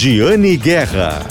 Giane 0.00 0.56
Guerra. 0.56 1.26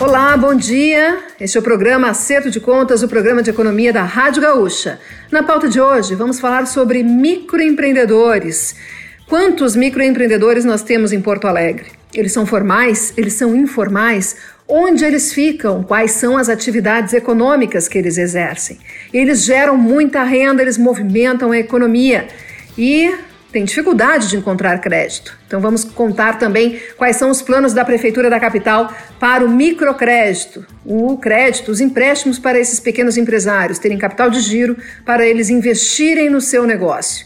Olá, 0.00 0.34
bom 0.34 0.54
dia. 0.54 1.18
Este 1.38 1.58
é 1.58 1.60
o 1.60 1.62
programa 1.62 2.08
Acerto 2.08 2.50
de 2.50 2.58
Contas, 2.58 3.02
o 3.02 3.08
programa 3.08 3.42
de 3.42 3.50
economia 3.50 3.92
da 3.92 4.02
Rádio 4.02 4.40
Gaúcha. 4.40 4.98
Na 5.30 5.42
pauta 5.42 5.68
de 5.68 5.78
hoje, 5.78 6.14
vamos 6.14 6.40
falar 6.40 6.66
sobre 6.66 7.02
microempreendedores. 7.02 8.76
Quantos 9.28 9.76
microempreendedores 9.76 10.64
nós 10.64 10.82
temos 10.82 11.12
em 11.12 11.20
Porto 11.20 11.46
Alegre? 11.46 11.88
Eles 12.14 12.32
são 12.32 12.46
formais? 12.46 13.12
Eles 13.14 13.34
são 13.34 13.54
informais? 13.54 14.36
Onde 14.66 15.04
eles 15.04 15.34
ficam? 15.34 15.82
Quais 15.82 16.12
são 16.12 16.38
as 16.38 16.48
atividades 16.48 17.12
econômicas 17.12 17.88
que 17.88 17.98
eles 17.98 18.16
exercem? 18.16 18.78
Eles 19.12 19.44
geram 19.44 19.76
muita 19.76 20.22
renda, 20.22 20.62
eles 20.62 20.78
movimentam 20.78 21.52
a 21.52 21.58
economia. 21.58 22.26
E 22.78 23.12
tem 23.56 23.64
dificuldade 23.64 24.28
de 24.28 24.36
encontrar 24.36 24.78
crédito. 24.82 25.34
Então 25.46 25.62
vamos 25.62 25.82
contar 25.82 26.38
também 26.38 26.78
quais 26.98 27.16
são 27.16 27.30
os 27.30 27.40
planos 27.40 27.72
da 27.72 27.86
Prefeitura 27.86 28.28
da 28.28 28.38
capital 28.38 28.92
para 29.18 29.42
o 29.42 29.48
microcrédito, 29.48 30.66
o 30.84 31.16
crédito, 31.16 31.70
os 31.70 31.80
empréstimos 31.80 32.38
para 32.38 32.58
esses 32.58 32.78
pequenos 32.78 33.16
empresários 33.16 33.78
terem 33.78 33.96
capital 33.96 34.28
de 34.28 34.40
giro 34.40 34.76
para 35.06 35.26
eles 35.26 35.48
investirem 35.48 36.28
no 36.28 36.38
seu 36.38 36.66
negócio. 36.66 37.24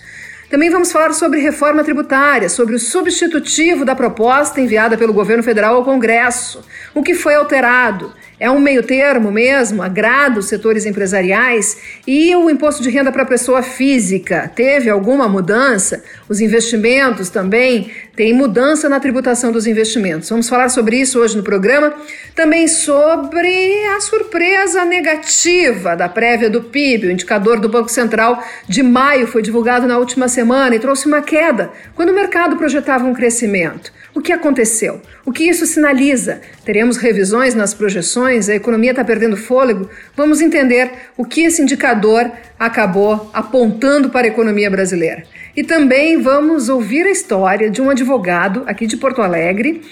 Também 0.48 0.70
vamos 0.70 0.92
falar 0.92 1.12
sobre 1.14 1.40
reforma 1.40 1.82
tributária, 1.82 2.48
sobre 2.48 2.76
o 2.76 2.78
substitutivo 2.78 3.84
da 3.84 3.96
proposta 3.96 4.60
enviada 4.60 4.96
pelo 4.96 5.12
governo 5.12 5.42
federal 5.42 5.74
ao 5.74 5.84
Congresso, 5.84 6.64
o 6.94 7.02
que 7.02 7.12
foi 7.12 7.34
alterado 7.34 8.14
é 8.40 8.50
um 8.50 8.58
meio 8.58 8.82
termo 8.82 9.30
mesmo, 9.30 9.82
agrada 9.82 10.40
os 10.40 10.46
setores 10.46 10.86
empresariais 10.86 11.76
e 12.06 12.34
o 12.34 12.48
imposto 12.48 12.82
de 12.82 12.88
renda 12.88 13.12
para 13.12 13.26
pessoa 13.26 13.62
física 13.62 14.50
teve 14.56 14.88
alguma 14.88 15.28
mudança? 15.28 16.02
Os 16.26 16.40
investimentos 16.40 17.28
também 17.28 17.90
tem 18.16 18.32
mudança 18.32 18.88
na 18.88 18.98
tributação 18.98 19.52
dos 19.52 19.66
investimentos. 19.66 20.30
Vamos 20.30 20.48
falar 20.48 20.70
sobre 20.70 20.96
isso 20.96 21.18
hoje 21.20 21.36
no 21.36 21.42
programa. 21.42 21.92
Também 22.34 22.66
sobre 22.66 23.86
a 23.94 24.00
surpresa 24.00 24.86
negativa 24.86 25.94
da 25.94 26.08
prévia 26.08 26.48
do 26.48 26.62
PIB, 26.62 27.08
o 27.08 27.10
indicador 27.10 27.60
do 27.60 27.68
Banco 27.68 27.90
Central 27.90 28.42
de 28.66 28.82
maio 28.82 29.26
foi 29.26 29.42
divulgado 29.42 29.86
na 29.86 29.98
última 29.98 30.28
semana 30.28 30.74
e 30.74 30.78
trouxe 30.78 31.06
uma 31.06 31.20
queda 31.20 31.70
quando 31.94 32.08
o 32.08 32.14
mercado 32.14 32.56
projetava 32.56 33.04
um 33.04 33.12
crescimento. 33.12 33.92
O 34.14 34.20
que 34.20 34.32
aconteceu? 34.32 35.00
O 35.24 35.32
que 35.32 35.44
isso 35.44 35.64
sinaliza? 35.66 36.40
Teremos 36.64 36.96
revisões 36.96 37.54
nas 37.54 37.72
projeções? 37.72 38.48
A 38.48 38.54
economia 38.54 38.90
está 38.90 39.04
perdendo 39.04 39.36
fôlego? 39.36 39.88
Vamos 40.16 40.40
entender 40.40 40.90
o 41.16 41.24
que 41.24 41.42
esse 41.42 41.62
indicador 41.62 42.30
acabou 42.58 43.30
apontando 43.32 44.10
para 44.10 44.26
a 44.26 44.30
economia 44.30 44.68
brasileira. 44.68 45.22
E 45.56 45.62
também 45.62 46.20
vamos 46.20 46.68
ouvir 46.68 47.06
a 47.06 47.10
história 47.10 47.70
de 47.70 47.80
um 47.80 47.88
advogado 47.88 48.64
aqui 48.66 48.86
de 48.86 48.96
Porto 48.96 49.22
Alegre 49.22 49.82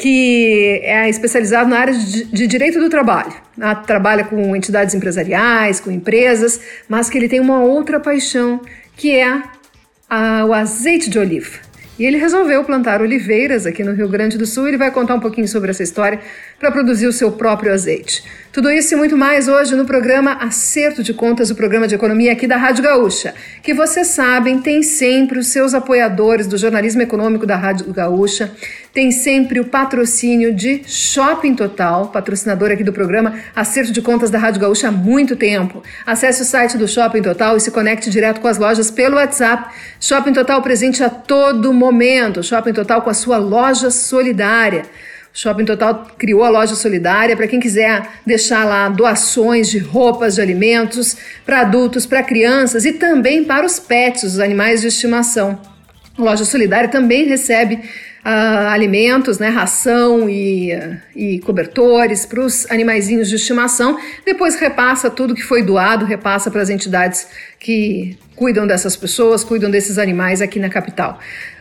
que 0.00 0.80
é 0.82 1.10
especializado 1.10 1.68
na 1.68 1.78
área 1.78 1.92
de, 1.92 2.46
direito 2.46 2.80
do 2.80 2.88
trabalho. 2.88 3.34
Ah, 3.60 3.74
trabalha 3.74 4.24
com 4.24 4.56
entidades 4.56 4.94
empresariais, 4.94 5.78
com 5.78 5.90
empresas, 5.90 6.58
mas 6.88 7.10
que 7.10 7.18
ele 7.18 7.28
tem 7.28 7.38
uma 7.38 7.62
outra 7.62 8.00
paixão, 8.00 8.62
que 8.96 9.14
é 9.14 9.42
o 10.48 10.54
azeite 10.54 11.10
de 11.10 11.18
oliva. 11.18 11.69
E 12.00 12.06
ele 12.06 12.16
resolveu 12.16 12.64
plantar 12.64 13.02
oliveiras 13.02 13.66
aqui 13.66 13.84
no 13.84 13.92
Rio 13.92 14.08
Grande 14.08 14.38
do 14.38 14.46
Sul. 14.46 14.66
Ele 14.66 14.78
vai 14.78 14.90
contar 14.90 15.14
um 15.16 15.20
pouquinho 15.20 15.46
sobre 15.46 15.68
essa 15.68 15.82
história 15.82 16.18
para 16.58 16.70
produzir 16.70 17.06
o 17.06 17.12
seu 17.12 17.30
próprio 17.32 17.70
azeite. 17.74 18.24
Tudo 18.50 18.70
isso 18.70 18.94
e 18.94 18.96
muito 18.96 19.18
mais 19.18 19.48
hoje 19.48 19.76
no 19.76 19.84
programa 19.84 20.32
Acerto 20.32 21.02
de 21.02 21.12
Contas, 21.12 21.50
o 21.50 21.54
programa 21.54 21.86
de 21.86 21.94
economia 21.94 22.32
aqui 22.32 22.46
da 22.46 22.56
Rádio 22.56 22.82
Gaúcha, 22.82 23.32
que 23.62 23.72
vocês 23.72 24.08
sabem 24.08 24.60
tem 24.60 24.82
sempre 24.82 25.38
os 25.38 25.48
seus 25.48 25.72
apoiadores 25.72 26.48
do 26.48 26.58
jornalismo 26.58 27.00
econômico 27.00 27.46
da 27.46 27.54
Rádio 27.54 27.92
Gaúcha, 27.92 28.50
tem 28.92 29.12
sempre 29.12 29.60
o 29.60 29.66
patrocínio 29.66 30.52
de 30.52 30.82
Shopping 30.84 31.54
Total, 31.54 32.08
patrocinador 32.08 32.72
aqui 32.72 32.82
do 32.82 32.92
programa 32.92 33.34
Acerto 33.54 33.92
de 33.92 34.02
Contas 34.02 34.30
da 34.30 34.38
Rádio 34.38 34.60
Gaúcha 34.60 34.88
há 34.88 34.90
muito 34.90 35.36
tempo. 35.36 35.80
Acesse 36.04 36.42
o 36.42 36.44
site 36.44 36.76
do 36.76 36.88
Shopping 36.88 37.22
Total 37.22 37.56
e 37.56 37.60
se 37.60 37.70
conecte 37.70 38.10
direto 38.10 38.40
com 38.40 38.48
as 38.48 38.58
lojas 38.58 38.90
pelo 38.90 39.14
WhatsApp. 39.14 39.72
Shopping 40.00 40.32
Total 40.32 40.60
presente 40.60 41.04
a 41.04 41.08
todo 41.08 41.72
momento. 41.72 41.89
Shopping 42.42 42.72
Total 42.72 43.02
com 43.02 43.10
a 43.10 43.14
sua 43.14 43.38
loja 43.38 43.90
solidária. 43.90 44.82
O 45.32 45.38
Shopping 45.38 45.64
Total 45.64 46.06
criou 46.18 46.42
a 46.42 46.48
loja 46.48 46.74
solidária 46.74 47.36
para 47.36 47.46
quem 47.46 47.60
quiser 47.60 48.02
deixar 48.26 48.64
lá 48.64 48.88
doações 48.88 49.70
de 49.70 49.78
roupas, 49.78 50.34
de 50.34 50.40
alimentos 50.40 51.16
para 51.46 51.60
adultos, 51.60 52.04
para 52.04 52.22
crianças 52.22 52.84
e 52.84 52.94
também 52.94 53.44
para 53.44 53.64
os 53.64 53.78
pets, 53.78 54.24
os 54.24 54.40
animais 54.40 54.80
de 54.80 54.88
estimação. 54.88 55.60
A 56.18 56.22
loja 56.22 56.44
solidária 56.44 56.88
também 56.88 57.26
recebe 57.26 57.76
uh, 57.76 58.68
alimentos, 58.68 59.38
né, 59.38 59.48
ração 59.48 60.28
e, 60.28 60.74
uh, 60.74 60.96
e 61.14 61.38
cobertores 61.40 62.26
para 62.26 62.40
os 62.40 62.70
animaizinhos 62.70 63.28
de 63.28 63.36
estimação. 63.36 63.98
Depois 64.24 64.56
repassa 64.56 65.08
tudo 65.08 65.34
que 65.34 65.42
foi 65.42 65.62
doado, 65.62 66.04
repassa 66.04 66.50
para 66.50 66.60
as 66.60 66.70
entidades 66.70 67.28
que 67.58 68.18
cuidam 68.36 68.66
dessas 68.66 68.96
pessoas, 68.96 69.44
cuidam 69.44 69.70
desses 69.70 69.98
animais 69.98 70.40
aqui 70.40 70.58
na 70.58 70.68
capital. 70.68 71.18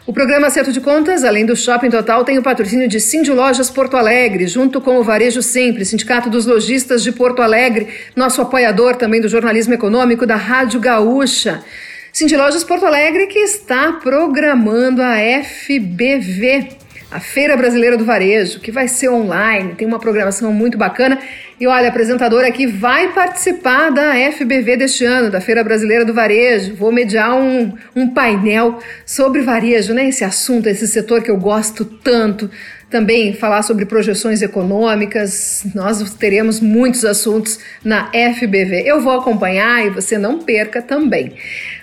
O 0.09 0.12
programa 0.12 0.47
Acerto 0.47 0.72
de 0.72 0.81
Contas, 0.81 1.24
além 1.24 1.46
do 1.46 1.56
Shopping 1.56 1.92
Total, 1.92 2.24
tem 2.24 2.40
o 2.40 2.42
patrocínio 2.42 2.88
de 2.88 3.00
Cindy 3.00 3.30
Lojas 3.30 3.70
Porto 3.70 3.96
Alegre, 3.96 4.47
junto 4.47 4.81
com 4.81 4.97
o 4.97 5.03
Varejo 5.03 5.44
Sempre, 5.44 5.86
Sindicato 5.86 6.31
dos 6.31 6.47
Lojistas 6.47 7.03
de 7.03 7.12
Porto 7.12 7.44
Alegre, 7.44 7.90
nosso 8.16 8.42
apoiador 8.42 8.96
também 8.96 9.22
do 9.22 9.30
jornalismo 9.30 9.75
econômico 9.75 10.25
da 10.25 10.36
Rádio 10.36 10.80
Gaúcha. 10.80 11.64
Cindy 12.12 12.36
Lojas 12.36 12.64
Porto 12.64 12.88
Alegre 12.88 13.28
que 13.28 13.38
está 13.38 14.00
programando 14.02 15.03
a 15.03 15.16
FBV, 15.44 16.70
a 17.12 17.20
Feira 17.20 17.58
Brasileira 17.58 17.97
do 17.97 18.06
Varejo, 18.06 18.59
que 18.59 18.72
vai 18.72 18.88
ser 18.88 19.09
online, 19.09 19.74
tem 19.74 19.88
uma 19.88 20.00
programação 20.00 20.53
muito 20.53 20.78
bacana. 20.78 21.20
E 21.59 21.66
olha, 21.66 21.88
a 21.88 21.90
apresentadora 21.90 22.47
aqui 22.47 22.68
vai 22.68 23.12
participar 23.12 23.90
da 23.90 24.14
FBV 24.31 24.78
deste 24.78 25.06
ano, 25.06 25.31
da 25.31 25.42
Feira 25.42 25.64
Brasileira 25.64 26.06
do 26.06 26.14
Varejo. 26.14 26.75
Vou 26.75 26.92
mediar 26.92 27.36
um, 27.36 27.74
um 27.96 28.09
painel 28.09 28.80
sobre 29.06 29.42
varejo, 29.42 29.94
né? 29.94 30.08
Esse 30.08 30.24
assunto, 30.24 30.68
esse 30.70 30.88
setor 30.88 31.24
que 31.24 31.31
eu 31.31 31.38
gosto 31.38 31.84
tanto 31.84 32.50
também 32.89 33.33
falar 33.33 33.61
sobre 33.61 33.85
projeções 33.85 34.41
econômicas. 34.41 35.63
Nós 35.75 36.01
teremos 36.16 36.59
muitos 36.59 37.05
assuntos 37.05 37.59
na 37.83 38.09
FBV. 38.11 38.83
Eu 38.85 39.00
vou 39.00 39.13
acompanhar 39.13 39.85
e 39.85 39.89
você 39.89 40.17
não 40.17 40.39
perca 40.39 40.81
também. 40.81 41.33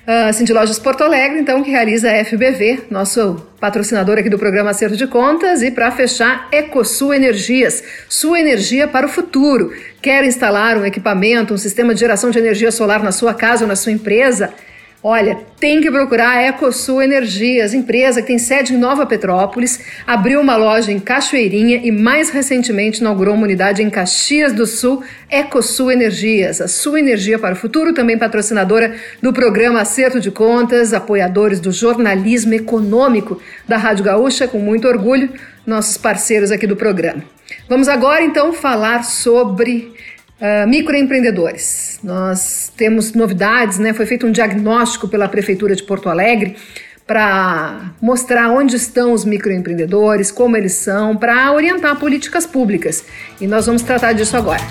Uh, 0.06 0.32
Cindy 0.32 0.52
Lojas 0.52 0.78
Porto 0.78 1.02
Alegre, 1.02 1.40
então, 1.40 1.62
que 1.62 1.70
realiza 1.70 2.10
a 2.10 2.24
FBV, 2.24 2.84
nosso 2.90 3.46
patrocinador 3.60 4.18
aqui 4.18 4.28
do 4.28 4.38
programa 4.38 4.70
Acerto 4.70 4.96
de 4.96 5.06
Contas. 5.06 5.62
E 5.62 5.70
para 5.70 5.90
fechar, 5.90 6.48
EcoSul 6.50 7.14
Energias, 7.14 7.82
sua 8.08 8.40
energia 8.40 8.88
para 8.88 9.06
o 9.06 9.08
futuro. 9.08 9.72
Quer 10.02 10.24
instalar 10.24 10.76
um 10.76 10.84
equipamento, 10.84 11.54
um 11.54 11.58
sistema 11.58 11.94
de 11.94 12.00
geração 12.00 12.30
de 12.30 12.38
energia 12.38 12.70
solar 12.70 13.02
na 13.02 13.12
sua 13.12 13.34
casa 13.34 13.64
ou 13.64 13.68
na 13.68 13.76
sua 13.76 13.92
empresa? 13.92 14.52
Olha, 15.08 15.38
tem 15.60 15.80
que 15.80 15.88
procurar 15.88 16.30
a 16.30 16.42
EcoSul 16.48 17.00
Energias, 17.00 17.72
empresa 17.72 18.20
que 18.20 18.26
tem 18.26 18.40
sede 18.40 18.74
em 18.74 18.76
Nova 18.76 19.06
Petrópolis, 19.06 19.78
abriu 20.04 20.40
uma 20.40 20.56
loja 20.56 20.90
em 20.90 20.98
Cachoeirinha 20.98 21.76
e 21.76 21.92
mais 21.92 22.28
recentemente 22.30 22.98
inaugurou 22.98 23.34
uma 23.34 23.44
unidade 23.44 23.84
em 23.84 23.88
Caxias 23.88 24.52
do 24.52 24.66
Sul, 24.66 25.04
EcoSul 25.30 25.92
Energias, 25.92 26.60
a 26.60 26.66
sua 26.66 26.98
energia 26.98 27.38
para 27.38 27.54
o 27.54 27.56
futuro, 27.56 27.94
também 27.94 28.18
patrocinadora 28.18 28.96
do 29.22 29.32
programa 29.32 29.80
Acerto 29.80 30.18
de 30.18 30.32
Contas, 30.32 30.92
apoiadores 30.92 31.60
do 31.60 31.70
jornalismo 31.70 32.54
econômico 32.54 33.40
da 33.68 33.76
Rádio 33.76 34.04
Gaúcha, 34.04 34.48
com 34.48 34.58
muito 34.58 34.88
orgulho, 34.88 35.30
nossos 35.64 35.96
parceiros 35.96 36.50
aqui 36.50 36.66
do 36.66 36.74
programa. 36.74 37.22
Vamos 37.68 37.86
agora 37.86 38.24
então 38.24 38.52
falar 38.52 39.04
sobre 39.04 39.94
Uh, 40.38 40.68
microempreendedores. 40.68 41.98
Nós 42.02 42.70
temos 42.76 43.12
novidades, 43.14 43.78
né? 43.78 43.94
Foi 43.94 44.04
feito 44.04 44.26
um 44.26 44.30
diagnóstico 44.30 45.08
pela 45.08 45.28
Prefeitura 45.28 45.74
de 45.74 45.82
Porto 45.82 46.10
Alegre 46.10 46.56
para 47.06 47.92
mostrar 48.02 48.50
onde 48.50 48.76
estão 48.76 49.12
os 49.12 49.24
microempreendedores, 49.24 50.30
como 50.30 50.56
eles 50.56 50.72
são, 50.72 51.16
para 51.16 51.52
orientar 51.52 51.96
políticas 51.96 52.44
públicas. 52.44 53.04
E 53.40 53.46
nós 53.46 53.66
vamos 53.66 53.82
tratar 53.82 54.12
disso 54.12 54.36
agora. 54.36 54.62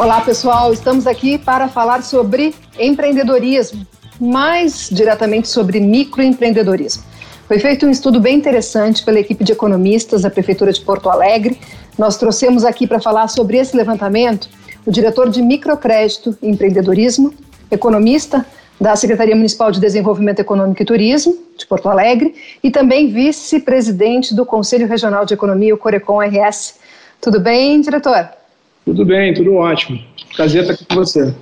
Olá, 0.00 0.22
pessoal. 0.22 0.72
Estamos 0.72 1.06
aqui 1.06 1.36
para 1.36 1.68
falar 1.68 2.02
sobre 2.02 2.54
empreendedorismo, 2.78 3.86
mais 4.18 4.88
diretamente 4.90 5.46
sobre 5.46 5.78
microempreendedorismo. 5.78 7.04
Foi 7.46 7.58
feito 7.58 7.84
um 7.84 7.90
estudo 7.90 8.18
bem 8.18 8.38
interessante 8.38 9.04
pela 9.04 9.20
equipe 9.20 9.44
de 9.44 9.52
economistas 9.52 10.22
da 10.22 10.30
Prefeitura 10.30 10.72
de 10.72 10.80
Porto 10.80 11.10
Alegre. 11.10 11.60
Nós 11.98 12.16
trouxemos 12.16 12.64
aqui 12.64 12.86
para 12.86 12.98
falar 12.98 13.28
sobre 13.28 13.58
esse 13.58 13.76
levantamento 13.76 14.48
o 14.86 14.90
diretor 14.90 15.28
de 15.28 15.42
microcrédito 15.42 16.34
e 16.40 16.48
empreendedorismo, 16.48 17.34
economista 17.70 18.46
da 18.80 18.96
Secretaria 18.96 19.36
Municipal 19.36 19.70
de 19.70 19.80
Desenvolvimento 19.80 20.40
Econômico 20.40 20.80
e 20.80 20.86
Turismo, 20.86 21.36
de 21.58 21.66
Porto 21.66 21.90
Alegre, 21.90 22.34
e 22.64 22.70
também 22.70 23.12
vice-presidente 23.12 24.34
do 24.34 24.46
Conselho 24.46 24.88
Regional 24.88 25.26
de 25.26 25.34
Economia, 25.34 25.74
o 25.74 25.78
Corecon 25.78 26.22
RS. 26.22 26.76
Tudo 27.20 27.38
bem, 27.38 27.82
diretor? 27.82 28.39
Tudo 28.84 29.04
bem, 29.04 29.34
tudo 29.34 29.54
ótimo. 29.54 30.02
Prazer 30.36 30.62
estar 30.62 30.74
aqui 30.74 30.84
com 30.86 30.94
você. 30.94 31.34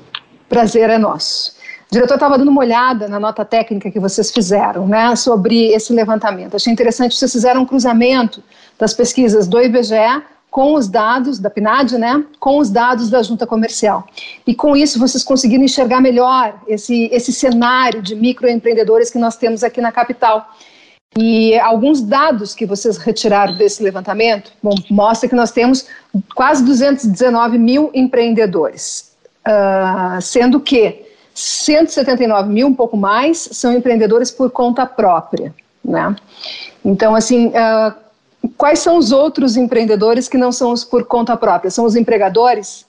Prazer 0.49 0.91
é 0.91 0.99
nosso. 0.99 1.57
Diretor 1.91 2.15
estava 2.15 2.37
dando 2.37 2.51
uma 2.51 2.61
olhada 2.61 3.09
na 3.09 3.19
nota 3.19 3.45
técnica 3.45 3.91
que 3.91 3.99
vocês 3.99 4.31
fizeram, 4.31 4.87
né, 4.87 5.17
sobre 5.17 5.73
esse 5.73 5.93
levantamento. 5.93 6.55
Achei 6.55 6.71
interessante, 6.71 7.15
vocês 7.15 7.33
fizeram 7.33 7.63
um 7.63 7.67
cruzamento 7.67 8.43
das 8.79 8.93
pesquisas 8.93 9.49
do 9.49 9.59
IBGE 9.61 10.23
com 10.51 10.75
os 10.75 10.87
dados 10.87 11.39
da 11.39 11.49
PNAD, 11.49 11.97
né, 11.97 12.25
com 12.39 12.59
os 12.59 12.69
dados 12.69 13.09
da 13.09 13.23
junta 13.23 13.47
comercial. 13.47 14.07
E 14.47 14.55
com 14.55 14.77
isso 14.77 14.99
vocês 14.99 15.25
conseguiram 15.25 15.65
enxergar 15.65 16.01
melhor 16.01 16.61
esse, 16.67 17.09
esse 17.13 17.33
cenário 17.33 18.03
de 18.03 18.15
microempreendedores 18.15 19.11
que 19.11 19.19
nós 19.19 19.37
temos 19.37 19.65
aqui 19.65 19.81
na 19.81 19.93
capital. 19.93 20.47
E 21.17 21.59
alguns 21.59 22.01
dados 22.01 22.55
que 22.55 22.67
vocês 22.67 22.97
retiraram 22.97 23.55
desse 23.57 23.83
levantamento, 23.83 24.53
bom, 24.63 24.75
mostra 24.91 25.29
que 25.29 25.35
nós 25.35 25.51
temos 25.51 25.87
quase 26.35 26.65
219 26.65 27.59
mil 27.59 27.91
empreendedores, 27.95 29.17
uh, 29.47 30.21
sendo 30.21 30.61
que 30.61 31.07
179 31.35 32.49
mil, 32.53 32.69
um 32.69 32.75
pouco 32.75 32.97
mais, 32.97 33.39
são 33.53 33.73
empreendedores 33.73 34.31
por 34.31 34.51
conta 34.51 34.87
própria, 34.87 35.55
né? 35.85 36.15
Então, 36.85 37.15
assim, 37.15 37.49
uh, 37.49 38.09
Quais 38.57 38.79
são 38.79 38.97
os 38.97 39.11
outros 39.11 39.57
empreendedores 39.57 40.29
que 40.29 40.39
não 40.39 40.53
são 40.53 40.73
os 40.73 40.85
por 40.85 41.05
conta 41.05 41.37
própria? 41.37 41.71
São 41.71 41.85
os 41.85 41.97
empregadores? 41.97 42.87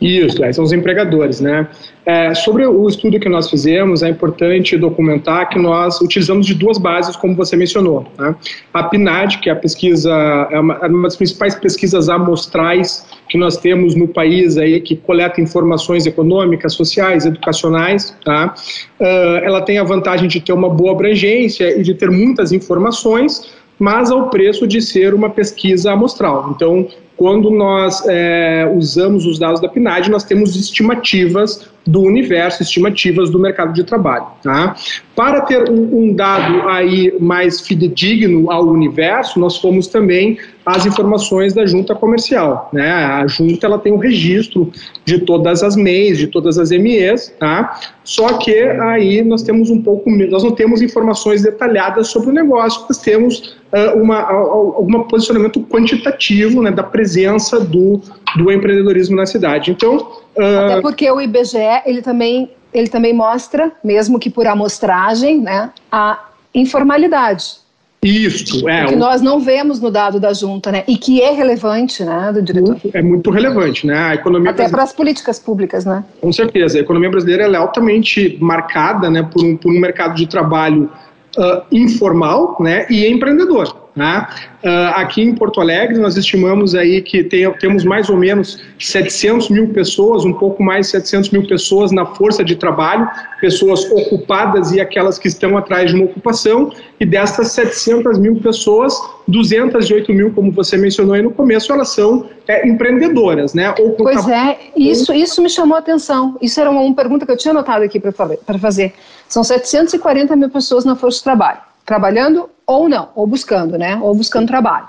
Isso, 0.00 0.44
é, 0.44 0.52
são 0.52 0.64
os 0.64 0.72
empregadores, 0.72 1.40
né? 1.40 1.68
É, 2.04 2.34
sobre 2.34 2.66
o 2.66 2.88
estudo 2.88 3.18
que 3.20 3.28
nós 3.28 3.48
fizemos, 3.48 4.02
é 4.02 4.08
importante 4.08 4.76
documentar 4.76 5.48
que 5.48 5.58
nós 5.58 6.00
utilizamos 6.00 6.46
de 6.46 6.54
duas 6.54 6.78
bases, 6.78 7.16
como 7.16 7.34
você 7.36 7.56
mencionou. 7.56 8.04
Né? 8.18 8.34
A 8.74 8.82
PNAD, 8.84 9.38
que 9.38 9.48
é 9.48 9.52
a 9.52 9.56
pesquisa, 9.56 10.10
é 10.50 10.58
uma, 10.58 10.74
é 10.82 10.86
uma, 10.88 11.02
das 11.04 11.16
principais 11.16 11.54
pesquisas 11.54 12.08
amostrais 12.08 13.06
que 13.28 13.38
nós 13.38 13.56
temos 13.56 13.94
no 13.94 14.08
país 14.08 14.56
aí, 14.56 14.80
que 14.80 14.96
coleta 14.96 15.40
informações 15.40 16.04
econômicas, 16.04 16.74
sociais, 16.74 17.24
educacionais, 17.24 18.16
tá? 18.24 18.54
Uh, 19.00 19.44
ela 19.44 19.62
tem 19.62 19.78
a 19.78 19.84
vantagem 19.84 20.28
de 20.28 20.40
ter 20.40 20.52
uma 20.52 20.68
boa 20.68 20.92
abrangência 20.92 21.78
e 21.78 21.82
de 21.82 21.94
ter 21.94 22.10
muitas 22.10 22.50
informações, 22.52 23.52
mas 23.78 24.10
ao 24.10 24.28
preço 24.28 24.66
de 24.66 24.82
ser 24.82 25.14
uma 25.14 25.30
pesquisa 25.30 25.92
amostral. 25.92 26.52
Então, 26.54 26.88
quando 27.22 27.52
nós 27.52 28.04
é, 28.08 28.68
usamos 28.76 29.24
os 29.26 29.38
dados 29.38 29.60
da 29.60 29.68
PNAD, 29.68 30.10
nós 30.10 30.24
temos 30.24 30.56
estimativas 30.56 31.70
do 31.86 32.00
universo, 32.00 32.64
estimativas 32.64 33.30
do 33.30 33.38
mercado 33.38 33.72
de 33.72 33.84
trabalho. 33.84 34.26
Tá? 34.42 34.74
Para 35.14 35.42
ter 35.42 35.70
um, 35.70 36.00
um, 36.00 36.12
dado 36.12 36.68
aí 36.68 37.14
mais 37.20 37.60
fidedigno 37.60 38.50
ao 38.50 38.64
universo, 38.66 39.38
nós 39.38 39.56
fomos 39.56 39.86
também 39.86 40.36
as 40.66 40.84
informações 40.84 41.54
da 41.54 41.64
junta 41.64 41.94
comercial. 41.94 42.68
Né? 42.72 42.90
A 42.90 43.24
junta 43.28 43.66
ela 43.66 43.78
tem 43.78 43.92
um 43.92 43.98
registro 43.98 44.72
de 45.04 45.20
todas 45.20 45.62
as 45.62 45.76
MEIs, 45.76 46.18
de 46.18 46.26
todas 46.26 46.58
as 46.58 46.70
MEs, 46.70 47.32
tá? 47.38 47.78
só 48.02 48.36
que 48.38 48.52
aí 48.52 49.22
nós 49.22 49.44
temos 49.44 49.70
um 49.70 49.80
pouco, 49.80 50.10
nós 50.10 50.42
não 50.42 50.50
temos 50.50 50.82
informações 50.82 51.40
detalhadas 51.40 52.08
sobre 52.08 52.30
o 52.30 52.32
negócio, 52.32 52.82
nós 52.88 52.98
temos 52.98 53.61
uma, 53.94 54.20
algum 54.22 55.02
posicionamento 55.04 55.60
quantitativo 55.62 56.62
né, 56.62 56.70
da 56.70 56.82
presença 56.82 57.58
do, 57.58 58.00
do 58.36 58.52
empreendedorismo 58.52 59.16
na 59.16 59.26
cidade. 59.26 59.70
Então, 59.70 60.12
até 60.36 60.74
ah, 60.74 60.80
porque 60.82 61.10
o 61.10 61.20
IBGE 61.20 61.82
ele 61.86 62.02
também 62.02 62.50
ele 62.72 62.88
também 62.88 63.12
mostra, 63.12 63.70
mesmo 63.84 64.18
que 64.18 64.30
por 64.30 64.46
amostragem, 64.46 65.40
né, 65.40 65.70
a 65.90 66.18
informalidade. 66.54 67.60
Isso, 68.02 68.68
é. 68.68 68.86
Que 68.86 68.96
nós 68.96 69.22
não 69.22 69.38
vemos 69.38 69.78
no 69.78 69.88
dado 69.88 70.18
da 70.18 70.32
junta, 70.32 70.72
né? 70.72 70.82
E 70.88 70.96
que 70.96 71.22
é 71.22 71.30
relevante, 71.30 72.02
né, 72.02 72.32
do 72.32 72.42
diretor. 72.42 72.76
É 72.92 73.00
muito 73.00 73.30
relevante, 73.30 73.86
né? 73.86 73.96
A 73.96 74.14
economia 74.14 74.50
Até 74.50 74.68
para 74.68 74.82
as 74.82 74.92
políticas 74.92 75.38
públicas, 75.38 75.84
né? 75.84 76.02
Com 76.20 76.32
certeza. 76.32 76.78
A 76.78 76.80
economia 76.80 77.08
brasileira 77.08 77.44
é 77.44 77.56
altamente 77.56 78.38
marcada, 78.40 79.08
né, 79.08 79.22
por 79.22 79.44
um, 79.44 79.56
por 79.56 79.70
um 79.70 79.78
mercado 79.78 80.16
de 80.16 80.26
trabalho 80.26 80.90
uh, 81.38 81.62
informal, 81.70 82.56
né, 82.60 82.86
e 82.90 83.06
empreendedor. 83.06 83.81
Né? 83.94 84.26
Uh, 84.64 84.68
aqui 84.94 85.20
em 85.20 85.34
Porto 85.34 85.60
Alegre, 85.60 85.98
nós 85.98 86.16
estimamos 86.16 86.74
aí 86.74 87.02
que 87.02 87.22
tem, 87.22 87.50
temos 87.58 87.84
mais 87.84 88.08
ou 88.08 88.16
menos 88.16 88.62
700 88.78 89.50
mil 89.50 89.68
pessoas, 89.68 90.24
um 90.24 90.32
pouco 90.32 90.62
mais 90.62 90.86
de 90.86 90.92
700 90.92 91.30
mil 91.30 91.46
pessoas 91.46 91.92
na 91.92 92.06
força 92.06 92.42
de 92.42 92.56
trabalho, 92.56 93.06
pessoas 93.38 93.84
ocupadas 93.90 94.72
e 94.72 94.80
aquelas 94.80 95.18
que 95.18 95.28
estão 95.28 95.58
atrás 95.58 95.90
de 95.90 95.96
uma 95.96 96.06
ocupação, 96.06 96.72
e 96.98 97.04
dessas 97.04 97.52
700 97.52 98.18
mil 98.18 98.36
pessoas, 98.36 98.94
208 99.28 100.10
mil, 100.14 100.32
como 100.32 100.50
você 100.50 100.78
mencionou 100.78 101.14
aí 101.14 101.20
no 101.20 101.30
começo, 101.30 101.70
elas 101.70 101.90
são 101.90 102.30
é, 102.48 102.66
empreendedoras, 102.66 103.52
né? 103.52 103.74
Ou 103.78 103.90
pois 103.92 104.26
é, 104.26 104.58
isso, 104.74 105.12
isso 105.12 105.42
me 105.42 105.50
chamou 105.50 105.76
a 105.76 105.80
atenção. 105.80 106.38
Isso 106.40 106.58
era 106.58 106.70
uma, 106.70 106.80
uma 106.80 106.94
pergunta 106.94 107.26
que 107.26 107.32
eu 107.32 107.36
tinha 107.36 107.52
anotado 107.52 107.84
aqui 107.84 108.00
para 108.00 108.58
fazer. 108.58 108.94
São 109.28 109.44
740 109.44 110.34
mil 110.34 110.48
pessoas 110.48 110.86
na 110.86 110.96
força 110.96 111.18
de 111.18 111.24
trabalho 111.24 111.71
trabalhando 111.84 112.48
ou 112.66 112.88
não, 112.88 113.10
ou 113.14 113.26
buscando, 113.26 113.76
né? 113.76 113.98
Ou 114.02 114.14
buscando 114.14 114.46
trabalho. 114.46 114.88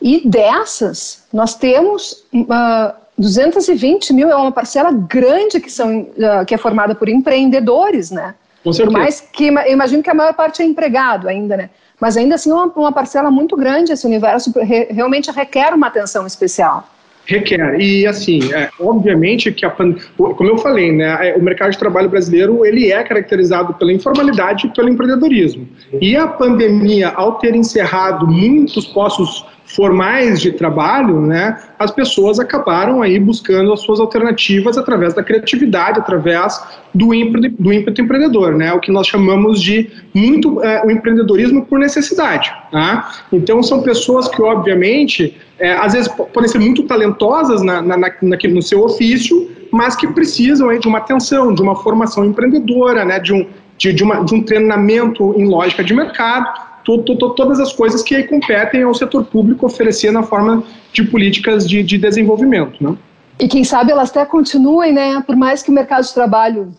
E 0.00 0.28
dessas, 0.28 1.24
nós 1.32 1.54
temos 1.54 2.24
uh, 2.32 2.46
ah, 2.50 2.94
220 3.18 4.12
mil, 4.12 4.30
é 4.30 4.36
uma 4.36 4.52
parcela 4.52 4.92
grande 4.92 5.58
que, 5.58 5.70
são, 5.70 6.00
uh, 6.00 6.44
que 6.46 6.54
é 6.54 6.58
formada 6.58 6.94
por 6.94 7.08
empreendedores, 7.08 8.10
né? 8.10 8.34
Com 8.62 8.72
certeza. 8.72 8.92
Por 8.92 9.00
mais 9.00 9.20
que, 9.20 9.46
imagino 9.46 10.02
que 10.02 10.10
a 10.10 10.14
maior 10.14 10.34
parte 10.34 10.62
é 10.62 10.64
empregado 10.64 11.28
ainda, 11.28 11.56
né? 11.56 11.70
Mas 12.00 12.16
ainda 12.16 12.34
assim, 12.34 12.52
uma, 12.52 12.66
uma 12.66 12.92
parcela 12.92 13.30
muito 13.30 13.56
grande, 13.56 13.92
esse 13.92 14.06
universo 14.06 14.52
re, 14.60 14.88
realmente 14.90 15.30
requer 15.30 15.72
uma 15.72 15.86
atenção 15.86 16.26
especial. 16.26 16.86
Requer. 17.26 17.80
E, 17.80 18.06
assim, 18.06 18.52
é, 18.52 18.70
obviamente 18.80 19.50
que, 19.52 19.66
a, 19.66 19.70
como 19.70 20.48
eu 20.48 20.58
falei, 20.58 20.92
né, 20.92 21.28
é, 21.28 21.36
o 21.36 21.42
mercado 21.42 21.72
de 21.72 21.78
trabalho 21.78 22.08
brasileiro 22.08 22.64
ele 22.64 22.92
é 22.92 23.02
caracterizado 23.02 23.74
pela 23.74 23.92
informalidade 23.92 24.66
e 24.66 24.70
pelo 24.70 24.88
empreendedorismo. 24.88 25.68
E 26.00 26.16
a 26.16 26.28
pandemia, 26.28 27.08
ao 27.08 27.34
ter 27.38 27.54
encerrado 27.54 28.26
muitos 28.26 28.86
postos 28.86 29.44
formais 29.66 30.40
de 30.40 30.52
trabalho, 30.52 31.20
né, 31.20 31.58
as 31.78 31.90
pessoas 31.90 32.38
acabaram 32.38 33.02
aí 33.02 33.18
buscando 33.18 33.72
as 33.72 33.80
suas 33.80 33.98
alternativas 33.98 34.78
através 34.78 35.12
da 35.12 35.22
criatividade, 35.22 35.98
através 35.98 36.60
do 36.94 37.12
ímpeto, 37.12 37.54
do 37.58 37.72
ímpeto 37.72 38.00
empreendedor, 38.00 38.54
né, 38.54 38.72
o 38.72 38.80
que 38.80 38.92
nós 38.92 39.06
chamamos 39.08 39.60
de 39.60 39.90
muito 40.14 40.62
é, 40.62 40.84
o 40.86 40.90
empreendedorismo 40.90 41.66
por 41.66 41.78
necessidade. 41.78 42.52
Tá? 42.70 43.10
Então 43.32 43.62
são 43.62 43.82
pessoas 43.82 44.28
que, 44.28 44.40
obviamente, 44.40 45.36
é, 45.58 45.72
às 45.72 45.94
vezes 45.94 46.08
podem 46.08 46.48
ser 46.48 46.58
muito 46.58 46.84
talentosas 46.84 47.62
na, 47.62 47.82
na, 47.82 47.96
naquele, 47.96 48.54
no 48.54 48.62
seu 48.62 48.84
ofício, 48.84 49.50
mas 49.72 49.96
que 49.96 50.06
precisam 50.06 50.68
aí, 50.68 50.78
de 50.78 50.86
uma 50.86 50.98
atenção, 50.98 51.52
de 51.52 51.60
uma 51.60 51.74
formação 51.74 52.24
empreendedora, 52.24 53.04
né, 53.04 53.18
de, 53.18 53.32
um, 53.32 53.46
de, 53.76 53.92
de, 53.92 54.04
uma, 54.04 54.24
de 54.24 54.34
um 54.34 54.42
treinamento 54.42 55.34
em 55.36 55.46
lógica 55.46 55.82
de 55.82 55.92
mercado, 55.92 56.48
todas 56.86 57.58
as 57.58 57.72
coisas 57.72 58.02
que 58.02 58.22
competem 58.24 58.82
ao 58.82 58.94
setor 58.94 59.24
público 59.24 59.66
oferecer 59.66 60.12
na 60.12 60.22
forma 60.22 60.62
de 60.92 61.02
políticas 61.04 61.68
de, 61.68 61.82
de 61.82 61.98
desenvolvimento. 61.98 62.82
Né? 62.82 62.96
E 63.38 63.48
quem 63.48 63.64
sabe 63.64 63.90
elas 63.92 64.10
até 64.10 64.24
continuem, 64.24 64.92
né, 64.92 65.22
por 65.26 65.36
mais 65.36 65.62
que 65.62 65.70
o 65.70 65.74
mercado 65.74 66.04
de 66.04 66.14
trabalho 66.14 66.72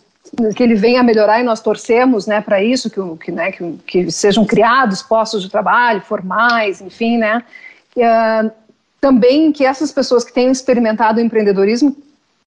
que 0.55 0.63
ele 0.63 0.75
venha 0.75 0.99
a 0.99 1.03
melhorar 1.03 1.39
e 1.39 1.43
nós 1.43 1.61
torcemos 1.61 2.27
né, 2.27 2.41
para 2.41 2.61
isso, 2.61 2.89
que, 2.89 3.25
que, 3.25 3.31
né, 3.31 3.51
que, 3.51 3.77
que, 3.85 4.11
sejam 4.11 4.45
criados 4.45 5.01
postos 5.01 5.41
de 5.41 5.49
trabalho 5.49 6.01
formais, 6.01 6.81
enfim, 6.81 7.17
né, 7.17 7.43
que, 7.91 8.01
uh, 8.01 8.51
também 8.99 9.51
que 9.51 9.65
essas 9.65 9.91
pessoas 9.91 10.23
que 10.23 10.33
tenham 10.33 10.51
experimentado 10.51 11.19
o 11.19 11.23
empreendedorismo, 11.23 11.95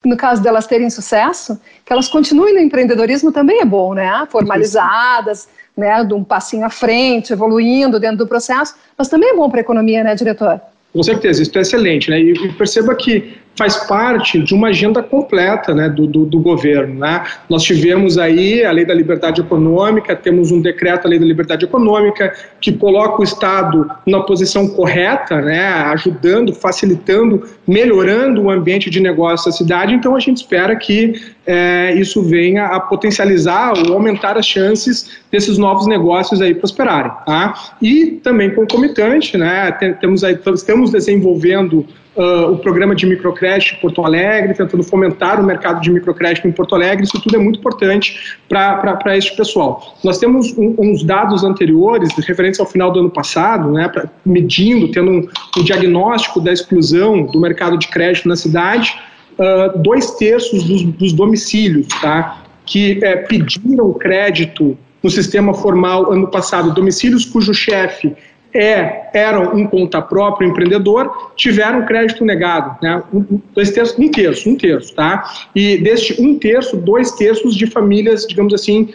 no 0.04 0.16
caso 0.16 0.42
delas 0.42 0.66
terem 0.66 0.90
sucesso, 0.90 1.60
que 1.84 1.92
elas 1.92 2.08
continuem 2.08 2.54
no 2.54 2.60
empreendedorismo 2.60 3.30
também 3.30 3.60
é 3.60 3.64
bom, 3.64 3.94
né, 3.94 4.26
formalizadas, 4.30 5.48
né, 5.80 6.04
de 6.04 6.14
um 6.14 6.22
passinho 6.22 6.64
à 6.64 6.70
frente, 6.70 7.32
evoluindo 7.32 7.98
dentro 7.98 8.18
do 8.18 8.26
processo, 8.26 8.74
mas 8.96 9.08
também 9.08 9.30
é 9.30 9.34
bom 9.34 9.50
para 9.50 9.60
a 9.60 9.62
economia, 9.62 10.04
né, 10.04 10.14
diretor? 10.14 10.60
Com 10.92 11.02
certeza, 11.02 11.42
isso 11.42 11.56
é 11.56 11.60
excelente, 11.60 12.10
né? 12.10 12.20
E 12.20 12.52
perceba 12.52 12.94
que 12.94 13.36
faz 13.56 13.76
parte 13.86 14.38
de 14.38 14.54
uma 14.54 14.68
agenda 14.68 15.02
completa 15.02 15.74
né, 15.74 15.88
do, 15.88 16.06
do, 16.06 16.24
do, 16.24 16.40
governo. 16.40 17.00
Né? 17.00 17.24
Nós 17.48 17.62
tivemos 17.62 18.16
aí 18.16 18.64
a 18.64 18.72
Lei 18.72 18.86
da 18.86 18.94
Liberdade 18.94 19.42
Econômica, 19.42 20.16
temos 20.16 20.50
um 20.50 20.62
decreto, 20.62 21.06
a 21.06 21.10
Lei 21.10 21.18
da 21.18 21.26
Liberdade 21.26 21.66
Econômica, 21.66 22.32
que 22.60 22.72
coloca 22.72 23.20
o 23.20 23.24
Estado 23.24 23.90
na 24.06 24.20
posição 24.20 24.66
correta, 24.68 25.42
né, 25.42 25.66
ajudando, 25.92 26.54
facilitando, 26.54 27.46
melhorando 27.66 28.44
o 28.44 28.50
ambiente 28.50 28.88
de 28.88 28.98
negócio 28.98 29.50
da 29.50 29.56
cidade. 29.56 29.92
Então, 29.92 30.16
a 30.16 30.20
gente 30.20 30.38
espera 30.38 30.74
que 30.76 31.20
é, 31.46 31.94
isso 31.94 32.22
venha 32.22 32.66
a 32.66 32.80
potencializar 32.80 33.74
ou 33.76 33.92
aumentar 33.92 34.38
as 34.38 34.46
chances 34.46 35.20
desses 35.30 35.58
novos 35.58 35.86
negócios 35.86 36.40
aí 36.40 36.54
prosperarem. 36.54 37.12
Tá? 37.26 37.54
E 37.82 38.20
também 38.22 38.54
concomitante, 38.54 39.36
né, 39.36 39.70
temos 40.00 40.24
aí, 40.24 40.38
estamos 40.54 40.90
desenvolvendo 40.90 41.86
uh, 42.16 42.52
o 42.52 42.58
programa 42.58 42.94
de 42.94 43.06
microcrédito 43.06 43.74
em 43.74 43.80
Porto 43.80 44.04
Alegre, 44.04 44.54
tentando 44.54 44.82
fomentar 44.82 45.40
o 45.40 45.44
mercado 45.44 45.80
de 45.80 45.90
microcrédito 45.90 46.46
em 46.46 46.52
Porto 46.52 46.74
Alegre. 46.74 47.04
Isso 47.04 47.20
tudo 47.20 47.36
é 47.36 47.38
muito 47.38 47.58
importante 47.60 48.36
para 48.48 49.16
este 49.16 49.36
pessoal. 49.36 49.96
Nós 50.02 50.18
temos 50.18 50.56
um, 50.56 50.74
uns 50.78 51.02
dados 51.02 51.44
anteriores, 51.44 52.12
referentes 52.26 52.60
ao 52.60 52.66
final 52.66 52.92
do 52.92 53.00
ano 53.00 53.10
passado, 53.10 53.70
né, 53.70 53.88
pra, 53.88 54.08
medindo, 54.24 54.90
tendo 54.90 55.10
um, 55.10 55.28
um 55.58 55.64
diagnóstico 55.64 56.40
da 56.40 56.52
exclusão 56.52 57.26
do 57.26 57.40
mercado 57.40 57.76
de 57.78 57.88
crédito 57.88 58.28
na 58.28 58.36
cidade. 58.36 58.94
Uh, 59.38 59.78
dois 59.78 60.12
terços 60.12 60.64
dos, 60.64 60.82
dos 60.82 61.12
domicílios 61.12 61.86
tá, 62.00 62.42
que 62.66 63.02
é, 63.02 63.16
pediram 63.16 63.92
crédito 63.94 64.76
no 65.02 65.08
sistema 65.08 65.54
formal 65.54 66.12
ano 66.12 66.28
passado, 66.28 66.74
domicílios 66.74 67.24
cujo 67.24 67.54
chefe 67.54 68.14
é, 68.52 69.10
eram 69.14 69.54
um 69.54 69.66
conta 69.66 70.02
próprio 70.02 70.48
empreendedor, 70.48 71.32
tiveram 71.36 71.86
crédito 71.86 72.24
negado, 72.24 72.76
né? 72.82 73.02
Um, 73.12 73.40
dois 73.54 73.70
terços, 73.70 73.98
um 73.98 74.10
terço, 74.10 74.48
um 74.48 74.56
terço, 74.56 74.94
tá? 74.94 75.24
E 75.54 75.78
deste 75.78 76.20
um 76.20 76.38
terço, 76.38 76.76
dois 76.76 77.12
terços 77.12 77.54
de 77.54 77.66
famílias, 77.66 78.26
digamos 78.26 78.52
assim, 78.52 78.88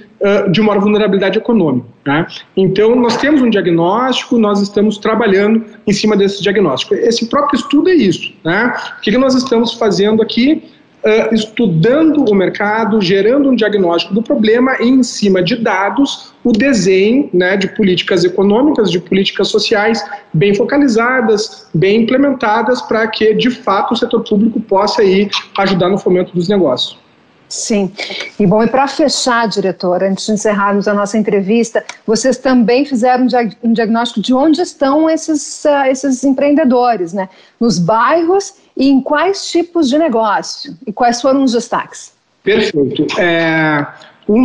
de 0.51 0.61
maior 0.61 0.81
vulnerabilidade 0.81 1.37
econômica. 1.37 1.87
Né? 2.05 2.25
Então, 2.55 2.95
nós 2.95 3.17
temos 3.17 3.41
um 3.41 3.49
diagnóstico, 3.49 4.37
nós 4.37 4.61
estamos 4.61 4.97
trabalhando 4.97 5.63
em 5.85 5.93
cima 5.93 6.15
desse 6.15 6.41
diagnóstico. 6.41 6.95
Esse 6.95 7.27
próprio 7.27 7.59
estudo 7.59 7.89
é 7.89 7.93
isso. 7.93 8.33
Né? 8.43 8.73
O 8.97 9.01
que 9.01 9.17
nós 9.17 9.35
estamos 9.35 9.73
fazendo 9.73 10.21
aqui? 10.21 10.63
Uh, 11.05 11.33
estudando 11.33 12.25
o 12.25 12.35
mercado, 12.35 12.99
gerando 12.99 13.49
um 13.49 13.55
diagnóstico 13.55 14.13
do 14.13 14.21
problema 14.21 14.75
e, 14.79 14.87
em 14.87 15.03
cima 15.03 15.43
de 15.43 15.55
dados, 15.55 16.33
o 16.43 16.51
desenho 16.51 17.29
né, 17.33 17.55
de 17.55 17.67
políticas 17.67 18.23
econômicas, 18.23 18.91
de 18.91 18.99
políticas 18.99 19.47
sociais 19.49 20.03
bem 20.33 20.53
focalizadas, 20.55 21.67
bem 21.73 22.01
implementadas, 22.01 22.81
para 22.81 23.07
que, 23.07 23.33
de 23.33 23.49
fato, 23.49 23.93
o 23.93 23.97
setor 23.97 24.23
público 24.23 24.59
possa 24.59 25.01
aí 25.01 25.29
ajudar 25.59 25.89
no 25.89 25.97
fomento 25.97 26.33
dos 26.33 26.49
negócios. 26.49 27.04
Sim. 27.47 27.91
E 28.39 28.45
bom, 28.45 28.63
e 28.63 28.67
para 28.67 28.87
fechar, 28.87 29.47
diretora, 29.47 30.09
antes 30.09 30.25
de 30.25 30.31
encerrarmos 30.33 30.87
a 30.87 30.93
nossa 30.93 31.17
entrevista, 31.17 31.83
vocês 32.05 32.37
também 32.37 32.85
fizeram 32.85 33.27
um 33.63 33.73
diagnóstico 33.73 34.21
de 34.21 34.33
onde 34.33 34.61
estão 34.61 35.09
esses, 35.09 35.63
uh, 35.65 35.85
esses 35.89 36.23
empreendedores, 36.23 37.13
né? 37.13 37.29
Nos 37.59 37.77
bairros 37.77 38.55
e 38.75 38.89
em 38.89 38.99
quais 38.99 39.49
tipos 39.49 39.89
de 39.89 39.97
negócio? 39.97 40.75
E 40.85 40.91
quais 40.91 41.21
foram 41.21 41.43
os 41.43 41.53
destaques? 41.53 42.13
Perfeito. 42.43 43.05
É, 43.19 43.85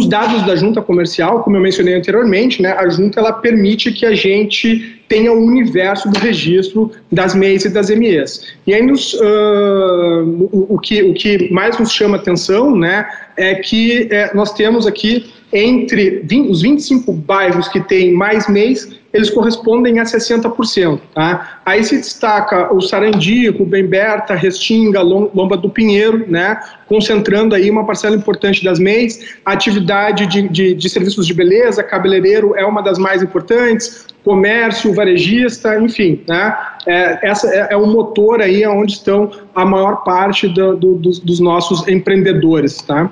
dados 0.08 0.46
da 0.46 0.54
junta 0.56 0.82
comercial, 0.82 1.42
como 1.42 1.56
eu 1.56 1.60
mencionei 1.60 1.94
anteriormente, 1.94 2.62
né, 2.62 2.72
a 2.72 2.88
junta 2.88 3.20
ela 3.20 3.32
permite 3.32 3.92
que 3.92 4.06
a 4.06 4.14
gente 4.14 4.99
tenha 5.10 5.32
o 5.32 5.40
um 5.40 5.44
universo 5.44 6.08
do 6.08 6.20
registro 6.20 6.92
das 7.10 7.34
MEIs 7.34 7.64
e 7.64 7.68
das 7.68 7.90
MEs. 7.90 8.54
E 8.64 8.72
aí 8.72 8.80
nos, 8.80 9.12
uh, 9.14 10.48
o, 10.52 10.76
o, 10.76 10.78
que, 10.78 11.02
o 11.02 11.12
que 11.12 11.52
mais 11.52 11.76
nos 11.80 11.92
chama 11.92 12.16
atenção 12.16 12.76
né, 12.76 13.04
é 13.36 13.56
que 13.56 14.06
é, 14.08 14.32
nós 14.32 14.54
temos 14.54 14.86
aqui 14.86 15.28
entre 15.52 16.22
20, 16.24 16.48
os 16.48 16.62
25 16.62 17.12
bairros 17.12 17.66
que 17.66 17.80
têm 17.80 18.12
mais 18.12 18.48
MEIs, 18.48 18.88
eles 19.12 19.28
correspondem 19.30 19.98
a 19.98 20.04
60%. 20.04 21.00
Tá? 21.12 21.60
Aí 21.66 21.82
se 21.82 21.96
destaca 21.96 22.72
o 22.72 22.80
Sarandico, 22.80 23.64
Bemberta, 23.64 24.36
Restinga, 24.36 25.02
Lomba 25.02 25.56
do 25.56 25.68
Pinheiro, 25.68 26.24
né? 26.28 26.60
concentrando 26.86 27.56
aí 27.56 27.68
uma 27.68 27.84
parcela 27.84 28.14
importante 28.14 28.62
das 28.62 28.78
MEIs. 28.78 29.34
A 29.44 29.52
atividade 29.52 30.26
de, 30.28 30.48
de, 30.48 30.74
de 30.74 30.88
serviços 30.88 31.26
de 31.26 31.34
beleza, 31.34 31.82
cabeleireiro 31.82 32.54
é 32.54 32.64
uma 32.64 32.80
das 32.80 32.96
mais 32.96 33.20
importantes, 33.20 34.06
comércio, 34.24 34.94
varejista, 34.94 35.78
enfim, 35.78 36.22
né? 36.28 36.56
É, 36.86 37.28
essa 37.28 37.48
é, 37.48 37.68
é, 37.70 37.76
o 37.76 37.86
motor 37.86 38.40
aí 38.40 38.66
onde 38.66 38.92
estão 38.92 39.30
a 39.54 39.64
maior 39.64 40.04
parte 40.04 40.48
do, 40.48 40.76
do, 40.76 40.94
dos, 40.94 41.18
dos, 41.18 41.40
nossos 41.40 41.86
empreendedores, 41.88 42.82
tá? 42.82 43.10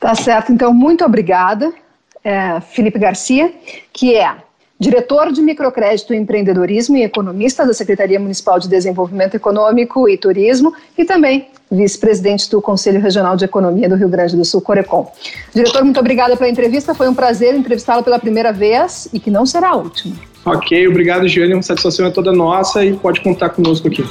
Tá 0.00 0.14
certo. 0.14 0.52
Então, 0.52 0.72
muito 0.72 1.04
obrigada, 1.04 1.72
é, 2.22 2.60
Felipe 2.60 2.98
Garcia, 2.98 3.52
que 3.92 4.14
é 4.14 4.36
diretor 4.80 5.32
de 5.32 5.42
microcrédito 5.42 6.14
e 6.14 6.16
empreendedorismo 6.16 6.96
e 6.96 7.02
economista 7.02 7.66
da 7.66 7.74
Secretaria 7.74 8.20
Municipal 8.20 8.60
de 8.60 8.68
Desenvolvimento 8.68 9.34
Econômico 9.34 10.08
e 10.08 10.16
Turismo 10.16 10.72
e 10.96 11.04
também 11.04 11.48
vice-presidente 11.70 12.48
do 12.48 12.62
Conselho 12.62 13.00
Regional 13.00 13.36
de 13.36 13.44
Economia 13.44 13.88
do 13.88 13.96
Rio 13.96 14.08
Grande 14.08 14.36
do 14.36 14.44
Sul, 14.44 14.60
Corecon. 14.60 15.12
Diretor, 15.52 15.82
muito 15.82 15.98
obrigada 15.98 16.36
pela 16.36 16.48
entrevista, 16.48 16.94
foi 16.94 17.08
um 17.08 17.14
prazer 17.14 17.54
entrevistá-lo 17.54 18.04
pela 18.04 18.18
primeira 18.18 18.52
vez 18.52 19.08
e 19.12 19.18
que 19.18 19.30
não 19.30 19.44
será 19.44 19.70
a 19.70 19.76
última. 19.76 20.14
Ok, 20.44 20.86
obrigado, 20.86 21.26
Giane, 21.26 21.54
uma 21.54 21.62
satisfação 21.62 22.06
é 22.06 22.10
toda 22.10 22.32
nossa 22.32 22.84
e 22.84 22.94
pode 22.94 23.20
contar 23.20 23.50
conosco 23.50 23.88
aqui. 23.88 24.04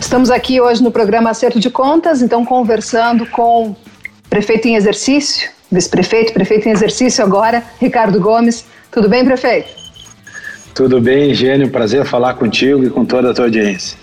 Estamos 0.00 0.30
aqui 0.30 0.58
hoje 0.58 0.82
no 0.82 0.90
programa 0.90 1.28
Acerto 1.28 1.60
de 1.60 1.68
Contas, 1.68 2.22
então 2.22 2.42
conversando 2.46 3.26
com 3.26 3.76
prefeito 4.30 4.66
em 4.66 4.74
exercício, 4.74 5.50
vice-prefeito, 5.70 6.32
prefeito 6.32 6.68
em 6.68 6.72
exercício 6.72 7.24
agora, 7.24 7.62
Ricardo 7.80 8.20
Gomes. 8.20 8.64
Tudo 8.90 9.08
bem, 9.08 9.24
prefeito? 9.24 9.68
Tudo 10.74 11.00
bem, 11.00 11.34
Gênio. 11.34 11.70
Prazer 11.70 12.04
falar 12.04 12.34
contigo 12.34 12.84
e 12.84 12.90
com 12.90 13.04
toda 13.04 13.30
a 13.30 13.34
tua 13.34 13.46
audiência. 13.46 13.98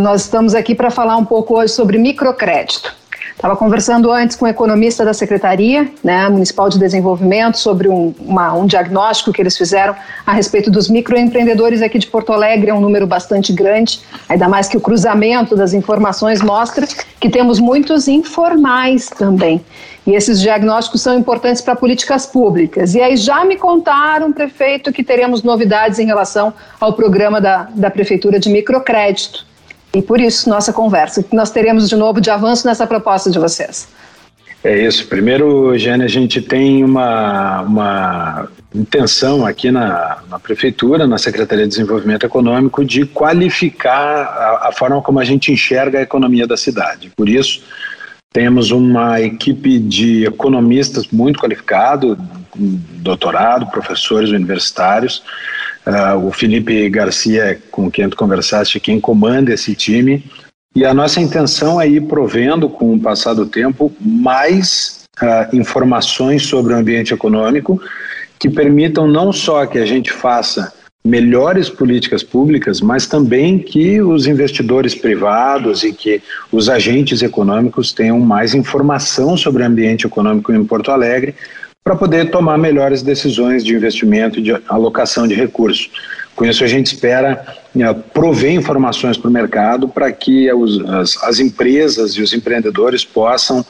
Nós 0.00 0.22
estamos 0.22 0.54
aqui 0.54 0.74
para 0.74 0.90
falar 0.90 1.16
um 1.16 1.24
pouco 1.24 1.58
hoje 1.58 1.72
sobre 1.72 1.98
microcrédito. 1.98 2.99
Estava 3.40 3.56
conversando 3.56 4.12
antes 4.12 4.36
com 4.36 4.44
o 4.44 4.48
um 4.48 4.50
economista 4.50 5.02
da 5.02 5.14
Secretaria 5.14 5.90
né, 6.04 6.28
Municipal 6.28 6.68
de 6.68 6.78
Desenvolvimento 6.78 7.56
sobre 7.56 7.88
um, 7.88 8.14
uma, 8.20 8.52
um 8.52 8.66
diagnóstico 8.66 9.32
que 9.32 9.40
eles 9.40 9.56
fizeram 9.56 9.96
a 10.26 10.32
respeito 10.34 10.70
dos 10.70 10.90
microempreendedores 10.90 11.80
aqui 11.80 11.98
de 11.98 12.06
Porto 12.06 12.34
Alegre, 12.34 12.68
é 12.68 12.74
um 12.74 12.82
número 12.82 13.06
bastante 13.06 13.50
grande, 13.50 14.02
ainda 14.28 14.46
mais 14.46 14.68
que 14.68 14.76
o 14.76 14.80
cruzamento 14.80 15.56
das 15.56 15.72
informações 15.72 16.42
mostra 16.42 16.86
que 17.18 17.30
temos 17.30 17.58
muitos 17.58 18.08
informais 18.08 19.08
também. 19.08 19.64
E 20.06 20.14
esses 20.14 20.38
diagnósticos 20.38 21.00
são 21.00 21.18
importantes 21.18 21.62
para 21.62 21.74
políticas 21.74 22.26
públicas. 22.26 22.94
E 22.94 23.00
aí 23.00 23.16
já 23.16 23.42
me 23.46 23.56
contaram, 23.56 24.34
prefeito, 24.34 24.92
que 24.92 25.02
teremos 25.02 25.42
novidades 25.42 25.98
em 25.98 26.04
relação 26.04 26.52
ao 26.78 26.92
programa 26.92 27.40
da, 27.40 27.68
da 27.74 27.90
Prefeitura 27.90 28.38
de 28.38 28.50
Microcrédito. 28.50 29.48
E 29.94 30.00
por 30.00 30.20
isso, 30.20 30.48
nossa 30.48 30.72
conversa, 30.72 31.22
que 31.22 31.34
nós 31.34 31.50
teremos 31.50 31.88
de 31.88 31.96
novo 31.96 32.20
de 32.20 32.30
avanço 32.30 32.66
nessa 32.66 32.86
proposta 32.86 33.30
de 33.30 33.38
vocês. 33.38 33.88
É 34.62 34.86
isso. 34.86 35.06
Primeiro, 35.06 35.76
Jane, 35.78 36.04
a 36.04 36.08
gente 36.08 36.40
tem 36.42 36.84
uma, 36.84 37.62
uma 37.62 38.48
intenção 38.74 39.44
aqui 39.46 39.70
na, 39.70 40.18
na, 40.28 40.38
Prefeitura, 40.38 41.06
na 41.06 41.18
Secretaria 41.18 41.64
de 41.64 41.70
Desenvolvimento 41.70 42.24
Econômico, 42.24 42.84
de 42.84 43.06
qualificar 43.06 43.98
a, 43.98 44.68
a 44.68 44.72
forma 44.72 45.00
como 45.00 45.18
a 45.18 45.24
gente 45.24 45.50
enxerga 45.50 45.98
a 45.98 46.02
economia 46.02 46.46
da 46.46 46.56
cidade. 46.56 47.10
Por 47.16 47.28
isso, 47.28 47.62
temos 48.32 48.70
uma 48.70 49.20
equipe 49.20 49.78
de 49.78 50.24
economistas 50.26 51.08
muito 51.08 51.40
qualificado, 51.40 52.16
doutorado, 52.54 53.66
professores 53.66 54.30
universitários, 54.30 55.22
Uh, 55.90 56.24
o 56.24 56.30
Felipe 56.30 56.88
Garcia, 56.88 57.60
com 57.68 57.90
quem 57.90 58.08
tu 58.08 58.16
conversaste, 58.16 58.78
quem 58.78 59.00
comanda 59.00 59.52
esse 59.52 59.74
time. 59.74 60.24
E 60.72 60.84
a 60.84 60.94
nossa 60.94 61.20
intenção 61.20 61.80
é 61.80 61.88
ir 61.88 62.02
provendo, 62.02 62.68
com 62.68 62.94
o 62.94 63.00
passar 63.00 63.34
do 63.34 63.44
tempo, 63.44 63.92
mais 64.00 65.04
uh, 65.20 65.56
informações 65.56 66.44
sobre 66.44 66.72
o 66.72 66.76
ambiente 66.76 67.12
econômico 67.12 67.82
que 68.38 68.48
permitam 68.48 69.08
não 69.08 69.32
só 69.32 69.66
que 69.66 69.78
a 69.78 69.84
gente 69.84 70.12
faça 70.12 70.72
melhores 71.04 71.68
políticas 71.68 72.22
públicas, 72.22 72.80
mas 72.80 73.06
também 73.06 73.58
que 73.58 74.00
os 74.00 74.26
investidores 74.26 74.94
privados 74.94 75.82
e 75.82 75.92
que 75.92 76.22
os 76.52 76.68
agentes 76.68 77.20
econômicos 77.20 77.92
tenham 77.92 78.20
mais 78.20 78.54
informação 78.54 79.36
sobre 79.36 79.62
o 79.62 79.66
ambiente 79.66 80.06
econômico 80.06 80.52
em 80.52 80.64
Porto 80.64 80.92
Alegre, 80.92 81.34
para 81.82 81.96
poder 81.96 82.30
tomar 82.30 82.58
melhores 82.58 83.02
decisões 83.02 83.64
de 83.64 83.74
investimento 83.74 84.38
e 84.38 84.42
de 84.42 84.52
alocação 84.68 85.26
de 85.26 85.34
recursos. 85.34 85.90
Com 86.36 86.44
isso, 86.44 86.62
a 86.62 86.66
gente 86.66 86.94
espera 86.94 87.44
né, 87.74 87.92
prover 88.14 88.52
informações 88.52 89.16
para 89.18 89.28
o 89.28 89.32
mercado 89.32 89.88
para 89.88 90.10
que 90.12 90.52
os, 90.52 90.80
as, 90.88 91.22
as 91.22 91.38
empresas 91.38 92.12
e 92.12 92.22
os 92.22 92.32
empreendedores 92.32 93.04
possam 93.04 93.64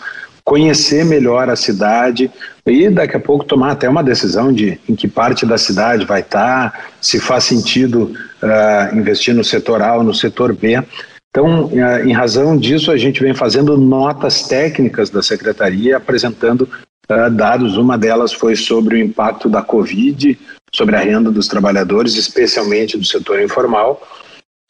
conhecer 0.44 1.04
melhor 1.04 1.48
a 1.48 1.56
cidade 1.56 2.30
e 2.66 2.88
daqui 2.88 3.16
a 3.16 3.20
pouco 3.20 3.44
tomar 3.44 3.72
até 3.72 3.88
uma 3.88 4.02
decisão 4.02 4.52
de 4.52 4.80
em 4.88 4.94
que 4.94 5.06
parte 5.06 5.46
da 5.46 5.58
cidade 5.58 6.04
vai 6.04 6.20
estar, 6.20 6.90
se 7.00 7.20
faz 7.20 7.44
sentido 7.44 8.12
uh, 8.42 8.96
investir 8.96 9.34
no 9.34 9.44
setor 9.44 9.82
A 9.82 9.96
ou 9.96 10.02
no 10.02 10.14
setor 10.14 10.52
B. 10.52 10.82
Então, 11.30 11.66
uh, 11.66 12.06
em 12.06 12.12
razão 12.12 12.56
disso, 12.56 12.90
a 12.90 12.96
gente 12.96 13.22
vem 13.22 13.34
fazendo 13.34 13.76
notas 13.76 14.42
técnicas 14.42 15.10
da 15.10 15.22
secretaria, 15.22 15.96
apresentando 15.96 16.68
uh, 17.10 17.30
dados. 17.30 17.76
Uma 17.76 17.98
delas 17.98 18.32
foi 18.32 18.56
sobre 18.56 18.96
o 18.96 18.98
impacto 18.98 19.48
da 19.48 19.62
Covid 19.62 20.38
sobre 20.72 20.96
a 20.96 21.00
renda 21.00 21.30
dos 21.30 21.48
trabalhadores, 21.48 22.16
especialmente 22.16 22.96
do 22.96 23.04
setor 23.04 23.42
informal. 23.42 24.00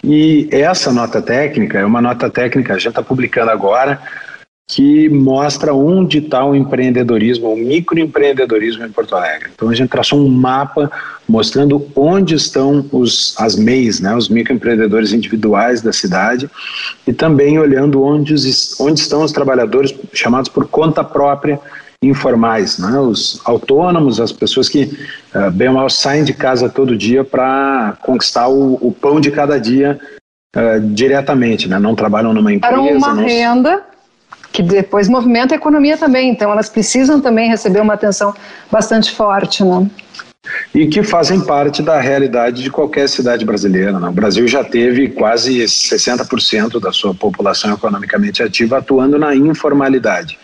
E 0.02 0.48
essa 0.50 0.92
nota 0.92 1.20
técnica 1.20 1.78
é 1.78 1.84
uma 1.84 2.00
nota 2.00 2.30
técnica, 2.30 2.72
a 2.72 2.78
gente 2.78 2.88
está 2.88 3.02
publicando 3.02 3.50
agora, 3.50 4.00
que 4.66 5.08
mostra 5.08 5.74
onde 5.74 6.18
está 6.18 6.44
o 6.44 6.54
empreendedorismo, 6.54 7.52
o 7.52 7.56
microempreendedorismo 7.56 8.84
em 8.84 8.92
Porto 8.92 9.16
Alegre. 9.16 9.50
Então 9.52 9.68
a 9.68 9.74
gente 9.74 9.90
traçou 9.90 10.20
um 10.20 10.28
mapa 10.28 10.90
mostrando 11.28 11.90
onde 11.94 12.36
estão 12.36 12.86
os, 12.92 13.34
as 13.36 13.56
MEIs, 13.56 14.00
né, 14.00 14.14
os 14.14 14.28
microempreendedores 14.28 15.12
individuais 15.12 15.82
da 15.82 15.92
cidade, 15.92 16.48
e 17.06 17.12
também 17.12 17.58
olhando 17.58 18.02
onde, 18.02 18.32
os, 18.32 18.80
onde 18.80 19.00
estão 19.00 19.22
os 19.22 19.32
trabalhadores 19.32 19.92
chamados 20.14 20.48
por 20.48 20.68
conta 20.68 21.02
própria 21.02 21.60
informais, 22.02 22.78
né, 22.78 22.98
os 22.98 23.42
autônomos, 23.44 24.20
as 24.20 24.32
pessoas 24.32 24.70
que, 24.70 24.84
uh, 25.34 25.50
bem 25.50 25.68
ou 25.68 25.74
mal, 25.74 25.90
saem 25.90 26.24
de 26.24 26.32
casa 26.32 26.68
todo 26.68 26.96
dia 26.96 27.22
para 27.22 27.96
conquistar 28.00 28.48
o, 28.48 28.78
o, 28.80 28.90
pão 28.90 29.20
de 29.20 29.30
cada 29.30 29.60
dia 29.60 30.00
uh, 30.56 30.80
diretamente, 30.80 31.68
né, 31.68 31.78
não 31.78 31.94
trabalham 31.94 32.32
numa 32.32 32.52
empresa. 32.54 32.74
Para 32.74 32.82
uma 32.82 33.14
não... 33.14 33.22
renda 33.22 33.82
que 34.50 34.62
depois 34.62 35.08
movimenta 35.08 35.54
a 35.54 35.56
economia 35.56 35.96
também, 35.98 36.30
então 36.30 36.50
elas 36.50 36.70
precisam 36.70 37.20
também 37.20 37.50
receber 37.50 37.80
uma 37.80 37.94
atenção 37.94 38.34
bastante 38.70 39.12
forte, 39.12 39.62
né? 39.62 39.88
E 40.74 40.86
que 40.86 41.02
fazem 41.02 41.40
parte 41.40 41.82
da 41.82 42.00
realidade 42.00 42.62
de 42.62 42.70
qualquer 42.70 43.08
cidade 43.08 43.44
brasileira. 43.44 44.00
Né? 44.00 44.08
O 44.08 44.12
Brasil 44.12 44.48
já 44.48 44.64
teve 44.64 45.08
quase 45.08 45.62
60% 45.62 46.80
da 46.80 46.90
sua 46.92 47.14
população 47.14 47.74
economicamente 47.74 48.42
ativa 48.42 48.78
atuando 48.78 49.18
na 49.18 49.36
informalidade. 49.36 50.38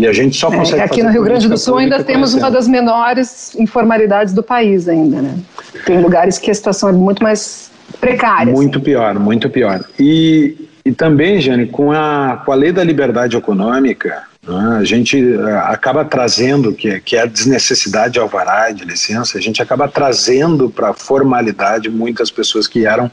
E 0.00 0.06
a 0.06 0.12
gente 0.14 0.34
só 0.34 0.50
é, 0.50 0.56
consegue. 0.56 0.80
É, 0.80 0.84
aqui 0.84 1.02
no 1.02 1.10
Rio 1.10 1.22
Grande 1.22 1.46
do 1.46 1.58
Sul 1.58 1.76
ainda 1.76 2.02
temos 2.02 2.32
uma 2.32 2.50
das 2.50 2.66
menores 2.66 3.54
informalidades 3.56 4.32
do 4.32 4.42
país 4.42 4.88
ainda, 4.88 5.20
né? 5.20 5.38
Tem 5.84 6.00
lugares 6.00 6.38
que 6.38 6.50
a 6.50 6.54
situação 6.54 6.88
é 6.88 6.92
muito 6.92 7.22
mais 7.22 7.70
precária. 8.00 8.50
Muito 8.50 8.78
assim. 8.78 8.84
pior, 8.84 9.18
muito 9.18 9.50
pior. 9.50 9.84
E, 9.98 10.56
e 10.86 10.92
também, 10.92 11.38
Jane, 11.38 11.66
com 11.66 11.92
a, 11.92 12.40
com 12.46 12.50
a 12.50 12.54
lei 12.54 12.72
da 12.72 12.82
liberdade 12.82 13.36
econômica, 13.36 14.22
né, 14.42 14.78
a 14.80 14.84
gente 14.84 15.18
eh, 15.18 15.62
acaba 15.64 16.02
trazendo, 16.02 16.72
que, 16.72 16.98
que 17.00 17.16
é 17.16 17.22
a 17.22 17.26
desnecessidade 17.26 18.14
de 18.14 18.18
alvará 18.18 18.70
de 18.70 18.86
licença, 18.86 19.36
a 19.36 19.40
gente 19.40 19.60
acaba 19.60 19.86
trazendo 19.86 20.70
para 20.70 20.90
a 20.90 20.94
formalidade 20.94 21.90
muitas 21.90 22.30
pessoas 22.30 22.66
que 22.66 22.86
eram 22.86 23.10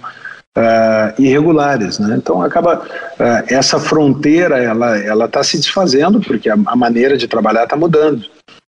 uh, 0.57 1.21
irregulares. 1.21 1.99
Né? 1.99 2.15
Então, 2.17 2.41
acaba 2.41 2.79
uh, 2.79 3.43
essa 3.47 3.79
fronteira 3.79 4.57
ela 4.57 4.97
ela 4.97 5.25
está 5.25 5.43
se 5.43 5.57
desfazendo, 5.57 6.19
porque 6.19 6.49
a, 6.49 6.57
a 6.65 6.75
maneira 6.75 7.15
de 7.15 7.27
trabalhar 7.27 7.63
está 7.63 7.75
mudando. 7.75 8.25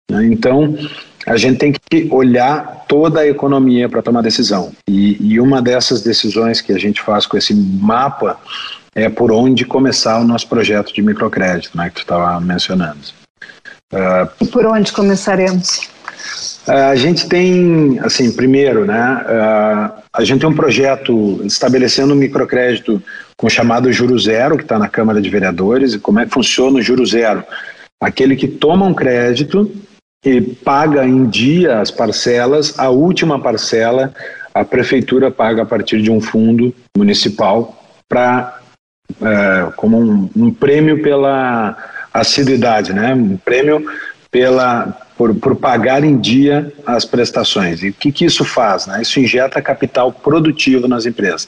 Né? 0.09 0.25
Então, 0.25 0.75
a 1.25 1.37
gente 1.37 1.57
tem 1.57 1.73
que 1.73 2.07
olhar 2.11 2.85
toda 2.87 3.21
a 3.21 3.27
economia 3.27 3.87
para 3.87 4.01
tomar 4.01 4.21
decisão. 4.21 4.71
E, 4.87 5.17
e, 5.19 5.39
uma 5.39 5.61
dessas 5.61 6.01
decisões 6.01 6.61
que 6.61 6.71
a 6.71 6.77
gente 6.77 7.01
faz 7.01 7.25
com 7.25 7.37
esse 7.37 7.53
mapa 7.53 8.37
é 8.93 9.09
por 9.09 9.31
onde 9.31 9.65
começar 9.65 10.19
o 10.19 10.23
nosso 10.23 10.47
projeto 10.47 10.93
de 10.93 11.01
microcrédito, 11.01 11.75
né, 11.77 11.89
que 11.89 11.95
tu 11.95 12.01
estava 12.01 12.39
mencionando. 12.39 12.99
Uh, 13.91 14.29
e 14.39 14.47
por 14.47 14.65
onde 14.65 14.91
começaremos? 14.91 15.89
Uh, 16.67 16.71
a 16.71 16.95
gente 16.95 17.27
tem, 17.27 17.99
assim, 17.99 18.31
primeiro, 18.31 18.85
né, 18.85 19.23
uh, 19.23 20.01
a 20.11 20.23
gente 20.23 20.41
tem 20.41 20.49
um 20.49 20.55
projeto 20.55 21.41
estabelecendo 21.43 22.13
um 22.13 22.17
microcrédito 22.17 23.01
com 23.37 23.47
o 23.47 23.49
chamado 23.49 23.91
Juro 23.91 24.17
Zero, 24.17 24.57
que 24.57 24.63
está 24.63 24.79
na 24.79 24.89
Câmara 24.89 25.21
de 25.21 25.29
Vereadores, 25.29 25.93
e 25.93 25.99
como 25.99 26.19
é 26.19 26.25
que 26.25 26.33
funciona 26.33 26.79
o 26.79 26.81
Juro 26.81 27.05
Zero? 27.05 27.43
Aquele 28.01 28.35
que 28.35 28.47
toma 28.47 28.85
um 28.85 28.93
crédito 28.93 29.71
e 30.25 30.41
paga 30.41 31.05
em 31.05 31.25
dia 31.25 31.79
as 31.79 31.91
parcelas, 31.91 32.79
a 32.79 32.89
última 32.89 33.39
parcela 33.39 34.13
a 34.55 34.63
prefeitura 34.63 35.29
paga 35.29 35.63
a 35.63 35.65
partir 35.65 36.01
de 36.01 36.09
um 36.09 36.21
fundo 36.21 36.73
municipal 36.97 37.77
para 38.07 38.57
é, 39.21 39.71
como 39.75 39.99
um, 39.99 40.29
um, 40.33 40.53
prêmio 40.53 41.03
pela 41.03 41.77
assiduidade, 42.13 42.93
né? 42.93 43.13
Um 43.13 43.35
prêmio 43.35 43.85
pela 44.31 44.97
por, 45.17 45.33
por 45.35 45.55
pagar 45.55 46.03
em 46.03 46.17
dia 46.17 46.71
as 46.85 47.05
prestações. 47.05 47.83
E 47.83 47.89
o 47.89 47.93
que, 47.93 48.11
que 48.11 48.25
isso 48.25 48.43
faz? 48.43 48.87
Né? 48.87 49.01
Isso 49.01 49.19
injeta 49.19 49.61
capital 49.61 50.11
produtivo 50.11 50.87
nas 50.87 51.05
empresas, 51.05 51.47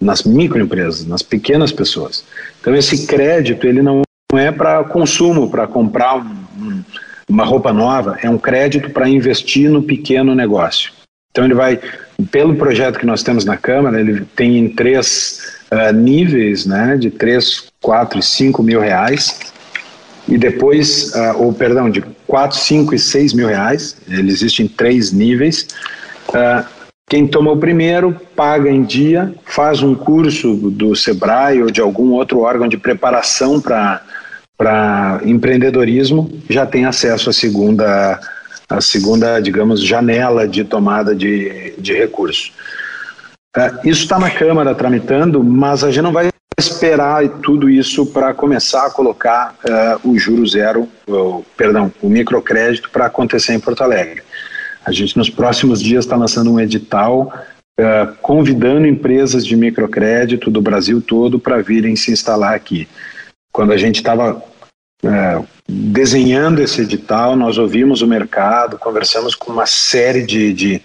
nas 0.00 0.22
microempresas, 0.22 1.06
nas 1.06 1.22
pequenas 1.22 1.72
pessoas. 1.72 2.24
Então 2.60 2.74
esse 2.74 3.06
crédito 3.06 3.66
ele 3.66 3.82
não 3.82 4.02
é 4.34 4.50
para 4.50 4.82
consumo, 4.84 5.50
para 5.50 5.66
comprar 5.66 6.16
um, 6.16 6.36
um, 6.58 6.84
uma 7.28 7.44
roupa 7.44 7.72
nova, 7.72 8.18
é 8.22 8.28
um 8.28 8.38
crédito 8.38 8.90
para 8.90 9.08
investir 9.08 9.70
no 9.70 9.82
pequeno 9.82 10.34
negócio. 10.34 10.92
Então 11.30 11.44
ele 11.44 11.54
vai, 11.54 11.80
pelo 12.30 12.54
projeto 12.54 12.98
que 12.98 13.06
nós 13.06 13.22
temos 13.22 13.44
na 13.44 13.56
Câmara, 13.56 14.00
ele 14.00 14.24
tem 14.36 14.58
em 14.58 14.68
três 14.68 15.58
uh, 15.70 15.92
níveis 15.92 16.64
né, 16.64 16.96
de 16.96 17.10
3, 17.10 17.66
4 17.82 18.18
e 18.18 18.22
5 18.22 18.62
mil 18.62 18.80
reais, 18.80 19.52
e 20.26 20.38
depois, 20.38 21.12
uh, 21.14 21.42
ou 21.42 21.52
perdão, 21.52 21.90
de 21.90 22.02
4, 22.26 22.56
5 22.56 22.94
e 22.94 22.98
6 22.98 23.34
mil 23.34 23.46
reais, 23.46 23.96
ele 24.08 24.30
existe 24.30 24.62
em 24.62 24.68
três 24.68 25.12
níveis. 25.12 25.66
Uh, 26.28 26.64
quem 27.08 27.26
toma 27.26 27.52
o 27.52 27.58
primeiro 27.58 28.18
paga 28.34 28.70
em 28.70 28.82
dia, 28.82 29.34
faz 29.44 29.82
um 29.82 29.94
curso 29.94 30.54
do 30.54 30.96
Sebrae 30.96 31.62
ou 31.62 31.70
de 31.70 31.80
algum 31.80 32.12
outro 32.12 32.40
órgão 32.40 32.66
de 32.66 32.78
preparação 32.78 33.60
para 33.60 35.20
empreendedorismo, 35.24 36.30
já 36.48 36.64
tem 36.64 36.86
acesso 36.86 37.28
à 37.28 37.32
segunda, 37.32 38.18
à 38.68 38.80
segunda, 38.80 39.38
digamos, 39.40 39.84
janela 39.84 40.48
de 40.48 40.64
tomada 40.64 41.14
de, 41.14 41.74
de 41.78 41.92
recurso. 41.92 42.50
É, 43.56 43.70
isso 43.84 44.02
está 44.02 44.18
na 44.18 44.30
Câmara 44.30 44.74
tramitando, 44.74 45.44
mas 45.44 45.84
a 45.84 45.90
gente 45.90 46.02
não 46.02 46.12
vai 46.12 46.33
esperar 46.64 47.28
tudo 47.42 47.68
isso 47.68 48.06
para 48.06 48.32
começar 48.32 48.86
a 48.86 48.90
colocar 48.90 49.54
uh, 49.64 50.08
o 50.08 50.18
juro 50.18 50.46
zero, 50.46 50.88
uh, 51.08 51.44
perdão, 51.56 51.92
o 52.02 52.08
microcrédito 52.08 52.90
para 52.90 53.06
acontecer 53.06 53.52
em 53.52 53.60
Porto 53.60 53.82
Alegre. 53.82 54.22
A 54.84 54.92
gente 54.92 55.16
nos 55.16 55.30
próximos 55.30 55.80
dias 55.80 56.04
está 56.04 56.16
lançando 56.16 56.52
um 56.52 56.60
edital 56.60 57.32
uh, 57.78 58.14
convidando 58.20 58.86
empresas 58.86 59.46
de 59.46 59.56
microcrédito 59.56 60.50
do 60.50 60.60
Brasil 60.60 61.00
todo 61.00 61.38
para 61.38 61.62
virem 61.62 61.96
se 61.96 62.10
instalar 62.10 62.54
aqui. 62.54 62.88
Quando 63.52 63.72
a 63.72 63.76
gente 63.76 63.96
estava 63.96 64.42
desenhando 65.68 66.62
esse 66.62 66.80
edital, 66.80 67.36
nós 67.36 67.58
ouvimos 67.58 68.00
o 68.00 68.06
mercado, 68.06 68.78
conversamos 68.78 69.34
com 69.34 69.52
uma 69.52 69.66
série 69.66 70.22
de, 70.24 70.52
de 70.54 70.82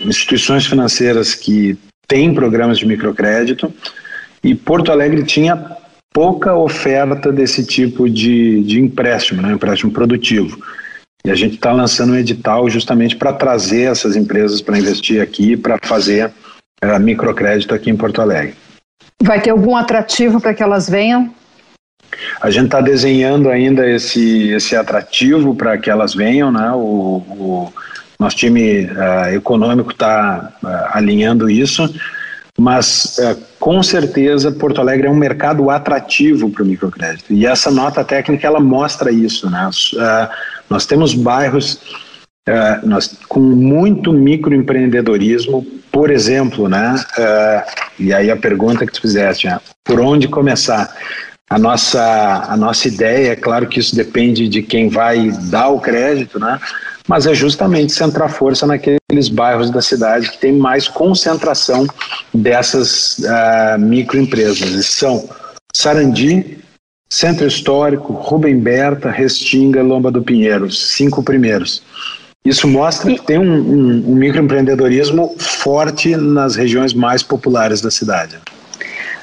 instituições 0.00 0.66
financeiras 0.66 1.32
que 1.32 1.78
têm 2.08 2.34
programas 2.34 2.78
de 2.78 2.86
microcrédito 2.86 3.72
e 4.42 4.54
Porto 4.54 4.90
Alegre 4.90 5.22
tinha 5.22 5.56
pouca 6.12 6.54
oferta 6.54 7.32
desse 7.32 7.64
tipo 7.64 8.08
de, 8.08 8.62
de 8.64 8.80
empréstimo, 8.80 9.40
né, 9.40 9.52
empréstimo 9.52 9.92
produtivo. 9.92 10.58
E 11.24 11.30
a 11.30 11.34
gente 11.34 11.54
está 11.54 11.72
lançando 11.72 12.12
um 12.12 12.16
edital 12.16 12.68
justamente 12.68 13.16
para 13.16 13.32
trazer 13.32 13.90
essas 13.90 14.16
empresas 14.16 14.60
para 14.60 14.78
investir 14.78 15.22
aqui, 15.22 15.56
para 15.56 15.78
fazer 15.82 16.32
uh, 16.84 16.98
microcrédito 16.98 17.74
aqui 17.74 17.90
em 17.90 17.96
Porto 17.96 18.20
Alegre. 18.20 18.56
Vai 19.22 19.40
ter 19.40 19.50
algum 19.50 19.76
atrativo 19.76 20.40
para 20.40 20.52
que 20.52 20.62
elas 20.62 20.90
venham? 20.90 21.32
A 22.40 22.50
gente 22.50 22.66
está 22.66 22.80
desenhando 22.80 23.48
ainda 23.48 23.88
esse, 23.88 24.50
esse 24.50 24.74
atrativo 24.74 25.54
para 25.54 25.78
que 25.78 25.88
elas 25.88 26.12
venham, 26.12 26.50
né? 26.50 26.72
O, 26.72 27.22
o, 27.28 27.72
nosso 28.18 28.36
time 28.36 28.84
uh, 28.84 29.34
econômico 29.34 29.90
está 29.90 30.52
uh, 30.62 30.96
alinhando 30.96 31.50
isso, 31.50 31.92
mas 32.62 33.18
uh, 33.18 33.36
com 33.58 33.82
certeza 33.82 34.52
Porto 34.52 34.80
Alegre 34.80 35.08
é 35.08 35.10
um 35.10 35.16
mercado 35.16 35.68
atrativo 35.68 36.48
para 36.48 36.62
o 36.62 36.66
microcrédito. 36.66 37.32
E 37.32 37.44
essa 37.44 37.72
nota 37.72 38.04
técnica 38.04 38.46
ela 38.46 38.60
mostra 38.60 39.10
isso. 39.10 39.50
Né? 39.50 39.68
nós 40.70 40.86
temos 40.86 41.12
bairros 41.12 41.80
nós, 42.84 43.16
com 43.28 43.40
muito 43.40 44.12
microempreendedorismo, 44.12 45.64
por 45.90 46.10
exemplo, 46.10 46.68
né? 46.68 46.94
e 47.98 48.12
aí 48.12 48.30
a 48.30 48.36
pergunta 48.36 48.86
que 48.86 48.92
tu 48.92 49.00
fizeste, 49.00 49.46
né? 49.46 49.60
por 49.84 50.00
onde 50.00 50.28
começar? 50.28 50.94
A 51.50 51.58
nossa, 51.58 52.46
a 52.48 52.56
nossa 52.56 52.88
ideia, 52.88 53.32
é 53.32 53.36
claro 53.36 53.66
que 53.66 53.78
isso 53.78 53.94
depende 53.94 54.48
de 54.48 54.62
quem 54.62 54.88
vai 54.88 55.30
dar 55.50 55.68
o 55.68 55.80
crédito, 55.80 56.38
né? 56.38 56.58
Mas 57.08 57.26
é 57.26 57.34
justamente 57.34 57.92
centrar 57.92 58.30
força 58.30 58.66
naqueles 58.66 59.28
bairros 59.30 59.70
da 59.70 59.82
cidade 59.82 60.30
que 60.30 60.38
tem 60.38 60.52
mais 60.52 60.88
concentração 60.88 61.86
dessas 62.32 63.18
uh, 63.18 63.78
microempresas. 63.78 64.70
E 64.70 64.82
são 64.82 65.28
Sarandi, 65.74 66.58
Centro 67.10 67.46
Histórico, 67.46 68.12
Rubem 68.12 68.58
Berta, 68.58 69.10
Restinga, 69.10 69.82
Lomba 69.82 70.10
do 70.10 70.22
Pinheiro, 70.22 70.70
cinco 70.70 71.22
primeiros. 71.22 71.82
Isso 72.44 72.66
mostra 72.66 73.12
que 73.12 73.24
tem 73.24 73.38
um, 73.38 73.44
um, 73.44 74.10
um 74.10 74.14
microempreendedorismo 74.14 75.36
forte 75.38 76.16
nas 76.16 76.56
regiões 76.56 76.92
mais 76.92 77.22
populares 77.22 77.80
da 77.80 77.90
cidade. 77.90 78.38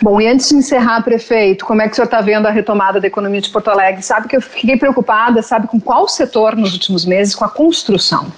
Bom, 0.02 0.22
e 0.22 0.28
antes 0.28 0.50
de 0.50 0.56
encerrar, 0.56 1.04
prefeito, 1.04 1.66
como 1.66 1.82
é 1.82 1.86
que 1.86 1.92
o 1.92 1.96
senhor 1.96 2.06
está 2.06 2.22
vendo 2.22 2.48
a 2.48 2.52
retomada 2.52 3.02
da 3.02 3.08
economia 3.08 3.42
de 3.42 3.50
Porto 3.50 3.70
Alegre? 3.70 4.02
Sabe 4.02 4.30
que 4.30 4.36
eu 4.38 4.42
fiquei 4.42 4.78
preocupada, 4.78 5.42
sabe 5.42 5.68
com 5.68 5.80
qual 5.80 6.08
setor 6.08 6.56
nos 6.56 6.72
últimos 6.72 7.06
meses? 7.06 7.36
Com 7.36 7.44
a 7.44 7.50
construção. 7.50 8.32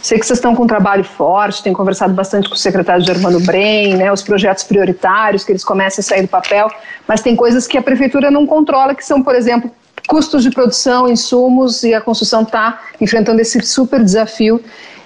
Sei 0.00 0.18
que 0.18 0.24
vocês 0.24 0.38
estão 0.38 0.54
com 0.54 0.62
um 0.62 0.66
trabalho 0.66 1.02
forte, 1.02 1.62
têm 1.62 1.72
conversado 1.72 2.12
bastante 2.12 2.48
com 2.48 2.54
o 2.54 2.58
secretário 2.58 3.04
Germano 3.04 3.40
Brem, 3.40 3.96
né, 3.96 4.12
os 4.12 4.22
projetos 4.22 4.62
prioritários, 4.62 5.44
que 5.44 5.50
eles 5.50 5.64
comecem 5.64 6.02
a 6.02 6.04
sair 6.04 6.22
do 6.22 6.28
papel, 6.28 6.70
mas 7.06 7.20
tem 7.20 7.34
coisas 7.34 7.66
que 7.66 7.76
a 7.76 7.82
prefeitura 7.82 8.30
não 8.30 8.46
controla, 8.46 8.94
que 8.94 9.04
são, 9.04 9.22
por 9.22 9.34
exemplo, 9.34 9.70
custos 10.06 10.42
de 10.42 10.50
produção, 10.50 11.08
insumos, 11.08 11.82
e 11.82 11.94
a 11.94 12.00
construção 12.00 12.42
está 12.42 12.80
enfrentando 13.00 13.40
esse 13.40 13.60
super 13.62 14.02
desafio 14.02 14.62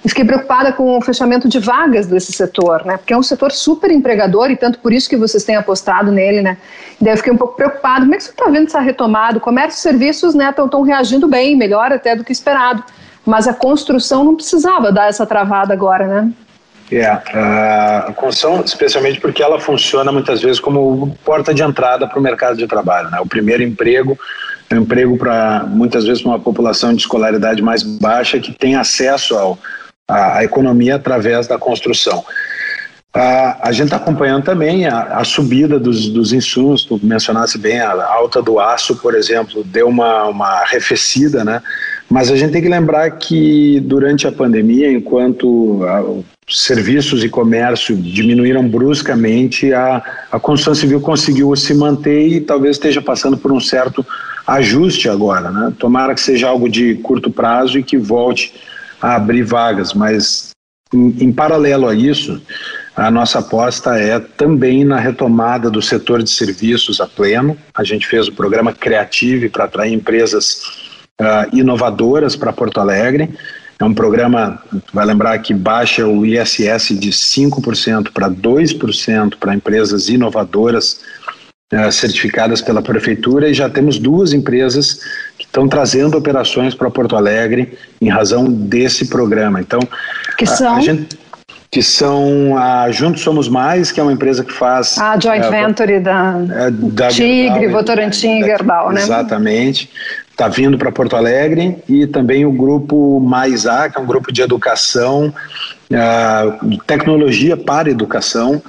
e 0.07 0.09
fiquei 0.09 0.23
preocupada 0.23 0.71
com 0.71 0.97
o 0.97 1.01
fechamento 1.01 1.49
de 1.49 1.59
vagas 1.59 2.07
desse 2.07 2.31
setor, 2.31 2.85
né? 2.85 2.95
Porque 2.95 3.11
é 3.11 3.17
um 3.17 3.21
setor 3.21 3.51
super 3.51 3.91
empregador 3.91 4.49
e 4.49 4.55
tanto 4.55 4.79
por 4.79 4.93
isso 4.93 5.09
que 5.09 5.17
vocês 5.17 5.43
têm 5.43 5.57
apostado 5.57 6.13
nele, 6.13 6.41
né? 6.41 6.55
Daí 7.01 7.11
eu 7.11 7.17
fiquei 7.17 7.33
um 7.33 7.35
pouco 7.35 7.57
preocupado. 7.57 8.05
Como 8.05 8.15
é 8.15 8.17
que 8.17 8.23
você 8.23 8.29
está 8.29 8.45
vendo 8.45 8.67
essa 8.67 8.79
retomada? 8.79 9.37
O 9.37 9.41
comércio 9.41 9.77
e 9.77 9.81
serviços, 9.81 10.33
né, 10.33 10.49
estão 10.57 10.81
reagindo 10.81 11.27
bem, 11.27 11.57
melhor 11.57 11.91
até 11.91 12.15
do 12.15 12.23
que 12.23 12.31
esperado. 12.31 12.81
Mas 13.25 13.49
a 13.49 13.53
construção 13.53 14.23
não 14.23 14.33
precisava 14.33 14.93
dar 14.93 15.09
essa 15.09 15.25
travada 15.25 15.73
agora, 15.73 16.07
né? 16.07 16.31
É, 16.89 17.05
a 17.05 18.13
construção, 18.15 18.63
especialmente 18.63 19.19
porque 19.19 19.43
ela 19.43 19.59
funciona 19.59 20.09
muitas 20.09 20.41
vezes 20.41 20.61
como 20.61 21.17
porta 21.25 21.53
de 21.53 21.61
entrada 21.61 22.07
para 22.07 22.17
o 22.17 22.21
mercado 22.21 22.55
de 22.55 22.65
trabalho. 22.65 23.09
Né? 23.09 23.19
O 23.19 23.27
primeiro 23.27 23.61
emprego 23.61 24.17
é 24.69 24.75
um 24.75 24.83
emprego 24.83 25.17
para 25.17 25.65
muitas 25.67 26.05
vezes 26.05 26.23
uma 26.23 26.39
população 26.39 26.93
de 26.93 27.01
escolaridade 27.01 27.61
mais 27.61 27.83
baixa 27.83 28.39
que 28.39 28.53
tem 28.53 28.77
acesso 28.77 29.37
ao, 29.37 29.59
a, 30.07 30.37
a 30.37 30.43
economia 30.43 30.95
através 30.95 31.47
da 31.47 31.57
construção. 31.57 32.23
A, 33.13 33.69
a 33.69 33.71
gente 33.71 33.85
está 33.85 33.97
acompanhando 33.97 34.43
também 34.43 34.85
a, 34.85 35.17
a 35.17 35.23
subida 35.23 35.79
dos, 35.79 36.07
dos, 36.09 36.33
insumos, 36.33 36.83
tu 36.83 36.99
mencionasse 37.01 37.57
bem, 37.57 37.79
a 37.79 38.05
alta 38.05 38.41
do 38.41 38.59
aço, 38.59 38.95
por 38.97 39.15
exemplo, 39.15 39.63
deu 39.63 39.87
uma, 39.87 40.25
uma 40.25 40.47
arrefecida, 40.61 41.43
né? 41.43 41.61
Mas 42.09 42.29
a 42.29 42.35
gente 42.35 42.51
tem 42.51 42.61
que 42.61 42.69
lembrar 42.69 43.09
que 43.11 43.79
durante 43.81 44.27
a 44.27 44.31
pandemia, 44.31 44.91
enquanto 44.91 45.81
serviços 46.47 47.23
e 47.23 47.29
comércio 47.29 47.95
diminuíram 47.95 48.67
bruscamente, 48.67 49.73
a, 49.73 50.01
a 50.31 50.39
construção 50.39 50.75
civil 50.75 51.01
conseguiu 51.01 51.53
se 51.55 51.73
manter 51.73 52.27
e 52.27 52.39
talvez 52.39 52.75
esteja 52.75 53.01
passando 53.01 53.37
por 53.37 53.51
um 53.51 53.59
certo 53.59 54.05
ajuste 54.45 55.09
agora, 55.09 55.49
né? 55.49 55.73
Tomara 55.77 56.13
que 56.13 56.21
seja 56.21 56.47
algo 56.47 56.69
de 56.69 56.95
curto 56.95 57.29
prazo 57.31 57.79
e 57.79 57.83
que 57.83 57.97
volte 57.97 58.53
a 59.01 59.15
abrir 59.15 59.43
vagas, 59.43 59.93
mas 59.93 60.51
em, 60.93 61.15
em 61.19 61.31
paralelo 61.31 61.87
a 61.87 61.95
isso, 61.95 62.41
a 62.95 63.11
nossa 63.11 63.39
aposta 63.39 63.97
é 63.97 64.19
também 64.19 64.83
na 64.83 64.99
retomada 64.99 65.69
do 65.69 65.81
setor 65.81 66.23
de 66.23 66.29
serviços 66.29 66.99
a 66.99 67.05
pleno. 67.05 67.57
A 67.75 67.83
gente 67.83 68.07
fez 68.07 68.27
o 68.27 68.33
programa 68.33 68.73
Creative 68.73 69.49
para 69.49 69.65
atrair 69.65 69.93
empresas 69.93 70.61
uh, 71.21 71.55
inovadoras 71.55 72.35
para 72.35 72.51
Porto 72.51 72.79
Alegre. 72.79 73.29
É 73.79 73.85
um 73.85 73.93
programa, 73.93 74.59
vai 74.91 75.05
lembrar 75.05 75.37
que 75.39 75.53
baixa 75.53 76.07
o 76.07 76.25
ISS 76.25 76.99
de 76.99 77.11
5% 77.11 78.11
para 78.11 78.27
2% 78.29 79.35
para 79.39 79.53
empresas 79.53 80.09
inovadoras 80.09 81.01
certificadas 81.91 82.61
pela 82.61 82.81
prefeitura 82.81 83.49
e 83.49 83.53
já 83.53 83.69
temos 83.69 83.99
duas 83.99 84.31
empresas 84.31 85.01
que 85.37 85.45
estão 85.45 85.67
trazendo 85.67 86.17
operações 86.17 86.73
para 86.73 86.89
Porto 86.89 87.15
Alegre 87.15 87.77
em 88.01 88.09
razão 88.09 88.45
desse 88.45 89.07
programa. 89.07 89.59
Então, 89.59 89.79
que 90.37 90.45
são? 90.45 90.75
A, 90.75 90.77
a 90.77 90.81
gente, 90.81 91.19
que 91.69 91.83
são 91.83 92.57
a 92.57 92.89
Juntos 92.89 93.21
Somos 93.21 93.49
Mais, 93.49 93.91
que 93.91 93.99
é 93.99 94.03
uma 94.03 94.13
empresa 94.13 94.43
que 94.43 94.53
faz... 94.53 94.97
A 94.97 95.19
joint 95.19 95.43
é, 95.43 95.49
venture 95.49 95.99
da, 95.99 96.39
é, 96.49 96.71
da 96.71 97.09
Tigre, 97.09 97.59
Gerdau, 97.59 97.71
Votorantim 97.71 98.39
e 98.39 98.43
Gerdau, 98.43 98.91
né? 98.93 99.01
Exatamente. 99.01 99.89
Está 100.31 100.47
vindo 100.47 100.77
para 100.77 100.91
Porto 100.91 101.15
Alegre 101.17 101.77
e 101.89 102.07
também 102.07 102.45
o 102.45 102.51
grupo 102.51 103.19
Mais 103.19 103.65
A, 103.65 103.89
que 103.89 103.97
é 103.97 104.01
um 104.01 104.05
grupo 104.05 104.31
de 104.31 104.41
educação, 104.41 105.33
tecnologia 106.85 107.57
para 107.57 107.89
educação, 107.89 108.61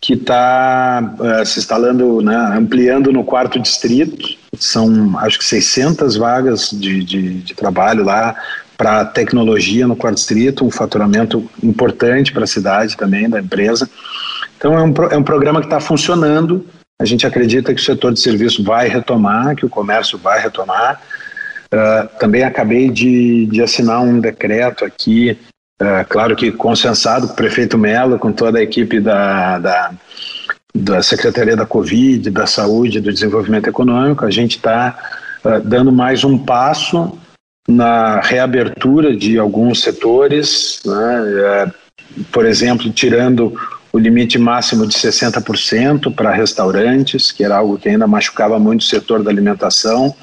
que 0.00 0.14
está 0.14 1.14
uh, 1.18 1.24
eh, 1.24 1.44
se 1.44 1.58
instalando, 1.58 2.20
né, 2.20 2.36
ampliando 2.56 3.12
no 3.12 3.24
quarto 3.24 3.58
distrito. 3.58 4.36
São, 4.58 5.18
acho 5.18 5.38
que 5.38 5.44
600 5.44 6.16
vagas 6.16 6.70
de, 6.70 7.04
de, 7.04 7.34
de 7.40 7.54
trabalho 7.54 8.04
lá 8.04 8.34
para 8.76 9.04
tecnologia 9.04 9.86
no 9.86 9.96
quarto 9.96 10.16
distrito, 10.16 10.64
um 10.64 10.70
faturamento 10.70 11.48
importante 11.62 12.32
para 12.32 12.44
a 12.44 12.46
cidade 12.46 12.96
também, 12.96 13.28
da 13.28 13.40
empresa. 13.40 13.88
Então, 14.56 14.78
é 14.78 14.82
um, 14.82 14.94
é 15.10 15.16
um 15.16 15.22
programa 15.22 15.60
que 15.60 15.66
está 15.66 15.80
funcionando. 15.80 16.66
A 17.00 17.04
gente 17.04 17.26
acredita 17.26 17.74
que 17.74 17.80
o 17.80 17.84
setor 17.84 18.12
de 18.12 18.20
serviço 18.20 18.62
vai 18.62 18.88
retomar, 18.88 19.56
que 19.56 19.66
o 19.66 19.70
comércio 19.70 20.18
vai 20.18 20.40
retomar. 20.40 21.00
Uh, 21.66 22.18
também 22.18 22.42
acabei 22.42 22.90
de, 22.90 23.46
de 23.46 23.62
assinar 23.62 24.00
um 24.00 24.20
decreto 24.20 24.84
aqui 24.84 25.36
é, 25.78 26.04
claro 26.04 26.34
que 26.34 26.50
consensado 26.50 27.26
com 27.26 27.34
o 27.34 27.36
prefeito 27.36 27.76
Melo, 27.76 28.18
com 28.18 28.32
toda 28.32 28.58
a 28.58 28.62
equipe 28.62 28.98
da, 28.98 29.58
da, 29.58 29.90
da 30.74 31.02
Secretaria 31.02 31.54
da 31.54 31.66
Covid, 31.66 32.30
da 32.30 32.46
Saúde 32.46 33.00
do 33.00 33.12
Desenvolvimento 33.12 33.68
Econômico, 33.68 34.24
a 34.24 34.30
gente 34.30 34.56
está 34.56 34.98
uh, 35.44 35.60
dando 35.60 35.92
mais 35.92 36.24
um 36.24 36.38
passo 36.38 37.18
na 37.68 38.20
reabertura 38.20 39.14
de 39.14 39.38
alguns 39.38 39.82
setores, 39.82 40.80
né, 40.86 41.24
é, 41.44 41.70
por 42.32 42.46
exemplo, 42.46 42.90
tirando 42.90 43.52
o 43.92 43.98
limite 43.98 44.38
máximo 44.38 44.86
de 44.86 44.94
60% 44.94 46.14
para 46.14 46.30
restaurantes, 46.30 47.32
que 47.32 47.44
era 47.44 47.56
algo 47.56 47.76
que 47.76 47.88
ainda 47.88 48.06
machucava 48.06 48.58
muito 48.58 48.80
o 48.80 48.84
setor 48.84 49.22
da 49.22 49.30
alimentação. 49.30 50.14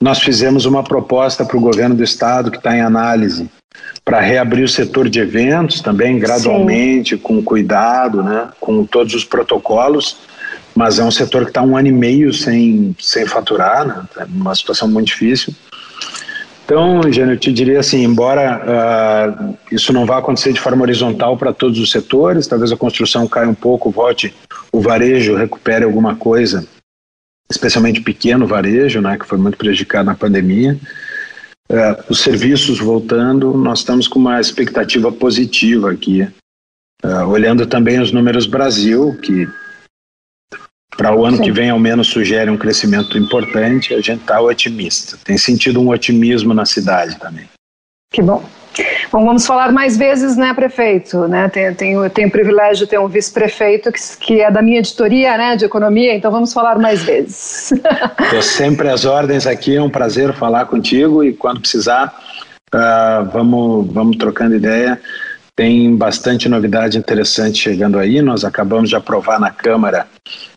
Nós 0.00 0.20
fizemos 0.20 0.64
uma 0.64 0.82
proposta 0.82 1.44
para 1.44 1.56
o 1.56 1.60
governo 1.60 1.94
do 1.94 2.04
estado 2.04 2.50
que 2.50 2.58
está 2.58 2.74
em 2.76 2.80
análise 2.80 3.50
para 4.04 4.20
reabrir 4.20 4.64
o 4.64 4.68
setor 4.68 5.08
de 5.08 5.20
eventos 5.20 5.80
também 5.80 6.18
gradualmente, 6.18 7.16
Sim. 7.16 7.22
com 7.22 7.42
cuidado, 7.42 8.22
né, 8.22 8.48
com 8.60 8.84
todos 8.84 9.14
os 9.14 9.24
protocolos, 9.24 10.18
mas 10.74 10.98
é 10.98 11.04
um 11.04 11.10
setor 11.10 11.44
que 11.44 11.50
está 11.50 11.62
um 11.62 11.76
ano 11.76 11.88
e 11.88 11.92
meio 11.92 12.32
sem, 12.32 12.96
sem 12.98 13.26
faturar, 13.26 13.86
né, 13.86 14.02
tá 14.14 14.26
uma 14.28 14.54
situação 14.54 14.88
muito 14.88 15.08
difícil. 15.08 15.54
Então, 16.64 17.02
Jânio, 17.12 17.34
eu 17.34 17.38
te 17.38 17.52
diria 17.52 17.80
assim, 17.80 18.02
embora 18.02 18.62
uh, 18.64 19.58
isso 19.70 19.92
não 19.92 20.06
vá 20.06 20.18
acontecer 20.18 20.52
de 20.52 20.60
forma 20.60 20.82
horizontal 20.82 21.36
para 21.36 21.52
todos 21.52 21.78
os 21.78 21.90
setores, 21.90 22.46
talvez 22.46 22.72
a 22.72 22.76
construção 22.76 23.26
caia 23.26 23.48
um 23.48 23.54
pouco, 23.54 23.90
volte, 23.90 24.34
o 24.72 24.80
varejo 24.80 25.36
recupere 25.36 25.84
alguma 25.84 26.16
coisa, 26.16 26.66
especialmente 27.50 28.00
pequeno 28.00 28.46
varejo, 28.46 29.00
né, 29.00 29.18
que 29.18 29.26
foi 29.26 29.38
muito 29.38 29.58
prejudicado 29.58 30.06
na 30.06 30.14
pandemia, 30.14 30.78
é, 31.72 32.04
os 32.08 32.20
serviços 32.20 32.78
voltando, 32.78 33.56
nós 33.56 33.78
estamos 33.78 34.06
com 34.06 34.18
uma 34.18 34.40
expectativa 34.40 35.10
positiva 35.10 35.90
aqui. 35.90 36.28
É, 37.02 37.24
olhando 37.24 37.66
também 37.66 37.98
os 37.98 38.12
números 38.12 38.46
Brasil, 38.46 39.18
que 39.22 39.48
para 40.96 41.16
o 41.16 41.24
ano 41.24 41.38
Sim. 41.38 41.44
que 41.44 41.50
vem 41.50 41.70
ao 41.70 41.78
menos 41.78 42.08
sugere 42.08 42.50
um 42.50 42.58
crescimento 42.58 43.16
importante, 43.16 43.94
a 43.94 44.00
gente 44.00 44.20
está 44.20 44.40
otimista. 44.40 45.18
Tem 45.24 45.38
sentido 45.38 45.80
um 45.80 45.88
otimismo 45.88 46.52
na 46.52 46.66
cidade 46.66 47.18
também. 47.18 47.48
Que 48.12 48.20
bom. 48.20 48.44
Bom, 49.12 49.26
vamos 49.26 49.44
falar 49.44 49.70
mais 49.70 49.98
vezes, 49.98 50.38
né, 50.38 50.54
prefeito? 50.54 51.28
Né? 51.28 51.46
Tenho, 51.50 51.74
tenho, 51.74 52.08
tenho 52.08 52.28
o 52.28 52.30
privilégio 52.30 52.86
de 52.86 52.90
ter 52.90 52.98
um 52.98 53.06
vice-prefeito 53.06 53.92
que, 53.92 54.00
que 54.18 54.40
é 54.40 54.50
da 54.50 54.62
minha 54.62 54.78
editoria 54.78 55.36
né, 55.36 55.54
de 55.54 55.66
economia, 55.66 56.14
então 56.14 56.30
vamos 56.30 56.50
falar 56.50 56.78
mais 56.78 57.02
vezes. 57.02 57.72
Estou 58.24 58.40
sempre 58.40 58.88
às 58.88 59.04
ordens 59.04 59.46
aqui, 59.46 59.76
é 59.76 59.82
um 59.82 59.90
prazer 59.90 60.32
falar 60.32 60.64
contigo 60.64 61.22
e 61.22 61.34
quando 61.34 61.60
precisar, 61.60 62.18
uh, 62.74 63.30
vamos, 63.30 63.92
vamos 63.92 64.16
trocando 64.16 64.56
ideia. 64.56 64.98
Tem 65.54 65.94
bastante 65.94 66.48
novidade 66.48 66.96
interessante 66.96 67.58
chegando 67.58 67.98
aí. 67.98 68.22
Nós 68.22 68.46
acabamos 68.46 68.88
de 68.88 68.96
aprovar 68.96 69.38
na 69.38 69.50
Câmara 69.50 70.06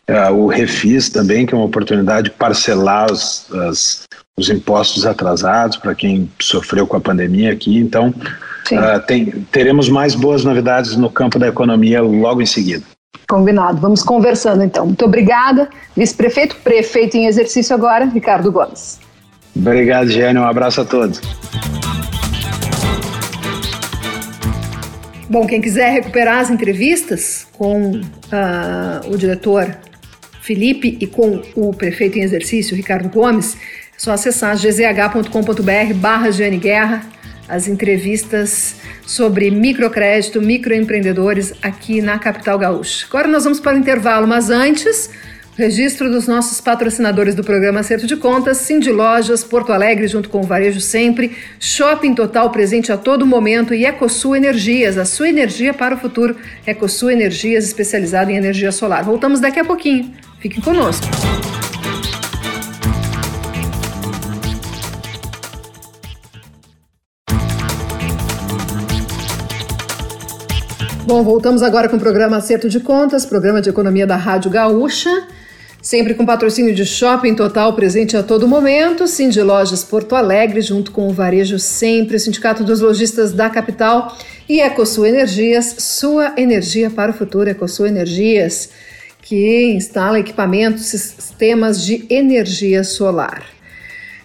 uh, 0.08 0.32
o 0.32 0.46
Refis 0.46 1.10
também, 1.10 1.44
que 1.44 1.52
é 1.52 1.58
uma 1.58 1.66
oportunidade 1.66 2.30
de 2.30 2.34
parcelar 2.34 3.12
os, 3.12 3.52
as, 3.52 4.06
os 4.38 4.50
impostos 4.50 5.06
atrasados 5.06 5.78
para 5.78 5.94
quem 5.94 6.30
sofreu 6.38 6.86
com 6.86 6.94
a 6.94 7.00
pandemia 7.00 7.52
aqui. 7.52 7.78
Então, 7.78 8.08
uh, 8.10 9.00
tem, 9.06 9.30
teremos 9.50 9.88
mais 9.88 10.14
boas 10.14 10.44
novidades 10.44 10.94
no 10.94 11.08
campo 11.08 11.38
da 11.38 11.48
economia 11.48 12.02
logo 12.02 12.42
em 12.42 12.46
seguida. 12.46 12.84
Combinado. 13.26 13.80
Vamos 13.80 14.02
conversando 14.02 14.62
então. 14.62 14.84
Muito 14.84 15.06
obrigada, 15.06 15.70
vice-prefeito, 15.96 16.54
prefeito 16.56 17.16
em 17.16 17.26
exercício 17.26 17.74
agora, 17.74 18.04
Ricardo 18.04 18.52
Gomes. 18.52 19.00
Obrigado, 19.56 20.08
Gênio. 20.08 20.42
Um 20.42 20.46
abraço 20.46 20.82
a 20.82 20.84
todos. 20.84 21.18
Bom, 25.30 25.46
quem 25.46 25.62
quiser 25.62 25.90
recuperar 25.92 26.40
as 26.40 26.50
entrevistas 26.50 27.48
com 27.56 28.00
uh, 28.00 29.10
o 29.10 29.16
diretor 29.16 29.74
Felipe 30.42 30.96
e 31.00 31.06
com 31.06 31.42
o 31.56 31.74
prefeito 31.74 32.18
em 32.18 32.22
exercício, 32.22 32.76
Ricardo 32.76 33.08
Gomes, 33.08 33.56
só 33.96 34.12
acessar 34.12 34.56
gzh.com.br 34.56 35.94
barra 35.94 36.30
Guerra, 36.30 37.02
as 37.48 37.68
entrevistas 37.68 38.76
sobre 39.06 39.50
microcrédito, 39.50 40.42
microempreendedores 40.42 41.52
aqui 41.62 42.00
na 42.00 42.18
capital 42.18 42.58
gaúcha. 42.58 43.06
Agora 43.08 43.28
nós 43.28 43.44
vamos 43.44 43.60
para 43.60 43.76
o 43.76 43.78
intervalo, 43.78 44.26
mas 44.26 44.50
antes, 44.50 45.10
Registro 45.56 46.10
dos 46.10 46.26
nossos 46.26 46.60
patrocinadores 46.60 47.34
do 47.34 47.42
programa 47.42 47.80
Acerto 47.80 48.06
de 48.06 48.14
Contas, 48.14 48.58
Cindy 48.58 48.92
Lojas, 48.92 49.42
Porto 49.42 49.72
Alegre, 49.72 50.06
junto 50.06 50.28
com 50.28 50.40
o 50.40 50.42
Varejo 50.42 50.82
Sempre, 50.82 51.34
Shopping 51.58 52.14
Total 52.14 52.50
presente 52.50 52.92
a 52.92 52.98
todo 52.98 53.24
momento 53.24 53.72
e 53.72 53.86
EcoSul 53.86 54.36
Energias, 54.36 54.98
a 54.98 55.06
sua 55.06 55.30
energia 55.30 55.72
para 55.72 55.94
o 55.94 55.98
futuro. 55.98 56.36
EcoSul 56.66 57.10
Energias, 57.10 57.64
especializado 57.64 58.30
em 58.30 58.36
energia 58.36 58.70
solar. 58.70 59.02
Voltamos 59.02 59.40
daqui 59.40 59.58
a 59.58 59.64
pouquinho. 59.64 60.12
Fiquem 60.40 60.60
conosco. 60.60 61.06
Bom, 71.06 71.22
voltamos 71.22 71.62
agora 71.62 71.88
com 71.88 71.94
o 71.94 72.00
programa 72.00 72.38
Acerto 72.38 72.68
de 72.68 72.80
Contas, 72.80 73.24
programa 73.24 73.62
de 73.62 73.70
economia 73.70 74.04
da 74.04 74.16
Rádio 74.16 74.50
Gaúcha. 74.50 75.28
Sempre 75.80 76.14
com 76.14 76.26
patrocínio 76.26 76.74
de 76.74 76.84
Shopping 76.84 77.36
Total 77.36 77.72
presente 77.74 78.16
a 78.16 78.24
todo 78.24 78.48
momento, 78.48 79.06
Cindy 79.06 79.40
Lojas 79.40 79.84
Porto 79.84 80.16
Alegre, 80.16 80.60
junto 80.60 80.90
com 80.90 81.06
o 81.06 81.12
Varejo 81.12 81.60
Sempre, 81.60 82.16
o 82.16 82.18
Sindicato 82.18 82.64
dos 82.64 82.80
Lojistas 82.80 83.30
da 83.30 83.48
Capital 83.48 84.16
e 84.48 84.60
EcoSul 84.60 85.06
Energias, 85.06 85.76
sua 85.78 86.34
energia 86.36 86.90
para 86.90 87.12
o 87.12 87.14
futuro, 87.14 87.48
EcoSul 87.48 87.86
Energias, 87.86 88.70
que 89.22 89.74
instala 89.76 90.18
equipamentos, 90.18 90.86
sistemas 90.86 91.84
de 91.86 92.04
energia 92.10 92.82
solar. 92.82 93.44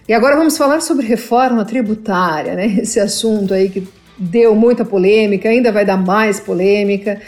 E 0.08 0.12
agora 0.12 0.34
vamos 0.34 0.58
falar 0.58 0.80
sobre 0.80 1.06
reforma 1.06 1.64
tributária, 1.64 2.56
né? 2.56 2.66
Esse 2.82 2.98
assunto 2.98 3.54
aí 3.54 3.70
que 3.70 3.86
deu 4.22 4.54
muita 4.54 4.84
polêmica, 4.84 5.48
ainda 5.48 5.72
vai 5.72 5.84
dar 5.84 5.96
mais 5.96 6.38
polêmica. 6.38 7.18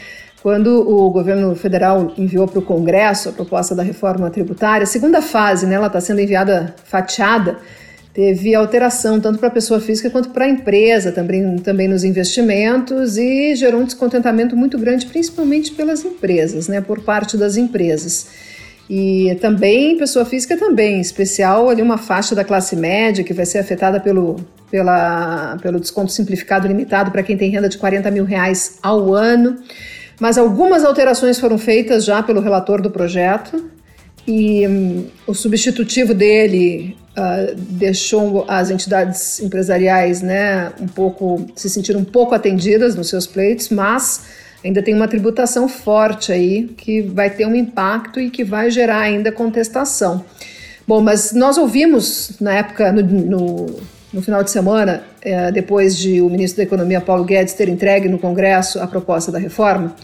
Quando 0.42 0.68
o 0.68 1.10
governo 1.10 1.54
federal 1.56 2.12
enviou 2.16 2.46
para 2.46 2.58
o 2.58 2.62
Congresso 2.62 3.30
a 3.30 3.32
proposta 3.32 3.74
da 3.74 3.82
reforma 3.82 4.30
tributária, 4.30 4.84
a 4.84 4.86
segunda 4.86 5.20
fase, 5.20 5.66
né, 5.66 5.74
ela 5.74 5.86
está 5.88 6.00
sendo 6.00 6.20
enviada 6.20 6.74
fatiada, 6.84 7.56
teve 8.12 8.54
alteração 8.54 9.18
tanto 9.18 9.38
para 9.38 9.48
a 9.48 9.50
pessoa 9.50 9.80
física 9.80 10.10
quanto 10.10 10.28
para 10.30 10.44
a 10.44 10.48
empresa, 10.48 11.10
também, 11.10 11.56
também 11.56 11.88
nos 11.88 12.04
investimentos, 12.04 13.16
e 13.16 13.56
gerou 13.56 13.80
um 13.80 13.84
descontentamento 13.84 14.54
muito 14.54 14.78
grande, 14.78 15.06
principalmente 15.06 15.72
pelas 15.72 16.04
empresas, 16.04 16.68
né, 16.68 16.80
por 16.80 17.00
parte 17.00 17.36
das 17.36 17.56
empresas. 17.56 18.26
E 18.88 19.36
também 19.40 19.96
pessoa 19.96 20.26
física 20.26 20.58
também, 20.58 20.98
em 20.98 21.00
especial 21.00 21.70
ali 21.70 21.80
uma 21.80 21.96
faixa 21.96 22.34
da 22.34 22.44
classe 22.44 22.76
média 22.76 23.24
que 23.24 23.32
vai 23.32 23.46
ser 23.46 23.58
afetada 23.58 23.98
pelo, 23.98 24.36
pela, 24.74 25.56
pelo 25.62 25.78
desconto 25.78 26.10
simplificado 26.10 26.66
limitado 26.66 27.12
para 27.12 27.22
quem 27.22 27.36
tem 27.36 27.48
renda 27.48 27.68
de 27.68 27.78
40 27.78 28.10
mil 28.10 28.24
reais 28.24 28.76
ao 28.82 29.14
ano. 29.14 29.56
Mas 30.18 30.36
algumas 30.36 30.84
alterações 30.84 31.38
foram 31.38 31.56
feitas 31.58 32.04
já 32.04 32.20
pelo 32.24 32.40
relator 32.40 32.82
do 32.82 32.90
projeto 32.90 33.70
e 34.26 34.66
um, 34.66 35.06
o 35.28 35.32
substitutivo 35.32 36.12
dele 36.12 36.96
uh, 37.10 37.54
deixou 37.56 38.44
as 38.48 38.68
entidades 38.68 39.38
empresariais 39.38 40.22
né, 40.22 40.72
um 40.80 40.88
pouco 40.88 41.46
se 41.54 41.70
sentir 41.70 41.96
um 41.96 42.04
pouco 42.04 42.34
atendidas 42.34 42.96
nos 42.96 43.08
seus 43.08 43.28
pleitos, 43.28 43.68
mas 43.68 44.24
ainda 44.64 44.82
tem 44.82 44.92
uma 44.92 45.06
tributação 45.06 45.68
forte 45.68 46.32
aí 46.32 46.64
que 46.76 47.00
vai 47.00 47.30
ter 47.30 47.46
um 47.46 47.54
impacto 47.54 48.18
e 48.18 48.28
que 48.28 48.42
vai 48.42 48.72
gerar 48.72 49.02
ainda 49.02 49.30
contestação. 49.30 50.24
Bom, 50.84 51.00
mas 51.00 51.30
nós 51.32 51.58
ouvimos 51.58 52.32
na 52.40 52.54
época, 52.54 52.90
no, 52.90 53.02
no 53.02 53.66
no 54.14 54.22
final 54.22 54.44
de 54.44 54.50
semana, 54.50 55.02
é, 55.20 55.50
depois 55.50 55.98
de 55.98 56.22
o 56.22 56.30
ministro 56.30 56.58
da 56.58 56.62
Economia, 56.62 57.00
Paulo 57.00 57.24
Guedes, 57.24 57.52
ter 57.52 57.68
entregue 57.68 58.08
no 58.08 58.18
Congresso 58.18 58.80
a 58.80 58.86
proposta 58.86 59.32
da 59.32 59.38
reforma, 59.38 59.94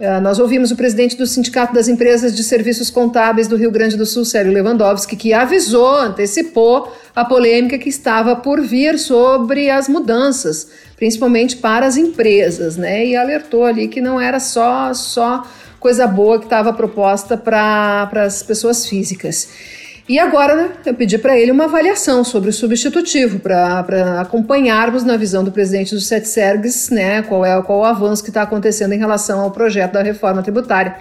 é, 0.00 0.18
nós 0.18 0.38
ouvimos 0.38 0.70
o 0.70 0.76
presidente 0.76 1.14
do 1.14 1.26
Sindicato 1.26 1.74
das 1.74 1.86
Empresas 1.86 2.34
de 2.34 2.42
Serviços 2.42 2.90
Contábeis 2.90 3.46
do 3.46 3.56
Rio 3.56 3.70
Grande 3.70 3.98
do 3.98 4.06
Sul, 4.06 4.24
Sérgio 4.24 4.50
Lewandowski, 4.50 5.14
que 5.14 5.34
avisou, 5.34 5.94
antecipou 5.98 6.90
a 7.14 7.22
polêmica 7.22 7.76
que 7.76 7.90
estava 7.90 8.34
por 8.34 8.62
vir 8.62 8.98
sobre 8.98 9.68
as 9.68 9.90
mudanças, 9.90 10.68
principalmente 10.96 11.58
para 11.58 11.86
as 11.86 11.98
empresas, 11.98 12.78
né? 12.78 13.04
E 13.04 13.14
alertou 13.14 13.66
ali 13.66 13.88
que 13.88 14.00
não 14.00 14.18
era 14.18 14.40
só, 14.40 14.94
só 14.94 15.46
coisa 15.78 16.06
boa 16.06 16.38
que 16.38 16.46
estava 16.46 16.72
proposta 16.72 17.36
para 17.36 18.08
as 18.14 18.42
pessoas 18.42 18.86
físicas. 18.86 19.48
E 20.10 20.18
agora 20.18 20.56
né, 20.56 20.72
eu 20.84 20.92
pedi 20.92 21.16
para 21.18 21.38
ele 21.38 21.52
uma 21.52 21.66
avaliação 21.66 22.24
sobre 22.24 22.50
o 22.50 22.52
substitutivo, 22.52 23.38
para 23.38 24.20
acompanharmos 24.20 25.04
na 25.04 25.16
visão 25.16 25.44
do 25.44 25.52
presidente 25.52 25.94
do 25.94 26.00
SETSERGS 26.00 26.90
né, 26.90 27.22
qual, 27.22 27.46
é, 27.46 27.62
qual 27.62 27.78
o 27.78 27.84
avanço 27.84 28.20
que 28.20 28.30
está 28.30 28.42
acontecendo 28.42 28.92
em 28.92 28.98
relação 28.98 29.38
ao 29.38 29.52
projeto 29.52 29.92
da 29.92 30.02
reforma 30.02 30.42
tributária. 30.42 30.96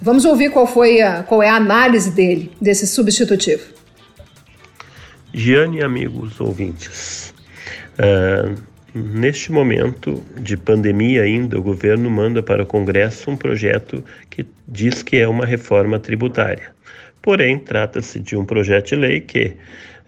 Vamos 0.00 0.24
ouvir 0.24 0.52
qual, 0.52 0.64
foi 0.64 1.00
a, 1.00 1.24
qual 1.24 1.42
é 1.42 1.48
a 1.48 1.56
análise 1.56 2.12
dele, 2.12 2.52
desse 2.60 2.86
substitutivo. 2.86 3.64
Giane, 5.34 5.82
amigos 5.82 6.40
ouvintes, 6.40 7.34
uh, 7.98 8.54
neste 8.94 9.50
momento 9.50 10.22
de 10.40 10.56
pandemia 10.56 11.22
ainda, 11.22 11.58
o 11.58 11.62
governo 11.62 12.08
manda 12.08 12.40
para 12.44 12.62
o 12.62 12.66
Congresso 12.66 13.28
um 13.28 13.36
projeto 13.36 14.04
que 14.30 14.46
diz 14.68 15.02
que 15.02 15.16
é 15.16 15.26
uma 15.26 15.44
reforma 15.44 15.98
tributária. 15.98 16.70
Porém, 17.22 17.58
trata-se 17.60 18.18
de 18.18 18.36
um 18.36 18.44
projeto 18.44 18.88
de 18.88 18.96
lei 18.96 19.20
que 19.20 19.56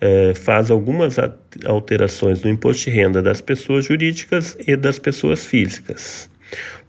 eh, 0.01 0.35
faz 0.35 0.69
algumas 0.71 1.17
alterações 1.65 2.43
no 2.43 2.51
imposto 2.51 2.91
de 2.91 2.97
renda 2.97 3.23
das 3.23 3.41
pessoas 3.41 3.85
jurídicas 3.87 4.57
e 4.67 4.75
das 4.77 4.99
pessoas 4.99 5.47
físicas. 5.47 6.29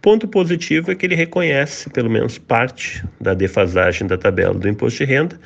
Ponto 0.02 0.28
positivo 0.28 0.92
é 0.92 0.96
que 0.96 1.06
ele 1.06 1.16
reconhece 1.16 1.90
pelo 1.92 2.10
menos 2.10 2.40
parte 2.40 3.04
da 3.22 3.36
defasagem 3.36 4.08
da 4.08 4.18
tabela 4.18 4.56
do 4.56 4.68
imposto 4.68 5.06
de 5.06 5.12
renda 5.12 5.40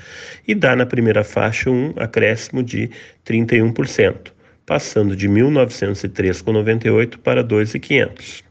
e 0.48 0.56
dá 0.56 0.76
na 0.76 0.86
primeira 0.86 1.24
faixa 1.24 1.70
um 1.70 1.94
acréscimo 1.98 2.64
de 2.64 2.90
31%, 3.26 4.32
passando 4.66 5.16
de 5.16 5.28
R$ 5.28 5.34
1.903,98 5.42 7.18
para 7.18 7.42
R$ 7.42 7.48
2.500. 7.48 8.44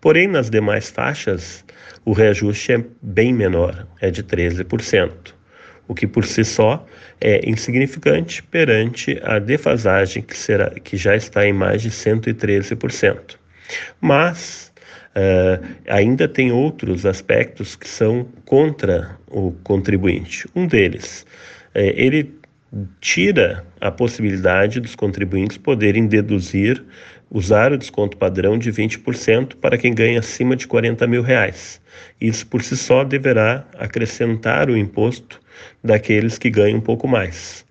Porém, 0.00 0.26
nas 0.26 0.50
demais 0.50 0.90
faixas, 0.90 1.64
o 2.04 2.12
reajuste 2.12 2.72
é 2.72 2.84
bem 3.02 3.32
menor, 3.32 3.86
é 4.00 4.10
de 4.10 4.22
13% 4.22 5.39
o 5.90 5.94
que 5.94 6.06
por 6.06 6.24
si 6.24 6.44
só 6.44 6.86
é 7.20 7.40
insignificante 7.50 8.44
perante 8.44 9.20
a 9.24 9.40
defasagem 9.40 10.22
que, 10.22 10.36
será, 10.36 10.70
que 10.70 10.96
já 10.96 11.16
está 11.16 11.44
em 11.44 11.52
mais 11.52 11.82
de 11.82 11.90
113%. 11.90 13.34
Mas 14.00 14.72
uh, 15.16 15.66
ainda 15.88 16.28
tem 16.28 16.52
outros 16.52 17.04
aspectos 17.04 17.74
que 17.74 17.88
são 17.88 18.24
contra 18.44 19.18
o 19.26 19.50
contribuinte. 19.64 20.46
Um 20.54 20.64
deles, 20.64 21.26
é, 21.74 21.88
ele 22.00 22.38
tira 23.00 23.66
a 23.80 23.90
possibilidade 23.90 24.78
dos 24.78 24.94
contribuintes 24.94 25.58
poderem 25.58 26.06
deduzir, 26.06 26.84
usar 27.30 27.72
o 27.72 27.78
desconto 27.78 28.16
padrão 28.16 28.58
de 28.58 28.72
20% 28.72 29.54
para 29.56 29.78
quem 29.78 29.94
ganha 29.94 30.18
acima 30.18 30.56
de 30.56 30.66
40 30.66 31.06
mil 31.06 31.22
reais. 31.22 31.80
Isso 32.20 32.46
por 32.46 32.62
si 32.62 32.76
só 32.76 33.04
deverá 33.04 33.64
acrescentar 33.78 34.68
o 34.68 34.76
imposto 34.76 35.40
daqueles 35.82 36.36
que 36.38 36.50
ganham 36.50 36.78
um 36.78 36.82
pouco 36.82 37.06
mais. 37.06 37.64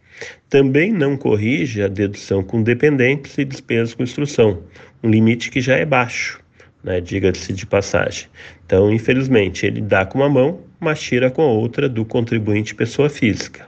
Também 0.49 0.91
não 0.91 1.17
corrige 1.17 1.83
a 1.83 1.87
dedução 1.87 2.43
com 2.43 2.63
dependentes 2.63 3.37
e 3.37 3.45
despesas 3.45 3.93
com 3.93 4.03
instrução, 4.03 4.63
um 5.03 5.09
limite 5.09 5.51
que 5.51 5.61
já 5.61 5.75
é 5.75 5.85
baixo, 5.85 6.41
né, 6.83 6.99
diga-se 6.99 7.53
de 7.53 7.65
passagem. 7.65 8.27
Então, 8.65 8.91
infelizmente, 8.91 9.65
ele 9.65 9.81
dá 9.81 10.05
com 10.05 10.19
uma 10.19 10.29
mão, 10.29 10.61
mas 10.79 11.01
tira 11.01 11.29
com 11.29 11.41
a 11.41 11.47
outra 11.47 11.87
do 11.87 12.05
contribuinte 12.05 12.73
pessoa 12.73 13.09
física. 13.09 13.67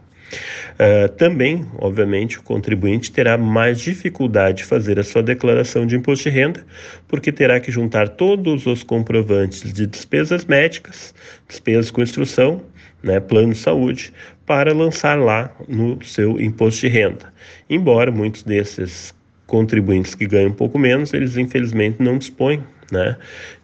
Uh, 0.74 1.10
também, 1.10 1.65
obviamente, 1.78 2.39
o 2.39 2.44
contribuinte 2.44 3.12
terá 3.12 3.38
mais 3.38 3.80
dificuldade 3.80 4.60
de 4.60 4.63
fazer 4.63 5.00
a 5.00 5.04
sua 5.04 5.22
declaração 5.22 5.86
de 5.86 5.96
imposto 5.96 6.30
de 6.30 6.36
renda, 6.36 6.65
porque 7.08 7.32
terá 7.32 7.60
que 7.60 7.72
juntar 7.72 8.10
todos 8.10 8.65
os 8.65 8.84
comprovantes 8.84 9.72
de 9.72 9.86
despesas 9.86 10.46
médicas, 10.46 11.13
despesas 11.48 11.91
com 11.91 12.02
instrução 12.02 12.62
né, 13.04 13.20
plano 13.20 13.54
de 13.54 13.60
saúde, 13.60 14.13
para 14.46 14.74
lançar 14.74 15.17
lá 15.17 15.52
no 15.67 16.04
seu 16.04 16.39
imposto 16.39 16.82
de 16.82 16.88
renda. 16.88 17.32
Embora 17.70 18.12
muitos 18.12 18.44
desses 18.44 19.13
contribuintes 19.48 20.15
que 20.15 20.28
ganham 20.28 20.50
um 20.50 20.54
pouco 20.54 20.80
menos, 20.80 21.13
eles 21.13 21.38
infelizmente 21.38 21.98
não 22.00 22.17
dispõem 22.17 22.63
né, 22.91 23.17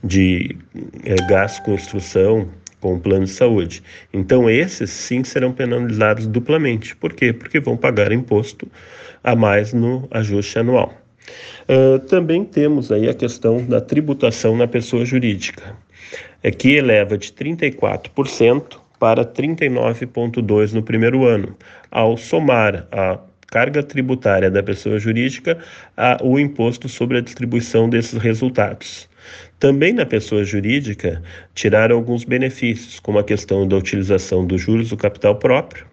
de 0.04 0.56
é, 1.04 1.16
gasto 1.28 1.64
com 1.64 1.74
instrução, 1.74 2.50
com 2.80 3.00
plano 3.00 3.26
de 3.26 3.32
saúde. 3.32 3.82
Então, 4.14 4.50
esses 4.50 4.90
sim 4.90 5.24
serão 5.24 5.52
penalizados 5.52 6.28
duplamente. 6.28 6.96
Por 6.96 7.14
quê? 7.14 7.34
Porque 7.34 7.60
vão 7.60 7.76
pagar 7.76 8.12
imposto 8.12 8.68
a 9.24 9.36
mais 9.36 9.74
no 9.74 10.08
ajuste 10.12 10.60
anual. 10.60 10.94
Uh, 11.68 12.00
também 12.00 12.46
temos 12.46 12.92
aí 12.92 13.10
a 13.10 13.14
questão 13.14 13.66
da 13.66 13.82
tributação 13.82 14.56
na 14.56 14.68
pessoa 14.68 15.04
jurídica, 15.04 15.76
é 16.42 16.50
que 16.50 16.76
eleva 16.76 17.18
de 17.18 17.32
34% 17.34 18.80
para 18.98 19.26
39,2 19.26 20.72
no 20.72 20.82
primeiro 20.82 21.26
ano, 21.26 21.56
ao 21.92 22.16
somar 22.16 22.88
a 22.92 23.20
carga 23.48 23.84
tributária 23.84 24.50
da 24.50 24.64
pessoa 24.64 25.00
jurídica 25.00 25.58
a, 25.96 26.18
o 26.22 26.40
imposto 26.40 26.88
sobre 26.88 27.18
a 27.18 27.22
distribuição 27.22 27.90
desses 27.90 28.20
resultados. 28.20 29.10
Também 29.60 29.94
na 29.94 30.06
pessoa 30.06 30.44
jurídica, 30.44 31.22
tiraram 31.56 31.96
alguns 31.96 32.24
benefícios, 32.24 33.00
como 33.00 33.20
a 33.20 33.24
questão 33.24 33.68
da 33.68 33.76
utilização 33.76 34.46
dos 34.46 34.62
juros 34.62 34.90
do 34.90 34.98
capital 34.98 35.36
próprio 35.36 35.86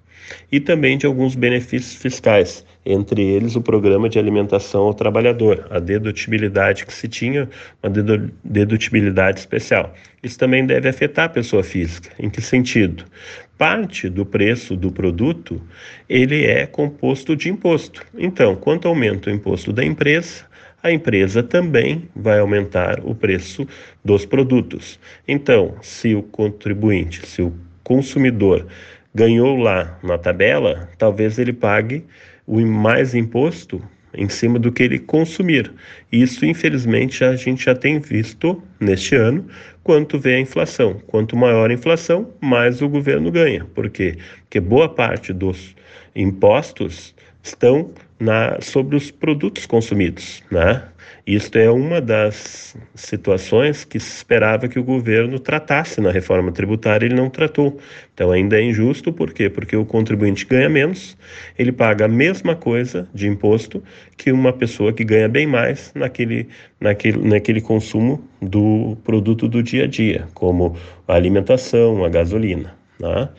e 0.51 0.61
também 0.61 0.97
de 0.97 1.07
alguns 1.07 1.35
benefícios 1.35 1.94
fiscais, 1.94 2.64
entre 2.85 3.23
eles 3.23 3.57
o 3.57 3.62
programa 3.62 4.09
de 4.09 4.18
alimentação 4.18 4.83
ao 4.83 4.94
trabalhador, 4.94 5.66
a 5.70 5.79
dedutibilidade 5.79 6.85
que 6.85 6.92
se 6.92 7.09
tinha, 7.09 7.49
uma 7.83 7.92
dedutibilidade 8.44 9.40
especial. 9.40 9.94
Isso 10.23 10.38
também 10.38 10.66
deve 10.66 10.88
afetar 10.88 11.27
a 11.27 11.31
pessoa 11.31 11.62
física. 11.62 12.11
Em 12.18 12.29
que 12.29 12.40
sentido? 12.40 13.05
Parte 13.57 14.09
do 14.09 14.27
preço 14.27 14.77
do 14.77 14.90
produto, 14.90 15.61
ele 16.09 16.44
é 16.44 16.66
composto 16.66 17.37
de 17.37 17.49
imposto. 17.49 18.05
Então, 18.18 18.57
quanto 18.57 18.88
aumenta 18.88 19.31
o 19.31 19.33
imposto 19.33 19.73
da 19.73 19.85
empresa, 19.85 20.44
a 20.85 20.92
empresa 20.92 21.42
também 21.42 22.11
vai 22.14 22.38
aumentar 22.38 23.01
o 23.03 23.14
preço 23.14 23.66
dos 24.05 24.27
produtos. 24.27 25.01
Então, 25.27 25.75
se 25.81 26.14
o 26.14 26.23
contribuinte, 26.23 27.27
se 27.27 27.40
o 27.40 27.55
consumidor 27.83 28.66
ganhou 29.14 29.57
lá 29.57 29.99
na 30.03 30.18
tabela, 30.18 30.90
talvez 30.99 31.38
ele 31.38 31.55
pague 31.55 32.05
o 32.47 32.61
mais 32.61 33.14
imposto 33.14 33.83
em 34.12 34.29
cima 34.29 34.59
do 34.59 34.70
que 34.70 34.83
ele 34.83 34.99
consumir. 34.99 35.73
Isso, 36.12 36.44
infelizmente, 36.44 37.25
a 37.25 37.35
gente 37.35 37.64
já 37.64 37.75
tem 37.75 37.99
visto 37.99 38.62
neste 38.79 39.16
ano, 39.16 39.47
quanto 39.83 40.18
vê 40.18 40.35
a 40.35 40.40
inflação. 40.40 41.01
Quanto 41.07 41.35
maior 41.35 41.70
a 41.70 41.75
inflação, 41.75 42.31
mais 42.42 42.83
o 42.83 42.88
governo 42.90 43.33
ganha. 43.33 43.64
Por 43.75 43.88
quê? 43.88 44.18
Porque 44.42 44.61
boa 44.61 44.88
parte 44.88 45.33
dos 45.33 45.75
impostos 46.14 47.14
estão 47.42 47.90
na, 48.18 48.61
sobre 48.61 48.96
os 48.96 49.11
produtos 49.11 49.66
consumidos, 49.66 50.42
né? 50.50 50.83
Isto 51.27 51.57
é 51.57 51.70
uma 51.70 52.03
das 52.03 52.77
situações 52.94 53.83
que 53.83 53.98
se 53.98 54.14
esperava 54.14 54.68
que 54.68 54.79
o 54.79 54.85
governo 54.85 55.38
tratasse 55.38 55.98
na 55.98 56.11
reforma 56.11 56.53
tributária, 56.53 57.07
ele 57.07 57.14
não 57.14 57.31
tratou. 57.31 57.79
Então 58.12 58.31
ainda 58.31 58.59
é 58.59 58.62
injusto, 58.62 59.11
por 59.11 59.33
quê? 59.33 59.48
Porque 59.48 59.74
o 59.74 59.87
contribuinte 59.87 60.44
ganha 60.44 60.68
menos, 60.68 61.16
ele 61.59 61.72
paga 61.72 62.05
a 62.05 62.09
mesma 62.09 62.55
coisa 62.55 63.09
de 63.14 63.27
imposto 63.27 63.83
que 64.18 64.31
uma 64.31 64.53
pessoa 64.53 64.92
que 64.92 65.03
ganha 65.03 65.29
bem 65.29 65.46
mais 65.46 65.90
naquele, 65.94 66.46
naquele, 66.79 67.27
naquele 67.27 67.62
consumo 67.62 68.22
do 68.42 68.96
produto 69.03 69.48
do 69.48 69.62
dia 69.62 69.85
a 69.85 69.87
dia, 69.87 70.29
como 70.35 70.77
a 71.09 71.14
alimentação, 71.14 72.05
a 72.05 72.09
gasolina. 72.11 72.74
Né? 73.00 73.31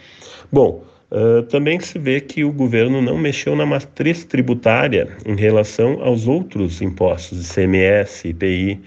Bom, 0.52 0.84
Uh, 1.12 1.44
também 1.44 1.80
se 1.80 2.00
vê 2.00 2.20
que 2.20 2.44
o 2.44 2.52
governo 2.52 3.02
não 3.02 3.18
mexeu 3.18 3.56
na 3.56 3.66
matriz 3.66 4.26
tributária 4.26 5.08
em 5.26 5.36
relação 5.36 6.02
aos 6.02 6.28
outros 6.28 6.82
impostos, 6.82 7.52
ICMS, 7.52 8.30
IPI. 8.30 8.82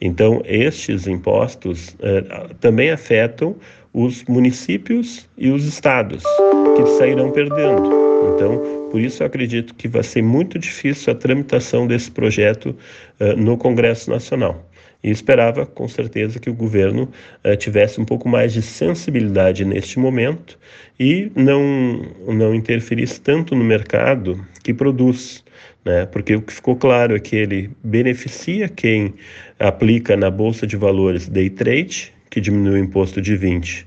Então, 0.00 0.42
estes 0.44 1.06
impostos 1.06 1.90
uh, 2.00 2.54
também 2.60 2.90
afetam 2.90 3.54
os 3.92 4.24
municípios 4.24 5.28
e 5.38 5.50
os 5.50 5.64
estados, 5.64 6.22
que 6.76 6.86
sairão 6.98 7.30
perdendo. 7.30 7.90
Então, 8.34 8.88
por 8.90 9.00
isso 9.00 9.22
eu 9.22 9.26
acredito 9.26 9.74
que 9.74 9.88
vai 9.88 10.02
ser 10.02 10.22
muito 10.22 10.58
difícil 10.58 11.12
a 11.12 11.16
tramitação 11.16 11.86
desse 11.86 12.10
projeto 12.10 12.76
uh, 13.20 13.36
no 13.36 13.56
Congresso 13.56 14.10
Nacional 14.10 14.69
e 15.02 15.10
esperava 15.10 15.64
com 15.64 15.88
certeza 15.88 16.38
que 16.38 16.50
o 16.50 16.54
governo 16.54 17.10
uh, 17.44 17.56
tivesse 17.56 18.00
um 18.00 18.04
pouco 18.04 18.28
mais 18.28 18.52
de 18.52 18.62
sensibilidade 18.62 19.64
neste 19.64 19.98
momento 19.98 20.58
e 20.98 21.30
não, 21.34 22.04
não 22.26 22.54
interferisse 22.54 23.20
tanto 23.20 23.54
no 23.54 23.64
mercado 23.64 24.38
que 24.62 24.74
produz. 24.74 25.42
Né? 25.84 26.06
Porque 26.06 26.36
o 26.36 26.42
que 26.42 26.52
ficou 26.52 26.76
claro 26.76 27.16
é 27.16 27.18
que 27.18 27.36
ele 27.36 27.70
beneficia 27.82 28.68
quem 28.68 29.14
aplica 29.58 30.16
na 30.16 30.30
Bolsa 30.30 30.66
de 30.66 30.76
Valores 30.76 31.28
day 31.28 31.48
trade, 31.48 32.12
que 32.28 32.40
diminui 32.40 32.80
o 32.80 32.84
imposto 32.84 33.20
de 33.20 33.36
20%, 33.36 33.84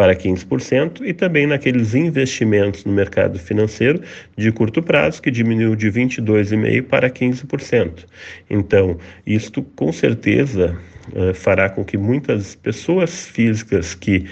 para 0.00 0.16
15% 0.16 1.02
e 1.04 1.12
também 1.12 1.46
naqueles 1.46 1.94
investimentos 1.94 2.86
no 2.86 2.92
mercado 2.92 3.38
financeiro 3.38 4.00
de 4.34 4.50
curto 4.50 4.82
prazo, 4.82 5.20
que 5.20 5.30
diminuiu 5.30 5.76
de 5.76 5.92
22,5% 5.92 6.84
para 6.84 7.10
15%. 7.10 8.06
Então, 8.48 8.96
isto 9.26 9.62
com 9.62 9.92
certeza 9.92 10.74
uh, 11.12 11.34
fará 11.34 11.68
com 11.68 11.84
que 11.84 11.98
muitas 11.98 12.54
pessoas 12.54 13.26
físicas 13.26 13.92
que 13.92 14.24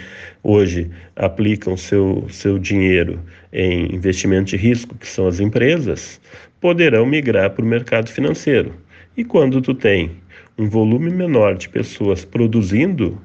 hoje 0.43 0.91
aplicam 1.15 1.77
seu, 1.77 2.27
seu 2.31 2.59
dinheiro 2.59 3.21
em 3.53 3.95
investimento 3.95 4.47
de 4.47 4.57
risco, 4.57 4.95
que 4.95 5.07
são 5.07 5.27
as 5.27 5.39
empresas, 5.39 6.19
poderão 6.63 7.05
migrar 7.05 7.51
para 7.51 7.63
o 7.63 7.69
mercado 7.69 8.09
financeiro. 8.09 8.73
E 9.19 9.23
quando 9.23 9.61
tu 9.61 9.75
tem 9.75 10.13
um 10.57 10.67
volume 10.67 11.11
menor 11.11 11.59
de 11.59 11.69
pessoas 11.69 12.25
produzindo, 12.25 13.21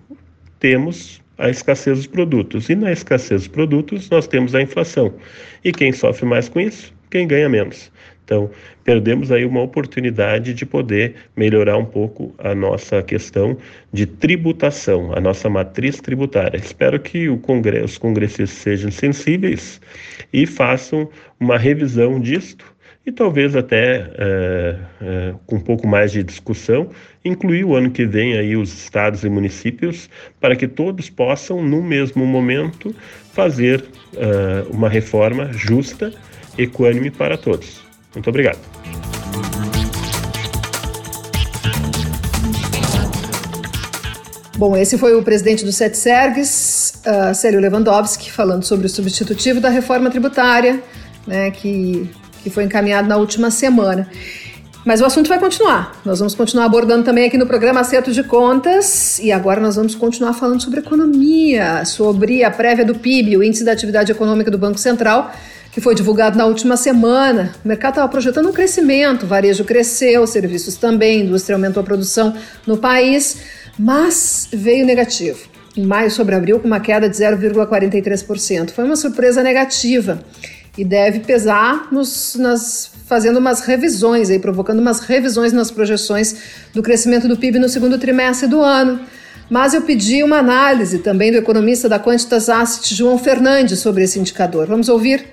temos 0.59 1.22
a 1.37 1.49
escassez 1.49 1.97
dos 1.97 2.07
produtos. 2.07 2.69
E 2.69 2.75
na 2.75 2.91
escassez 2.91 3.41
dos 3.41 3.47
produtos, 3.47 4.09
nós 4.09 4.27
temos 4.27 4.53
a 4.55 4.61
inflação. 4.61 5.13
E 5.63 5.71
quem 5.71 5.91
sofre 5.91 6.25
mais 6.25 6.49
com 6.49 6.59
isso? 6.59 6.93
Quem 7.09 7.27
ganha 7.27 7.47
menos. 7.47 7.91
Então, 8.25 8.49
perdemos 8.85 9.31
aí 9.31 9.43
uma 9.43 9.61
oportunidade 9.61 10.53
de 10.53 10.65
poder 10.65 11.15
melhorar 11.35 11.77
um 11.77 11.83
pouco 11.85 12.33
a 12.37 12.55
nossa 12.55 13.03
questão 13.03 13.57
de 13.91 14.05
tributação, 14.05 15.13
a 15.13 15.19
nossa 15.19 15.49
matriz 15.49 15.99
tributária. 15.99 16.57
Espero 16.57 16.99
que 16.99 17.27
congresso, 17.39 17.85
os 17.85 17.97
congressistas 17.97 18.57
sejam 18.57 18.91
sensíveis 18.91 19.81
e 20.31 20.45
façam 20.45 21.09
uma 21.39 21.57
revisão 21.57 22.19
disto 22.19 22.72
e 23.05 23.11
talvez 23.11 23.55
até 23.55 24.09
é, 24.17 24.77
é, 25.01 25.33
com 25.45 25.57
um 25.57 25.59
pouco 25.59 25.85
mais 25.85 26.11
de 26.11 26.23
discussão, 26.23 26.89
incluir 27.23 27.65
o 27.65 27.75
ano 27.75 27.91
que 27.91 28.05
vem 28.05 28.37
aí 28.37 28.55
os 28.55 28.73
estados 28.73 29.23
e 29.23 29.29
municípios 29.29 30.09
para 30.39 30.55
que 30.55 30.67
todos 30.67 31.09
possam, 31.09 31.61
no 31.61 31.81
mesmo 31.81 32.25
momento, 32.25 32.95
fazer 33.33 33.83
é, 34.15 34.65
uma 34.69 34.87
reforma 34.87 35.51
justa, 35.51 36.13
equânime 36.57 37.11
para 37.11 37.37
todos. 37.37 37.81
Muito 38.13 38.29
obrigado. 38.29 38.59
Bom, 44.55 44.77
esse 44.77 44.97
foi 44.97 45.13
o 45.15 45.23
presidente 45.23 45.65
do 45.65 45.73
SETSERGS, 45.73 47.01
uh, 47.05 47.35
Célio 47.35 47.59
Lewandowski, 47.59 48.31
falando 48.31 48.63
sobre 48.63 48.85
o 48.85 48.89
substitutivo 48.89 49.59
da 49.59 49.67
reforma 49.67 50.11
tributária, 50.11 50.79
né, 51.27 51.49
que 51.51 52.09
que 52.43 52.49
foi 52.49 52.65
encaminhado 52.65 53.07
na 53.07 53.17
última 53.17 53.49
semana. 53.49 54.07
Mas 54.85 54.99
o 54.99 55.05
assunto 55.05 55.29
vai 55.29 55.39
continuar. 55.39 56.01
Nós 56.03 56.19
vamos 56.19 56.35
continuar 56.35 56.65
abordando 56.65 57.03
também 57.03 57.25
aqui 57.25 57.37
no 57.37 57.47
programa 57.47 57.79
Acerto 57.79 58.11
de 58.11 58.21
Contas. 58.21 59.17
E 59.19 59.31
agora 59.31 59.61
nós 59.61 59.77
vamos 59.77 59.95
continuar 59.95 60.33
falando 60.33 60.61
sobre 60.61 60.81
economia, 60.81 61.85
sobre 61.85 62.43
a 62.43 62.51
prévia 62.51 62.83
do 62.83 62.93
PIB, 62.93 63.37
o 63.37 63.43
Índice 63.43 63.63
da 63.63 63.71
Atividade 63.71 64.11
Econômica 64.11 64.51
do 64.51 64.57
Banco 64.57 64.77
Central, 64.77 65.31
que 65.71 65.79
foi 65.79 65.95
divulgado 65.95 66.37
na 66.37 66.45
última 66.45 66.75
semana. 66.75 67.53
O 67.63 67.67
mercado 67.67 67.93
estava 67.93 68.09
projetando 68.09 68.49
um 68.49 68.51
crescimento, 68.51 69.23
o 69.23 69.27
varejo 69.27 69.63
cresceu, 69.63 70.27
serviços 70.27 70.75
também, 70.75 71.21
a 71.21 71.23
indústria 71.23 71.55
aumentou 71.55 71.79
a 71.79 71.83
produção 71.83 72.35
no 72.67 72.75
país, 72.75 73.37
mas 73.79 74.49
veio 74.51 74.85
negativo. 74.85 75.47
Em 75.77 75.85
maio 75.85 76.11
sobre 76.11 76.35
abril, 76.35 76.59
com 76.59 76.67
uma 76.67 76.81
queda 76.81 77.07
de 77.09 77.15
0,43%. 77.15 78.71
Foi 78.71 78.83
uma 78.83 78.97
surpresa 78.97 79.41
negativa 79.41 80.19
e 80.77 80.83
deve 80.83 81.19
pesar 81.19 81.87
nos, 81.91 82.35
nas, 82.35 82.91
fazendo 83.05 83.37
umas 83.37 83.61
revisões, 83.61 84.29
aí, 84.29 84.39
provocando 84.39 84.79
umas 84.79 84.99
revisões 84.99 85.53
nas 85.53 85.69
projeções 85.69 86.35
do 86.73 86.81
crescimento 86.81 87.27
do 87.27 87.37
PIB 87.37 87.59
no 87.59 87.69
segundo 87.69 87.99
trimestre 87.99 88.47
do 88.47 88.61
ano. 88.61 88.99
Mas 89.49 89.73
eu 89.73 89.83
pedi 89.83 90.23
uma 90.23 90.37
análise 90.37 90.99
também 90.99 91.31
do 91.31 91.37
economista 91.37 91.87
da 91.87 91.99
Quantitas 91.99 92.49
Asset, 92.49 92.95
João 92.95 93.17
Fernandes, 93.19 93.79
sobre 93.79 94.03
esse 94.03 94.17
indicador. 94.17 94.67
Vamos 94.67 94.89
ouvir? 94.89 95.25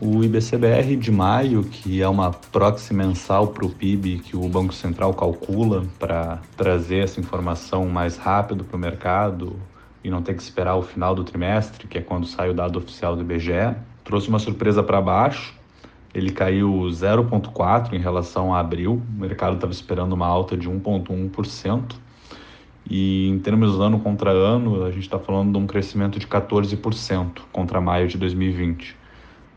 O 0.00 0.24
IBCBR 0.24 0.96
de 0.96 1.12
maio, 1.12 1.62
que 1.62 2.02
é 2.02 2.08
uma 2.08 2.32
proxy 2.32 2.92
mensal 2.92 3.48
para 3.48 3.64
o 3.64 3.70
PIB 3.70 4.18
que 4.18 4.36
o 4.36 4.48
Banco 4.48 4.74
Central 4.74 5.14
calcula 5.14 5.84
para 5.96 6.40
trazer 6.56 7.04
essa 7.04 7.20
informação 7.20 7.86
mais 7.86 8.16
rápido 8.16 8.64
para 8.64 8.76
o 8.76 8.80
mercado 8.80 9.56
e 10.02 10.10
não 10.10 10.20
ter 10.20 10.34
que 10.34 10.42
esperar 10.42 10.74
o 10.74 10.82
final 10.82 11.14
do 11.14 11.22
trimestre, 11.22 11.86
que 11.86 11.98
é 11.98 12.00
quando 12.00 12.26
sai 12.26 12.50
o 12.50 12.54
dado 12.54 12.80
oficial 12.80 13.14
do 13.14 13.22
IBGE, 13.22 13.76
trouxe 14.04 14.28
uma 14.28 14.38
surpresa 14.38 14.82
para 14.82 15.00
baixo. 15.00 15.54
Ele 16.14 16.30
caiu 16.30 16.70
0,4% 16.90 17.92
em 17.92 17.98
relação 17.98 18.54
a 18.54 18.60
abril. 18.60 19.02
O 19.16 19.20
mercado 19.20 19.54
estava 19.54 19.72
esperando 19.72 20.12
uma 20.12 20.26
alta 20.26 20.56
de 20.56 20.68
1,1%. 20.68 21.94
E 22.88 23.28
em 23.28 23.38
termos 23.38 23.80
ano 23.80 24.00
contra 24.00 24.30
ano, 24.30 24.84
a 24.84 24.90
gente 24.90 25.04
está 25.04 25.18
falando 25.18 25.52
de 25.52 25.58
um 25.58 25.66
crescimento 25.66 26.18
de 26.18 26.26
14% 26.26 27.42
contra 27.52 27.80
maio 27.80 28.08
de 28.08 28.18
2020. 28.18 28.96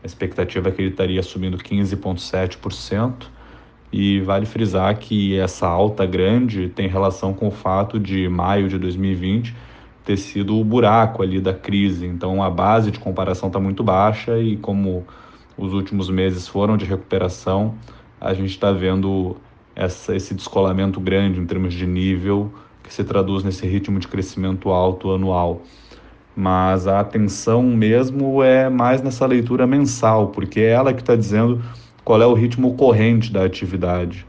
A 0.02 0.06
expectativa 0.06 0.68
é 0.68 0.72
que 0.72 0.80
ele 0.80 0.90
estaria 0.90 1.22
subindo 1.22 1.58
15,7%. 1.58 3.26
E 3.92 4.20
vale 4.20 4.46
frisar 4.46 4.96
que 4.98 5.38
essa 5.38 5.66
alta 5.66 6.06
grande 6.06 6.68
tem 6.68 6.88
relação 6.88 7.32
com 7.32 7.48
o 7.48 7.50
fato 7.50 8.00
de 8.00 8.28
maio 8.28 8.68
de 8.68 8.78
2020 8.78 9.54
ter 10.06 10.16
sido 10.16 10.56
o 10.56 10.64
buraco 10.64 11.20
ali 11.22 11.40
da 11.40 11.52
crise. 11.52 12.06
Então 12.06 12.42
a 12.42 12.48
base 12.48 12.92
de 12.92 12.98
comparação 12.98 13.48
está 13.48 13.58
muito 13.58 13.82
baixa 13.82 14.38
e 14.38 14.56
como 14.56 15.04
os 15.58 15.72
últimos 15.74 16.08
meses 16.08 16.46
foram 16.46 16.76
de 16.76 16.84
recuperação, 16.84 17.74
a 18.20 18.32
gente 18.32 18.50
está 18.50 18.70
vendo 18.70 19.36
essa, 19.74 20.14
esse 20.14 20.32
descolamento 20.32 21.00
grande 21.00 21.40
em 21.40 21.44
termos 21.44 21.74
de 21.74 21.86
nível 21.86 22.52
que 22.84 22.94
se 22.94 23.02
traduz 23.02 23.42
nesse 23.42 23.66
ritmo 23.66 23.98
de 23.98 24.06
crescimento 24.06 24.70
alto 24.70 25.10
anual. 25.10 25.62
Mas 26.36 26.86
a 26.86 27.00
atenção 27.00 27.62
mesmo 27.62 28.42
é 28.42 28.70
mais 28.70 29.02
nessa 29.02 29.26
leitura 29.26 29.66
mensal, 29.66 30.28
porque 30.28 30.60
é 30.60 30.70
ela 30.70 30.94
que 30.94 31.00
está 31.00 31.16
dizendo 31.16 31.60
qual 32.04 32.22
é 32.22 32.26
o 32.26 32.34
ritmo 32.34 32.74
corrente 32.74 33.32
da 33.32 33.44
atividade. 33.44 34.24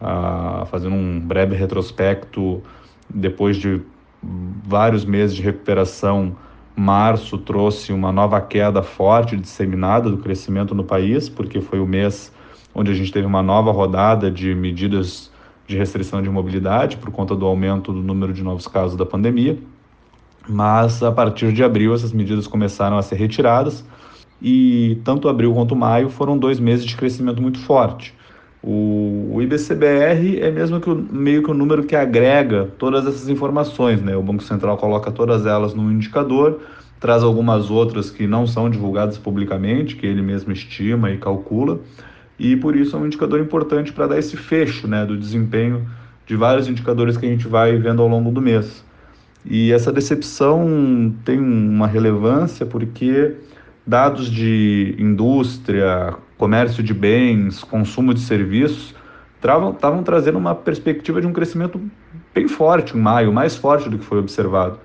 Ah, 0.00 0.66
fazendo 0.68 0.96
um 0.96 1.20
breve 1.20 1.54
retrospecto, 1.54 2.60
depois 3.08 3.56
de 3.56 3.80
vários 4.22 5.04
meses 5.04 5.34
de 5.34 5.42
recuperação, 5.42 6.36
março 6.76 7.36
trouxe 7.38 7.92
uma 7.92 8.12
nova 8.12 8.40
queda 8.40 8.82
forte 8.82 9.36
disseminada 9.36 10.08
do 10.10 10.18
crescimento 10.18 10.74
no 10.74 10.84
país, 10.84 11.28
porque 11.28 11.60
foi 11.60 11.80
o 11.80 11.86
mês 11.86 12.32
onde 12.74 12.90
a 12.90 12.94
gente 12.94 13.12
teve 13.12 13.26
uma 13.26 13.42
nova 13.42 13.70
rodada 13.70 14.30
de 14.30 14.54
medidas 14.54 15.30
de 15.66 15.76
restrição 15.76 16.22
de 16.22 16.28
mobilidade 16.28 16.96
por 16.96 17.10
conta 17.10 17.34
do 17.34 17.46
aumento 17.46 17.92
do 17.92 18.02
número 18.02 18.32
de 18.32 18.42
novos 18.42 18.66
casos 18.66 18.96
da 18.96 19.06
pandemia. 19.06 19.58
Mas 20.48 21.02
a 21.02 21.12
partir 21.12 21.52
de 21.52 21.62
abril 21.62 21.94
essas 21.94 22.12
medidas 22.12 22.46
começaram 22.46 22.98
a 22.98 23.02
ser 23.02 23.16
retiradas 23.16 23.84
e 24.40 24.98
tanto 25.04 25.28
abril 25.28 25.54
quanto 25.54 25.76
maio 25.76 26.08
foram 26.08 26.36
dois 26.36 26.58
meses 26.58 26.84
de 26.84 26.96
crescimento 26.96 27.40
muito 27.40 27.60
forte. 27.60 28.14
O, 28.62 29.32
o 29.34 29.42
IBCBR 29.42 30.40
é 30.40 30.50
mesmo 30.50 30.80
que 30.80 30.88
o, 30.88 30.94
meio 30.94 31.42
que 31.42 31.50
o 31.50 31.54
número 31.54 31.82
que 31.82 31.96
agrega 31.96 32.68
todas 32.78 33.04
essas 33.06 33.28
informações, 33.28 34.00
né? 34.00 34.16
O 34.16 34.22
Banco 34.22 34.42
Central 34.44 34.76
coloca 34.76 35.10
todas 35.10 35.44
elas 35.46 35.74
num 35.74 35.90
indicador, 35.90 36.60
traz 37.00 37.24
algumas 37.24 37.70
outras 37.70 38.08
que 38.08 38.26
não 38.26 38.46
são 38.46 38.70
divulgadas 38.70 39.18
publicamente, 39.18 39.96
que 39.96 40.06
ele 40.06 40.22
mesmo 40.22 40.52
estima 40.52 41.10
e 41.10 41.18
calcula, 41.18 41.80
e 42.38 42.56
por 42.56 42.76
isso 42.76 42.96
é 42.96 43.00
um 43.00 43.06
indicador 43.06 43.40
importante 43.40 43.92
para 43.92 44.06
dar 44.06 44.18
esse 44.18 44.36
fecho, 44.36 44.86
né, 44.86 45.04
do 45.04 45.16
desempenho 45.16 45.84
de 46.24 46.36
vários 46.36 46.68
indicadores 46.68 47.16
que 47.16 47.26
a 47.26 47.28
gente 47.28 47.48
vai 47.48 47.76
vendo 47.76 48.00
ao 48.00 48.08
longo 48.08 48.30
do 48.30 48.40
mês. 48.40 48.84
E 49.44 49.72
essa 49.72 49.92
decepção 49.92 51.12
tem 51.24 51.38
uma 51.38 51.88
relevância 51.88 52.64
porque 52.64 53.34
dados 53.84 54.30
de 54.30 54.94
indústria, 54.98 56.14
comércio 56.42 56.82
de 56.82 56.92
bens, 56.92 57.62
consumo 57.62 58.12
de 58.12 58.18
serviços, 58.18 58.92
estavam 59.36 60.02
trazendo 60.02 60.36
uma 60.36 60.56
perspectiva 60.56 61.20
de 61.20 61.26
um 61.28 61.32
crescimento 61.32 61.80
bem 62.34 62.48
forte 62.48 62.96
em 62.96 63.00
maio, 63.00 63.32
mais 63.32 63.54
forte 63.54 63.88
do 63.88 63.96
que 63.96 64.04
foi 64.04 64.18
observado. 64.18 64.76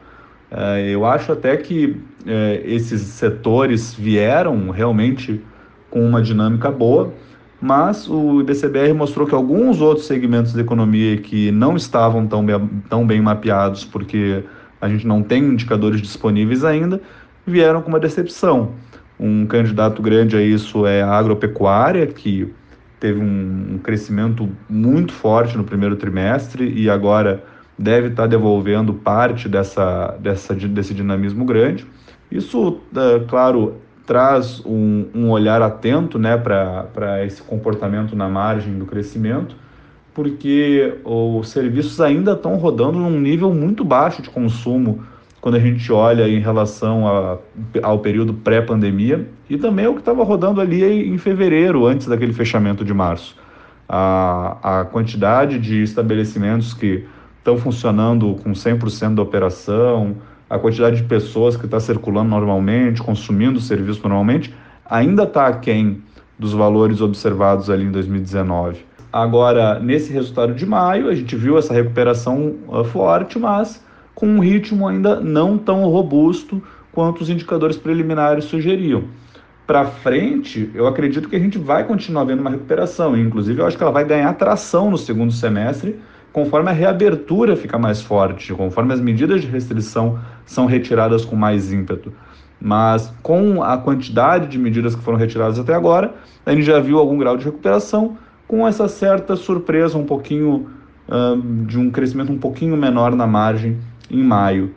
É, 0.51 0.87
eu 0.91 1.03
acho 1.03 1.31
até 1.31 1.57
que 1.57 1.99
é, 2.27 2.61
esses 2.63 3.01
setores 3.01 3.91
vieram 3.91 4.69
realmente 4.69 5.43
com 5.89 6.07
uma 6.07 6.21
dinâmica 6.21 6.69
boa, 6.69 7.11
mas 7.59 8.07
o 8.07 8.39
IBCBR 8.41 8.93
mostrou 8.93 9.25
que 9.25 9.33
alguns 9.33 9.81
outros 9.81 10.05
segmentos 10.05 10.53
da 10.53 10.61
economia 10.61 11.17
que 11.17 11.49
não 11.51 11.75
estavam 11.75 12.27
tão 12.27 12.45
bem, 12.45 12.69
tão 12.87 13.07
bem 13.07 13.19
mapeados, 13.19 13.83
porque 13.83 14.43
a 14.79 14.87
gente 14.87 15.07
não 15.07 15.23
tem 15.23 15.43
indicadores 15.43 15.99
disponíveis 15.99 16.63
ainda, 16.63 17.01
vieram 17.47 17.81
com 17.81 17.89
uma 17.89 17.99
decepção. 17.99 18.73
Um 19.19 19.45
candidato 19.45 20.01
grande 20.01 20.37
a 20.37 20.41
isso 20.41 20.85
é 20.85 21.01
a 21.01 21.11
agropecuária, 21.11 22.05
que 22.05 22.53
teve 22.99 23.19
um, 23.19 23.79
crescimento 23.83 24.49
muito 24.69 25.13
forte 25.13 25.57
no 25.57 25.63
primeiro 25.63 25.95
trimestre 25.95 26.71
e 26.71 26.89
agora 26.89 27.43
deve 27.77 28.07
estar 28.07 28.27
devolvendo 28.27 28.93
parte 28.93 29.47
dessa, 29.47 30.17
dessa, 30.19 30.55
desse 30.55 30.93
dinamismo 30.93 31.45
grande. 31.45 31.85
Isso, 32.31 32.79
é, 32.95 33.19
claro, 33.27 33.75
traz 34.05 34.63
um, 34.65 35.05
um, 35.13 35.29
olhar 35.29 35.61
atento 35.61 36.17
né, 36.17 36.37
para 36.37 37.25
esse 37.25 37.41
comportamento 37.41 38.15
na 38.15 38.27
margem 38.27 38.77
do 38.77 38.85
crescimento, 38.85 39.55
porque 40.13 40.95
os 41.03 41.49
serviços 41.49 42.01
ainda 42.01 42.31
estão 42.31 42.55
rodando 42.55 42.97
num 42.97 43.19
nível 43.19 43.53
muito 43.53 43.83
baixo 43.83 44.21
de 44.21 44.29
consumo 44.29 45.03
quando 45.41 45.55
a 45.55 45.59
gente 45.59 45.91
olha 45.91 46.27
em 46.27 46.39
relação 46.39 47.07
a, 47.07 47.37
ao 47.83 47.99
período 47.99 48.33
pré-pandemia 48.33 49.27
e 49.49 49.57
também 49.57 49.87
o 49.87 49.93
que 49.93 49.99
estava 49.99 50.23
rodando 50.23 50.59
ali 50.59 51.07
em 51.07 51.17
fevereiro, 51.17 51.85
antes 51.85 52.07
daquele 52.07 52.33
fechamento 52.33 52.83
de 52.83 52.93
março. 52.93 53.35
A, 53.87 54.79
a 54.81 54.85
quantidade 54.85 55.59
de 55.59 55.81
estabelecimentos 55.83 56.73
que 56.73 57.05
estão 57.37 57.57
funcionando 57.57 58.35
com 58.43 58.51
100% 58.51 59.15
da 59.15 59.21
operação, 59.21 60.17
a 60.49 60.59
quantidade 60.59 60.97
de 60.97 61.03
pessoas 61.03 61.55
que 61.55 61.65
está 61.65 61.79
circulando 61.79 62.29
normalmente, 62.29 63.01
consumindo 63.01 63.59
o 63.59 63.61
serviço 63.61 64.01
normalmente, 64.03 64.53
ainda 64.85 65.23
está 65.23 65.47
aquém 65.47 66.01
dos 66.37 66.53
valores 66.53 67.01
observados 67.01 67.69
ali 67.69 67.85
em 67.85 67.91
2019. 67.91 68.85
Agora, 69.11 69.79
nesse 69.79 70.11
resultado 70.11 70.53
de 70.53 70.65
maio, 70.65 71.07
a 71.09 71.15
gente 71.15 71.35
viu 71.35 71.57
essa 71.57 71.73
recuperação 71.73 72.55
uh, 72.67 72.83
forte, 72.83 73.39
mas 73.39 73.81
com 74.17 74.25
um 74.25 74.39
ritmo 74.39 74.87
ainda 74.87 75.19
não 75.19 75.59
tão 75.59 75.83
robusto 75.83 76.59
quanto 76.91 77.21
os 77.21 77.29
indicadores 77.29 77.77
preliminares 77.77 78.45
sugeriam. 78.45 79.03
Para 79.67 79.85
frente, 79.85 80.71
eu 80.73 80.87
acredito 80.87 81.29
que 81.29 81.35
a 81.35 81.39
gente 81.39 81.59
vai 81.59 81.83
continuar 81.83 82.23
vendo 82.23 82.39
uma 82.39 82.49
recuperação, 82.49 83.15
inclusive 83.15 83.61
eu 83.61 83.67
acho 83.67 83.77
que 83.77 83.83
ela 83.83 83.91
vai 83.91 84.03
ganhar 84.03 84.33
tração 84.33 84.89
no 84.89 84.97
segundo 84.97 85.31
semestre, 85.31 85.99
conforme 86.33 86.67
a 86.67 86.73
reabertura 86.73 87.55
fica 87.55 87.77
mais 87.77 88.01
forte, 88.01 88.51
conforme 88.55 88.91
as 88.91 88.99
medidas 88.99 89.41
de 89.41 89.47
restrição 89.47 90.17
são 90.47 90.65
retiradas 90.65 91.23
com 91.23 91.35
mais 91.35 91.71
ímpeto. 91.71 92.11
Mas 92.59 93.13
com 93.21 93.61
a 93.61 93.77
quantidade 93.77 94.47
de 94.47 94.57
medidas 94.57 94.95
que 94.95 95.03
foram 95.03 95.19
retiradas 95.19 95.59
até 95.59 95.75
agora, 95.75 96.15
a 96.43 96.51
gente 96.53 96.63
já 96.63 96.79
viu 96.79 96.97
algum 96.97 97.19
grau 97.19 97.37
de 97.37 97.45
recuperação, 97.45 98.17
com 98.47 98.67
essa 98.67 98.87
certa 98.87 99.35
surpresa 99.35 99.95
um 99.95 100.05
pouquinho 100.05 100.71
uh, 101.07 101.39
de 101.67 101.77
um 101.77 101.91
crescimento 101.91 102.31
um 102.31 102.39
pouquinho 102.39 102.75
menor 102.75 103.15
na 103.15 103.27
margem 103.27 103.77
em 104.09 104.23
maio. 104.23 104.75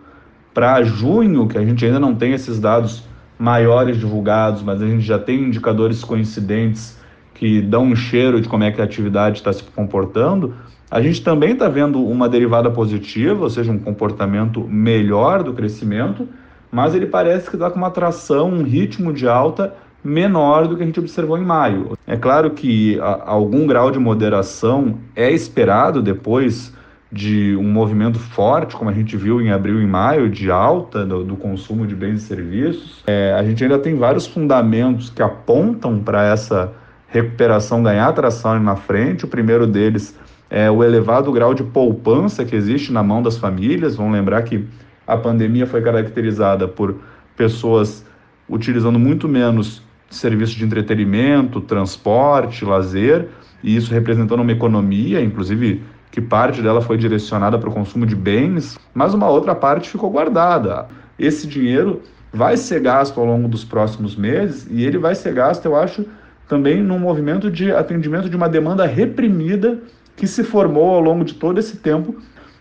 Para 0.53 0.83
junho, 0.83 1.47
que 1.47 1.57
a 1.57 1.65
gente 1.65 1.85
ainda 1.85 2.01
não 2.01 2.15
tem 2.15 2.33
esses 2.33 2.59
dados 2.59 3.05
maiores 3.39 3.99
divulgados, 3.99 4.63
mas 4.63 4.83
a 4.83 4.87
gente 4.87 5.03
já 5.03 5.19
tem 5.19 5.45
indicadores 5.45 6.05
coincidentes 6.05 6.99
que 7.35 7.63
dão 7.63 7.85
um 7.85 7.97
cheiro 7.97 8.41
de 8.41 8.49
como 8.49 8.65
é 8.65 8.71
que 8.71 8.81
a 8.81 8.85
atividade 8.85 9.39
está 9.39 9.53
se 9.53 9.63
comportando, 9.63 10.55
a 10.91 11.01
gente 11.01 11.23
também 11.23 11.53
está 11.53 11.69
vendo 11.69 12.05
uma 12.05 12.29
derivada 12.29 12.71
positiva, 12.71 13.45
ou 13.45 13.49
seja, 13.49 13.71
um 13.71 13.79
comportamento 13.79 14.61
melhor 14.69 15.43
do 15.43 15.55
crescimento, 15.55 16.29
mas 16.71 16.95
ele 16.95 17.07
parece 17.07 17.49
que 17.49 17.57
está 17.57 17.71
com 17.71 17.79
uma 17.79 17.91
tração, 17.91 18.51
um 18.51 18.63
ritmo 18.63 19.13
de 19.13 19.27
alta 19.29 19.73
menor 20.03 20.67
do 20.67 20.77
que 20.77 20.83
a 20.83 20.87
gente 20.87 20.99
observou 20.99 21.39
em 21.39 21.45
maio. 21.45 21.97
É 22.07 22.17
claro 22.17 22.51
que 22.51 22.99
algum 23.25 23.67
grau 23.67 23.91
de 23.91 23.99
moderação 23.99 24.99
é 25.15 25.31
esperado 25.31 26.03
depois 26.03 26.75
de 27.13 27.57
um 27.57 27.69
movimento 27.69 28.19
forte, 28.19 28.77
como 28.77 28.89
a 28.89 28.93
gente 28.93 29.17
viu 29.17 29.41
em 29.41 29.51
abril 29.51 29.83
e 29.83 29.87
maio, 29.87 30.31
de 30.31 30.51
alta 30.51 31.05
do, 31.05 31.25
do 31.25 31.37
consumo 31.37 31.87
de 31.87 31.95
bens 31.95 32.23
e 32.23 32.27
serviços. 32.27 33.03
É, 33.07 33.35
a 33.37 33.43
gente 33.43 33.63
ainda 33.65 33.79
tem 33.79 33.97
vários 33.97 34.27
fundamentos 34.27 35.11
que 35.11 35.21
apontam 35.21 35.99
para 35.99 36.25
essa 36.25 36.73
recuperação 37.09 37.83
ganhar 37.83 38.13
tração 38.13 38.61
na 38.61 38.77
frente. 38.77 39.25
O 39.25 39.29
primeiro 39.29 39.67
deles 39.67 40.17
é 40.49 40.71
o 40.71 40.85
elevado 40.85 41.33
grau 41.33 41.53
de 41.53 41.65
poupança 41.65 42.45
que 42.45 42.55
existe 42.55 42.93
na 42.93 43.03
mão 43.03 43.23
das 43.23 43.37
famílias. 43.37 43.97
Vamos 43.97 44.13
lembrar 44.13 44.43
que 44.43 44.65
a 45.07 45.17
pandemia 45.17 45.67
foi 45.67 45.83
caracterizada 45.83 46.69
por 46.69 46.97
pessoas 47.37 48.05
utilizando 48.49 48.99
muito 48.99 49.29
menos 49.29 49.83
serviços 50.09 50.55
de 50.55 50.65
entretenimento, 50.65 51.61
transporte, 51.61 52.65
lazer, 52.65 53.29
e 53.63 53.77
isso 53.77 53.93
representando 53.93 54.41
uma 54.41 54.53
economia, 54.53 55.21
inclusive 55.21 55.83
que 56.11 56.21
parte 56.21 56.61
dela 56.61 56.81
foi 56.81 56.97
direcionada 56.97 57.59
para 57.59 57.69
o 57.69 57.73
consumo 57.73 58.05
de 58.05 58.17
bens, 58.17 58.79
mas 58.93 59.15
uma 59.15 59.29
outra 59.29 59.55
parte 59.55 59.89
ficou 59.89 60.11
guardada. 60.11 60.87
Esse 61.19 61.47
dinheiro 61.47 62.03
vai 62.33 62.57
ser 62.57 62.81
gasto 62.81 63.21
ao 63.21 63.27
longo 63.27 63.49
dos 63.49 63.65
próximos 63.65 64.17
meses 64.17 64.67
e 64.71 64.85
ele 64.85 64.99
vai 64.99 65.15
ser 65.15 65.33
gasto, 65.35 65.67
eu 65.67 65.77
acho, 65.77 66.05
também 66.49 66.83
num 66.83 66.99
movimento 66.99 67.51
de 67.51 67.73
atendimento 67.73 68.29
de 68.29 68.37
uma 68.37 68.49
demanda 68.49 68.87
reprimida 68.87 69.79
que 70.17 70.27
se 70.27 70.43
formou 70.43 70.95
ao 70.95 71.01
longo 71.01 71.25
de 71.25 71.35
todo 71.35 71.59
esse 71.59 71.77
tempo. 71.77 72.17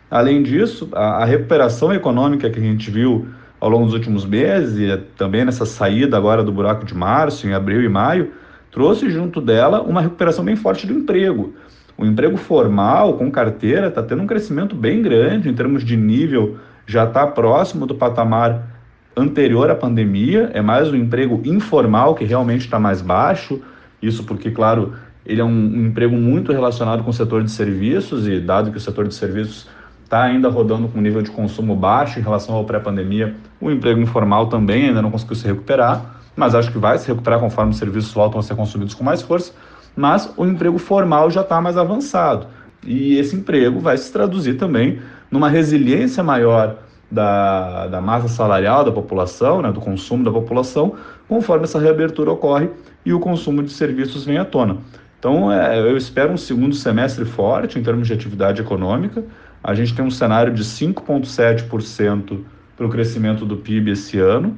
Além 0.09 0.43
disso, 0.43 0.89
a, 0.93 1.23
a 1.23 1.25
recuperação 1.25 1.93
econômica 1.93 2.49
que 2.49 2.59
a 2.59 2.63
gente 2.63 2.89
viu 2.89 3.27
ao 3.59 3.69
longo 3.69 3.85
dos 3.85 3.93
últimos 3.93 4.25
meses 4.25 4.77
e 4.77 4.97
também 5.17 5.43
nessa 5.43 5.65
saída 5.65 6.15
agora 6.17 6.43
do 6.43 6.51
buraco 6.51 6.85
de 6.85 6.95
março, 6.95 7.47
em 7.47 7.53
abril 7.53 7.81
e 7.83 7.89
maio, 7.89 8.31
trouxe 8.71 9.09
junto 9.09 9.41
dela 9.41 9.81
uma 9.81 10.01
recuperação 10.01 10.45
bem 10.45 10.55
forte 10.55 10.87
do 10.87 10.93
emprego. 10.93 11.53
O 11.99 12.05
emprego 12.05 12.37
formal, 12.37 13.15
com 13.15 13.29
carteira, 13.29 13.87
está 13.87 14.01
tendo 14.01 14.23
um 14.23 14.25
crescimento 14.25 14.73
bem 14.73 15.01
grande 15.01 15.49
em 15.49 15.53
termos 15.53 15.83
de 15.83 15.97
nível, 15.97 16.57
já 16.87 17.03
está 17.03 17.27
próximo 17.27 17.85
do 17.85 17.93
patamar 17.93 18.69
anterior 19.17 19.69
à 19.69 19.75
pandemia, 19.75 20.49
é 20.53 20.61
mais 20.61 20.89
o 20.89 20.95
emprego 20.95 21.41
informal 21.43 22.15
que 22.15 22.23
realmente 22.23 22.61
está 22.61 22.79
mais 22.79 23.01
baixo, 23.01 23.61
isso 24.01 24.23
porque, 24.23 24.49
claro, 24.49 24.93
ele 25.25 25.41
é 25.41 25.43
um, 25.43 25.49
um, 25.49 25.87
emprego 25.87 26.15
muito 26.15 26.53
relacionado 26.53 27.03
com 27.03 27.09
o 27.09 27.13
setor 27.13 27.43
de 27.43 27.51
serviços 27.51 28.29
e 28.29 28.39
dado 28.39 28.71
que 28.71 28.77
o 28.77 28.81
setor 28.81 29.05
de 29.05 29.13
serviços 29.13 29.67
está 30.01 30.23
ainda 30.23 30.47
rodando 30.47 30.87
com 30.87 30.99
um 30.99 31.01
nível 31.01 31.21
de 31.21 31.31
consumo 31.31 31.75
baixo 31.75 32.17
em 32.17 32.21
relação 32.21 32.55
ao 32.55 32.63
pré-pandemia, 32.63 33.35
o 33.59 33.69
emprego 33.69 33.99
informal 33.99 34.47
também 34.47 34.87
ainda 34.87 35.01
não 35.01 35.11
conseguiu 35.11 35.35
se 35.35 35.45
recuperar, 35.45 36.15
mas 36.33 36.55
acho 36.55 36.71
que 36.71 36.77
vai 36.77 36.97
se 36.97 37.09
recuperar 37.09 37.41
conforme 37.41 37.71
os 37.71 37.77
serviços 37.77 38.13
voltam 38.13 38.39
a 38.39 38.43
ser 38.43 38.55
consumidos 38.55 38.93
com 38.93 39.03
mais 39.03 39.21
força, 39.21 39.51
mas 39.99 40.33
o 40.37 40.45
emprego 40.45 40.77
formal 40.77 41.29
já 41.29 41.41
está 41.41 41.59
mais 41.59 41.75
avançado. 41.75 42.47
E 42.85 43.17
esse 43.17 43.35
emprego 43.35 43.81
vai 43.81 43.97
se 43.97 44.09
traduzir 44.13 44.53
também 44.53 45.01
numa 45.29 45.49
resiliência 45.49 46.23
maior 46.23 46.77
da, 47.11 47.87
da 47.87 47.99
massa 47.99 48.29
salarial 48.29 48.85
da 48.85 48.93
população, 48.93 49.61
né, 49.61 49.73
do 49.73 49.81
consumo 49.81 50.23
da 50.23 50.31
população, 50.31 50.95
conforme 51.27 51.65
essa 51.65 51.77
reabertura 51.77 52.31
ocorre 52.31 52.69
e 53.05 53.11
o 53.11 53.19
consumo 53.19 53.61
de 53.61 53.73
serviços 53.73 54.23
vem 54.23 54.37
à 54.37 54.45
tona. 54.45 54.77
Então, 55.19 55.51
é, 55.51 55.77
eu 55.77 55.97
espero 55.97 56.31
um 56.31 56.37
segundo 56.37 56.75
semestre 56.75 57.25
forte 57.25 57.77
em 57.77 57.83
termos 57.83 58.07
de 58.07 58.13
atividade 58.13 58.61
econômica. 58.61 59.21
A 59.61 59.75
gente 59.75 59.93
tem 59.93 60.05
um 60.05 60.11
cenário 60.11 60.53
de 60.53 60.63
5,7% 60.63 62.39
para 62.77 62.85
o 62.85 62.89
crescimento 62.89 63.45
do 63.45 63.57
PIB 63.57 63.91
esse 63.91 64.17
ano. 64.17 64.55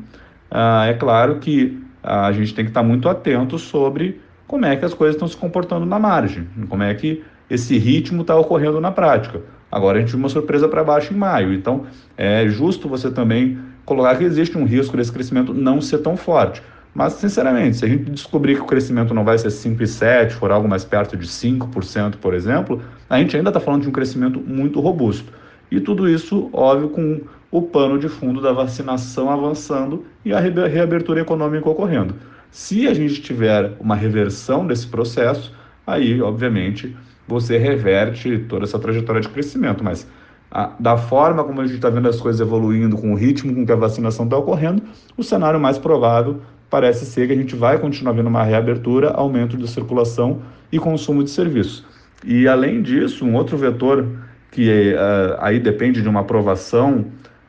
Ah, 0.52 0.86
é 0.86 0.94
claro 0.94 1.40
que 1.40 1.82
a 2.04 2.32
gente 2.32 2.54
tem 2.54 2.64
que 2.64 2.70
estar 2.70 2.84
muito 2.84 3.10
atento 3.10 3.58
sobre 3.58 4.22
como 4.52 4.66
é 4.66 4.76
que 4.76 4.84
as 4.84 4.94
coisas 4.94 5.16
estão 5.16 5.30
se 5.30 5.38
comportando 5.38 5.86
na 5.86 5.98
margem, 5.98 6.46
como 6.68 6.84
é 6.84 6.94
que 6.94 7.24
esse 7.50 7.78
ritmo 7.78 8.20
está 8.22 8.36
ocorrendo 8.36 8.82
na 8.82 8.92
prática. 8.92 9.40
Agora 9.72 9.98
a 9.98 10.02
gente 10.02 10.10
viu 10.10 10.20
uma 10.20 10.28
surpresa 10.28 10.68
para 10.68 10.84
baixo 10.84 11.14
em 11.14 11.16
maio, 11.16 11.54
então 11.54 11.86
é 12.18 12.46
justo 12.50 12.90
você 12.90 13.10
também 13.10 13.58
colocar 13.86 14.18
que 14.18 14.26
existe 14.26 14.58
um 14.58 14.66
risco 14.66 14.98
desse 14.98 15.10
crescimento 15.10 15.54
não 15.54 15.80
ser 15.80 16.00
tão 16.00 16.18
forte. 16.18 16.62
Mas, 16.94 17.14
sinceramente, 17.14 17.78
se 17.78 17.86
a 17.86 17.88
gente 17.88 18.12
descobrir 18.12 18.56
que 18.56 18.62
o 18.62 18.66
crescimento 18.66 19.14
não 19.14 19.24
vai 19.24 19.38
ser 19.38 19.48
5,7%, 19.48 20.32
for 20.32 20.52
algo 20.52 20.68
mais 20.68 20.84
perto 20.84 21.16
de 21.16 21.26
5%, 21.26 22.18
por 22.18 22.34
exemplo, 22.34 22.82
a 23.10 23.20
gente 23.20 23.38
ainda 23.38 23.52
está 23.52 23.62
falando 23.62 23.84
de 23.84 23.88
um 23.88 23.94
crescimento 23.94 24.42
muito 24.42 24.82
robusto. 24.82 25.32
E 25.72 25.80
tudo 25.80 26.10
isso, 26.10 26.50
óbvio, 26.52 26.90
com 26.90 27.22
o 27.50 27.62
pano 27.62 27.98
de 27.98 28.10
fundo 28.10 28.42
da 28.42 28.52
vacinação 28.52 29.30
avançando 29.30 30.06
e 30.26 30.34
a 30.34 30.42
reabertura 30.42 31.22
econômica 31.22 31.70
ocorrendo. 31.70 32.16
Se 32.52 32.86
a 32.86 32.94
gente 32.94 33.22
tiver 33.22 33.72
uma 33.80 33.96
reversão 33.96 34.68
desse 34.68 34.86
processo, 34.86 35.54
aí, 35.88 36.22
obviamente, 36.22 36.96
você 37.26 37.58
reverte 37.58 38.40
toda 38.50 38.66
essa 38.66 38.78
trajetória 38.78 39.22
de 39.22 39.30
crescimento. 39.30 39.82
Mas 39.84 40.06
a, 40.52 40.74
da 40.78 40.98
forma 40.98 41.46
como 41.46 41.62
a 41.62 41.66
gente 41.66 41.78
está 41.78 41.90
vendo 41.90 42.10
as 42.10 42.20
coisas 42.20 42.42
evoluindo, 42.42 42.98
com 42.98 43.14
o 43.14 43.16
ritmo 43.16 43.56
com 43.56 43.66
que 43.66 43.72
a 43.72 43.76
vacinação 43.76 44.26
está 44.26 44.38
ocorrendo, 44.38 44.84
o 45.16 45.24
cenário 45.24 45.60
mais 45.60 45.78
provável 45.78 46.42
parece 46.70 47.06
ser 47.06 47.28
que 47.28 47.34
a 47.34 47.36
gente 47.36 47.56
vai 47.56 47.80
continuar 47.80 48.14
vendo 48.14 48.28
uma 48.28 48.44
reabertura, 48.44 49.12
aumento 49.12 49.56
de 49.56 49.68
circulação 49.70 50.42
e 50.72 50.78
consumo 50.78 51.24
de 51.24 51.30
serviços. 51.30 51.86
E 52.24 52.48
além 52.48 52.82
disso, 52.82 53.26
um 53.26 53.36
outro 53.36 53.58
vetor 53.58 54.06
que 54.52 54.94
uh, 54.94 55.38
aí 55.40 55.58
depende 55.58 56.02
de 56.02 56.10
uma 56.10 56.20
aprovação 56.20 57.06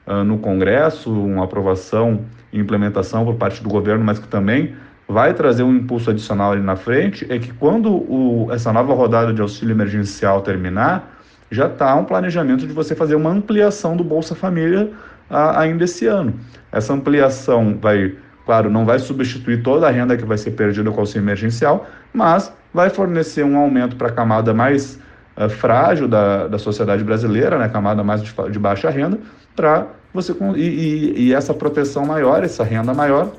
uh, 0.06 0.22
no 0.22 0.38
Congresso, 0.38 1.12
uma 1.12 1.44
aprovação 1.44 2.20
e 2.52 2.58
implementação 2.60 3.24
por 3.24 3.34
parte 3.34 3.62
do 3.62 3.68
governo, 3.68 4.04
mas 4.04 4.20
que 4.20 4.28
também 4.28 4.74
vai 5.08 5.34
trazer 5.34 5.62
um 5.62 5.74
impulso 5.74 6.10
adicional 6.10 6.52
ali 6.52 6.62
na 6.62 6.76
frente, 6.76 7.26
é 7.28 7.38
que 7.38 7.52
quando 7.52 7.92
o, 7.92 8.48
essa 8.50 8.72
nova 8.72 8.94
rodada 8.94 9.32
de 9.32 9.40
auxílio 9.40 9.72
emergencial 9.72 10.40
terminar, 10.42 11.18
já 11.50 11.66
está 11.66 11.94
um 11.94 12.04
planejamento 12.04 12.66
de 12.66 12.72
você 12.72 12.94
fazer 12.94 13.14
uma 13.14 13.30
ampliação 13.30 13.96
do 13.96 14.02
Bolsa 14.02 14.34
Família 14.34 14.90
uh, 15.30 15.58
ainda 15.58 15.84
esse 15.84 16.06
ano. 16.06 16.34
Essa 16.72 16.94
ampliação 16.94 17.76
vai 17.78 18.16
Claro, 18.44 18.68
não 18.68 18.84
vai 18.84 18.98
substituir 18.98 19.62
toda 19.62 19.86
a 19.86 19.90
renda 19.90 20.16
que 20.16 20.24
vai 20.24 20.36
ser 20.36 20.52
perdida 20.52 20.90
com 20.90 20.96
o 20.96 21.00
auxílio 21.00 21.24
emergencial, 21.24 21.86
mas 22.12 22.52
vai 22.74 22.90
fornecer 22.90 23.44
um 23.44 23.56
aumento 23.56 23.96
para 23.96 24.08
a 24.08 24.12
camada 24.12 24.52
mais 24.52 24.98
uh, 25.36 25.48
frágil 25.48 26.08
da, 26.08 26.48
da 26.48 26.58
sociedade 26.58 27.04
brasileira, 27.04 27.56
né, 27.56 27.68
camada 27.68 28.02
mais 28.02 28.22
de, 28.22 28.34
de 28.50 28.58
baixa 28.58 28.90
renda, 28.90 29.18
para 29.54 29.86
você 30.12 30.34
e, 30.56 30.60
e, 30.60 31.28
e 31.28 31.34
essa 31.34 31.54
proteção 31.54 32.04
maior, 32.04 32.42
essa 32.42 32.64
renda 32.64 32.92
maior, 32.92 33.30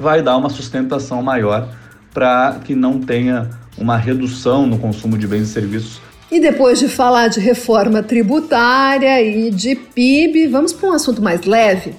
vai 0.00 0.22
dar 0.22 0.36
uma 0.36 0.48
sustentação 0.48 1.22
maior 1.22 1.68
para 2.12 2.58
que 2.64 2.74
não 2.74 3.00
tenha 3.00 3.50
uma 3.78 3.96
redução 3.96 4.66
no 4.66 4.78
consumo 4.78 5.16
de 5.16 5.26
bens 5.26 5.42
e 5.42 5.52
serviços 5.52 6.00
e 6.30 6.38
depois 6.38 6.78
de 6.78 6.88
falar 6.88 7.28
de 7.28 7.40
reforma 7.40 8.02
tributária 8.02 9.20
e 9.20 9.50
de 9.50 9.74
PIB, 9.74 10.46
vamos 10.46 10.72
para 10.72 10.88
um 10.88 10.92
assunto 10.92 11.20
mais 11.20 11.44
leve. 11.44 11.90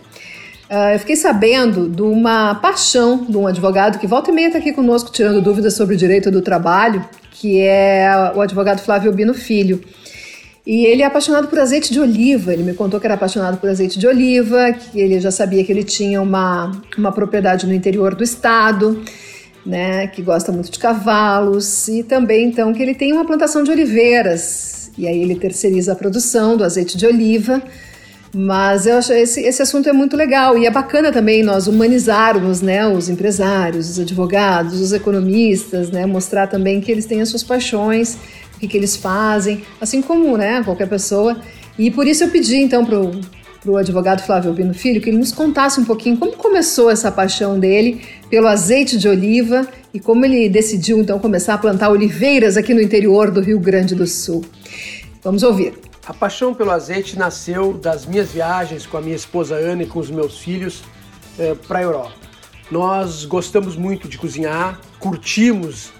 Uh, 0.70 0.93
eu 0.93 0.99
fiquei 0.99 1.18
sabendo 1.18 1.89
de 1.89 2.02
uma 2.02 2.56
paixão 2.56 3.26
de 3.28 3.36
um 3.36 3.45
advogado 3.45 3.99
que 3.99 4.08
volta 4.08 4.32
e 4.32 4.34
meia 4.34 4.47
está 4.47 4.60
aqui 4.60 4.72
conosco 4.72 5.12
tirando 5.12 5.41
dúvidas 5.41 5.76
sobre 5.76 5.95
o 5.95 5.97
direito 5.97 6.32
do 6.32 6.41
trabalho, 6.41 7.06
que 7.30 7.60
é 7.60 8.32
o 8.34 8.39
advogado 8.39 8.80
Flávio 8.80 9.12
Bino 9.12 9.34
Filho. 9.34 9.84
E 10.66 10.86
ele 10.86 11.01
é 11.01 11.05
apaixonado 11.05 11.47
por 11.47 11.59
azeite 11.59 11.91
de 11.91 11.99
oliva. 11.99 12.53
Ele 12.53 12.64
me 12.64 12.74
contou 12.74 12.99
que 12.99 13.07
era 13.07 13.16
apaixonado 13.16 13.57
por 13.57 13.70
azeite 13.70 13.97
de 13.97 14.07
oliva, 14.07 14.72
que 14.74 14.99
ele 14.99 15.20
já 15.20 15.32
sabia 15.32 15.64
que 15.64 15.72
ele 15.72 15.84
tinha 15.84 16.22
uma, 16.22 16.72
uma 16.97 17.12
propriedade 17.12 17.66
no 17.66 17.74
interior 17.74 18.14
do 18.14 18.24
estado, 18.24 19.03
né, 19.66 20.07
que 20.07 20.22
gosta 20.22 20.51
muito 20.51 20.72
de 20.72 20.80
cavalos, 20.80 21.88
e 21.88 22.03
também 22.03 22.47
então 22.47 22.74
que 22.74 22.82
ele 22.82 22.93
tem 22.93 23.12
uma 23.12 23.26
plantação 23.26 23.64
de 23.64 23.72
oliveiras. 23.72 24.91
E 24.97 25.07
aí 25.07 25.22
ele 25.22 25.36
terceiriza 25.36 25.93
a 25.93 25.95
produção 25.95 26.55
do 26.55 26.64
azeite 26.64 26.97
de 26.97 27.05
oliva 27.05 27.62
mas 28.34 28.86
eu 28.86 28.97
acho 28.97 29.12
esse, 29.12 29.41
esse 29.41 29.62
assunto 29.62 29.89
é 29.89 29.93
muito 29.93 30.16
legal 30.16 30.57
e 30.57 30.66
é 30.66 30.72
bacana 30.72 31.12
também 31.12 31.43
nós 31.43 31.68
humanizarmos 31.68 32.62
né, 32.62 32.88
os 32.88 33.09
empresários, 33.09 33.89
os 33.89 33.99
advogados, 33.99 34.80
os 34.80 34.93
economistas, 34.93 35.89
né, 35.89 36.05
mostrar 36.05 36.47
também 36.47 36.80
que 36.80 36.89
eles 36.89 37.05
têm 37.05 37.22
as 37.22 37.28
suas 37.28 37.43
paixões, 37.43 38.18
o 38.66 38.70
que, 38.70 38.78
eles 38.78 38.95
fazem, 38.95 39.64
assim 39.80 40.01
como 40.01 40.38
né, 40.38 40.64
qualquer 40.64 40.88
pessoa. 40.88 41.39
E 41.78 41.89
por 41.89 42.07
isso 42.07 42.24
eu 42.24 42.30
pedi 42.30 42.57
então 42.57 42.86
para 42.86 43.72
o 43.72 43.78
advogado 43.78 44.22
Flávio 44.22 44.49
Albino 44.49 44.74
Filho 44.74 45.01
que 45.01 45.09
ele 45.09 45.18
nos 45.18 45.32
contasse 45.32 45.80
um 45.80 45.86
pouquinho 45.86 46.18
como 46.18 46.34
começou 46.34 46.89
essa 46.89 47.12
paixão 47.12 47.59
dele 47.59 48.01
pelo 48.30 48.47
azeite 48.47 48.97
de 48.97 49.07
oliva 49.07 49.68
e 49.93 49.99
como 49.99 50.26
ele 50.26 50.49
decidiu 50.49 50.99
então 50.99 51.20
começar 51.20 51.55
a 51.55 51.57
plantar 51.57 51.89
oliveiras 51.89 52.57
aqui 52.57 52.74
no 52.74 52.82
interior 52.82 53.32
do 53.32 53.41
Rio 53.41 53.59
Grande 53.59 53.95
do 53.95 54.07
Sul. 54.07 54.43
Vamos 55.24 55.43
ouvir. 55.43 55.74
A 56.05 56.14
paixão 56.14 56.53
pelo 56.53 56.72
azeite 56.72 57.18
nasceu 57.18 57.74
das 57.74 58.05
minhas 58.05 58.32
viagens 58.32 58.86
com 58.86 58.97
a 58.97 59.01
minha 59.01 59.16
esposa 59.16 59.55
Ana 59.55 59.84
e 59.84 59.86
com 59.86 59.99
os 59.99 60.09
meus 60.09 60.39
filhos 60.39 60.84
eh, 61.38 61.55
para 61.68 61.80
a 61.80 61.84
Europa. 61.84 62.14
Nós 62.72 63.26
gostamos 63.26 63.76
muito 63.76 64.07
de 64.07 64.18
cozinhar, 64.18 64.80
curtimos 64.99 65.91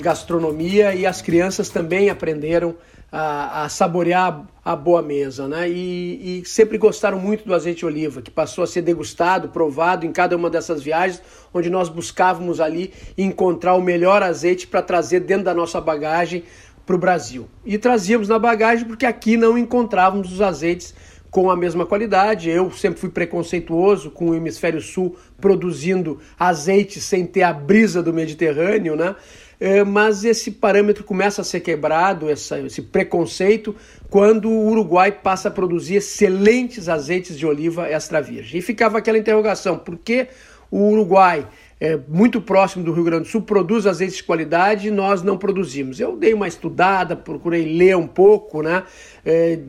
gastronomia 0.00 0.94
e 0.94 1.06
as 1.06 1.22
crianças 1.22 1.68
também 1.68 2.10
aprenderam 2.10 2.74
a, 3.10 3.64
a 3.64 3.68
saborear 3.68 4.46
a 4.64 4.76
boa 4.76 5.00
mesa, 5.00 5.48
né? 5.48 5.68
E, 5.68 6.40
e, 6.40 6.44
sempre 6.44 6.76
gostaram 6.76 7.18
muito 7.18 7.44
do 7.44 7.54
azeite 7.54 7.78
de 7.78 7.86
oliva, 7.86 8.20
que 8.20 8.30
passou 8.30 8.62
a 8.62 8.66
ser 8.66 8.82
degustado, 8.82 9.48
provado 9.48 10.04
em 10.04 10.12
cada 10.12 10.36
uma 10.36 10.50
dessas 10.50 10.82
viagens, 10.82 11.22
onde 11.52 11.70
nós 11.70 11.88
buscávamos 11.88 12.60
ali 12.60 12.92
encontrar 13.16 13.74
o 13.74 13.80
melhor 13.80 14.22
azeite 14.22 14.66
para 14.66 14.82
trazer 14.82 15.20
dentro 15.20 15.44
da 15.44 15.54
nossa 15.54 15.80
bagagem 15.80 16.44
para 16.84 16.96
o 16.96 16.98
Brasil. 16.98 17.48
E 17.64 17.78
trazíamos 17.78 18.28
na 18.28 18.38
bagagem 18.38 18.86
porque 18.86 19.06
aqui 19.06 19.36
não 19.36 19.56
encontrávamos 19.56 20.32
os 20.32 20.40
azeites 20.40 20.94
com 21.30 21.50
a 21.50 21.56
mesma 21.56 21.86
qualidade. 21.86 22.50
Eu 22.50 22.70
sempre 22.70 23.00
fui 23.00 23.10
preconceituoso 23.10 24.10
com 24.10 24.30
o 24.30 24.34
hemisfério 24.34 24.80
sul 24.80 25.16
produzindo 25.40 26.18
azeite 26.38 27.00
sem 27.00 27.26
ter 27.26 27.42
a 27.42 27.52
brisa 27.52 28.02
do 28.02 28.12
Mediterrâneo, 28.12 28.96
né? 28.96 29.14
É, 29.60 29.82
mas 29.82 30.24
esse 30.24 30.52
parâmetro 30.52 31.02
começa 31.02 31.42
a 31.42 31.44
ser 31.44 31.60
quebrado, 31.60 32.30
essa, 32.30 32.60
esse 32.60 32.80
preconceito, 32.80 33.74
quando 34.08 34.48
o 34.48 34.68
Uruguai 34.68 35.10
passa 35.10 35.48
a 35.48 35.50
produzir 35.50 35.96
excelentes 35.96 36.88
azeites 36.88 37.36
de 37.36 37.44
oliva 37.44 37.88
extra 37.88 38.20
virgem. 38.20 38.60
E 38.60 38.62
ficava 38.62 38.98
aquela 38.98 39.18
interrogação: 39.18 39.76
por 39.76 39.96
que 39.96 40.28
o 40.70 40.90
Uruguai 40.90 41.46
é, 41.80 41.98
muito 42.08 42.40
próximo 42.40 42.84
do 42.84 42.92
Rio 42.92 43.04
Grande 43.04 43.24
do 43.24 43.28
Sul, 43.28 43.42
produz 43.42 43.86
azeites 43.86 44.16
de 44.16 44.24
qualidade 44.24 44.88
e 44.88 44.90
nós 44.90 45.22
não 45.22 45.38
produzimos. 45.38 46.00
Eu 46.00 46.16
dei 46.16 46.34
uma 46.34 46.48
estudada, 46.48 47.14
procurei 47.14 47.64
ler 47.64 47.96
um 47.96 48.06
pouco, 48.06 48.62
né? 48.62 48.82
É, 49.24 49.60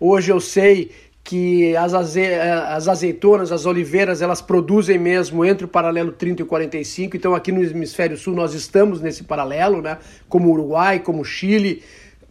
hoje 0.00 0.32
eu 0.32 0.40
sei 0.40 0.90
que 1.24 1.76
as, 1.76 1.94
aze 1.94 2.24
as 2.24 2.88
azeitonas, 2.88 3.52
as 3.52 3.64
oliveiras, 3.64 4.20
elas 4.20 4.42
produzem 4.42 4.98
mesmo 4.98 5.44
entre 5.44 5.64
o 5.64 5.68
paralelo 5.68 6.12
30 6.12 6.42
e 6.42 6.44
45, 6.44 7.16
então 7.16 7.34
aqui 7.34 7.52
no 7.52 7.62
hemisfério 7.62 8.16
sul 8.16 8.34
nós 8.34 8.54
estamos 8.54 9.00
nesse 9.00 9.22
paralelo, 9.24 9.80
né? 9.80 9.98
Como 10.28 10.50
Uruguai, 10.50 10.98
como 10.98 11.24
Chile, 11.24 11.82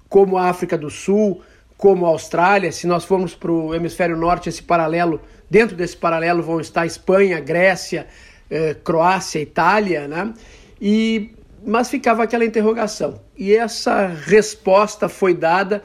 como 0.10 0.38
a 0.38 0.50
África 0.50 0.78
do 0.78 0.90
Sul, 0.90 1.42
como 1.78 2.06
a 2.06 2.10
Austrália. 2.10 2.72
Se 2.72 2.86
nós 2.86 3.06
formos 3.06 3.34
para 3.34 3.52
o 3.52 3.74
hemisfério 3.74 4.18
norte, 4.18 4.50
esse 4.50 4.62
paralelo, 4.62 5.22
dentro 5.50 5.76
desse 5.76 5.96
paralelo 5.96 6.44
vão 6.44 6.60
estar 6.60 6.86
Espanha, 6.86 7.40
Grécia, 7.40 8.08
eh, 8.50 8.76
Croácia, 8.84 9.40
Itália, 9.40 10.08
né? 10.08 10.34
E, 10.82 11.32
mas 11.66 11.90
ficava 11.90 12.24
aquela 12.24 12.44
interrogação. 12.44 13.22
E 13.38 13.56
essa 13.56 14.08
resposta 14.08 15.08
foi 15.08 15.34
dada 15.34 15.82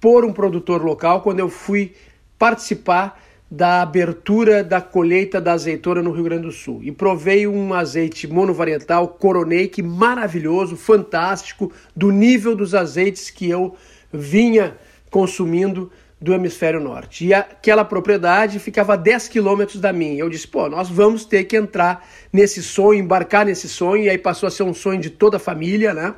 por 0.00 0.24
um 0.24 0.32
produtor 0.32 0.82
local 0.82 1.20
quando 1.20 1.38
eu 1.38 1.48
fui 1.48 1.94
participar 2.40 3.20
da 3.50 3.82
abertura 3.82 4.64
da 4.64 4.80
colheita 4.80 5.38
da 5.38 5.52
azeitona 5.52 6.00
no 6.00 6.10
Rio 6.10 6.24
Grande 6.24 6.44
do 6.44 6.52
Sul. 6.52 6.80
E 6.82 6.90
provei 6.90 7.46
um 7.46 7.74
azeite 7.74 8.26
monovarietal 8.26 9.08
Coroneic 9.08 9.82
maravilhoso, 9.82 10.74
fantástico, 10.74 11.70
do 11.94 12.10
nível 12.10 12.56
dos 12.56 12.74
azeites 12.74 13.28
que 13.28 13.50
eu 13.50 13.76
vinha 14.10 14.78
consumindo 15.10 15.92
do 16.18 16.32
hemisfério 16.32 16.80
norte. 16.80 17.26
E 17.26 17.34
aquela 17.34 17.84
propriedade 17.84 18.58
ficava 18.58 18.94
a 18.94 18.96
10 18.96 19.28
quilômetros 19.28 19.78
da 19.78 19.92
minha. 19.92 20.18
Eu 20.18 20.30
disse, 20.30 20.48
pô, 20.48 20.66
nós 20.68 20.88
vamos 20.88 21.26
ter 21.26 21.44
que 21.44 21.56
entrar 21.56 22.08
nesse 22.32 22.62
sonho, 22.62 23.00
embarcar 23.00 23.44
nesse 23.44 23.68
sonho, 23.68 24.04
e 24.04 24.08
aí 24.08 24.18
passou 24.18 24.46
a 24.46 24.50
ser 24.50 24.62
um 24.62 24.72
sonho 24.72 25.00
de 25.00 25.10
toda 25.10 25.36
a 25.36 25.40
família, 25.40 25.92
né? 25.92 26.14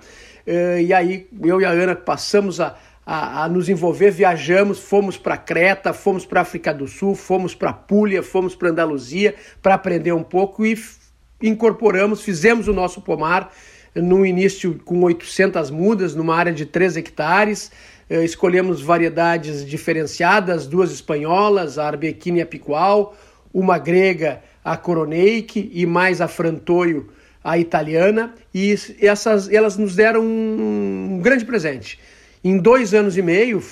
Eh, 0.47 0.83
e 0.83 0.93
aí 0.93 1.29
eu 1.45 1.61
e 1.61 1.65
a 1.65 1.71
Ana 1.71 1.95
passamos 1.95 2.61
a, 2.61 2.77
a, 3.05 3.45
a 3.45 3.49
nos 3.49 3.69
envolver, 3.69 4.11
viajamos, 4.11 4.79
fomos 4.79 5.17
para 5.17 5.37
Creta, 5.37 5.93
fomos 5.93 6.25
para 6.25 6.41
África 6.41 6.73
do 6.73 6.87
Sul, 6.87 7.15
fomos 7.15 7.55
para 7.55 7.73
Puglia, 7.73 8.23
fomos 8.23 8.55
para 8.55 8.71
Andaluzia 8.71 9.35
para 9.61 9.75
aprender 9.75 10.13
um 10.13 10.23
pouco 10.23 10.65
e 10.65 10.79
incorporamos, 11.43 12.23
fizemos 12.23 12.69
o 12.69 12.73
nosso 12.73 13.01
pomar 13.01 13.53
no 13.95 14.25
início 14.25 14.79
com 14.85 15.03
800 15.03 15.71
mudas, 15.71 16.15
numa 16.15 16.35
área 16.35 16.53
de 16.53 16.65
3 16.65 16.97
hectares, 16.97 17.71
eh, 18.09 18.25
escolhemos 18.25 18.81
variedades 18.81 19.67
diferenciadas, 19.67 20.67
duas 20.67 20.91
espanholas, 20.93 21.79
a 21.79 21.87
Arbequina 21.87 22.39
e 22.39 22.43
a 22.43 22.47
Picual, 22.47 23.15
uma 23.53 23.79
grega, 23.79 24.43
a 24.65 24.77
Coroneik 24.77 25.71
e 25.75 25.85
mais 25.85 26.21
a 26.21 26.29
Frantoio, 26.29 27.09
a 27.45 27.59
italiana, 27.59 28.35
e 28.55 28.75
essas, 29.01 29.51
elas 29.53 29.77
nos 29.77 29.97
deram 29.97 30.23
um 30.23 31.21
grande 31.21 31.45
presente. 31.45 31.99
Em 32.45 32.59
dois 32.59 32.93
anos 32.93 33.17
e 33.17 33.23
meio, 33.23 33.63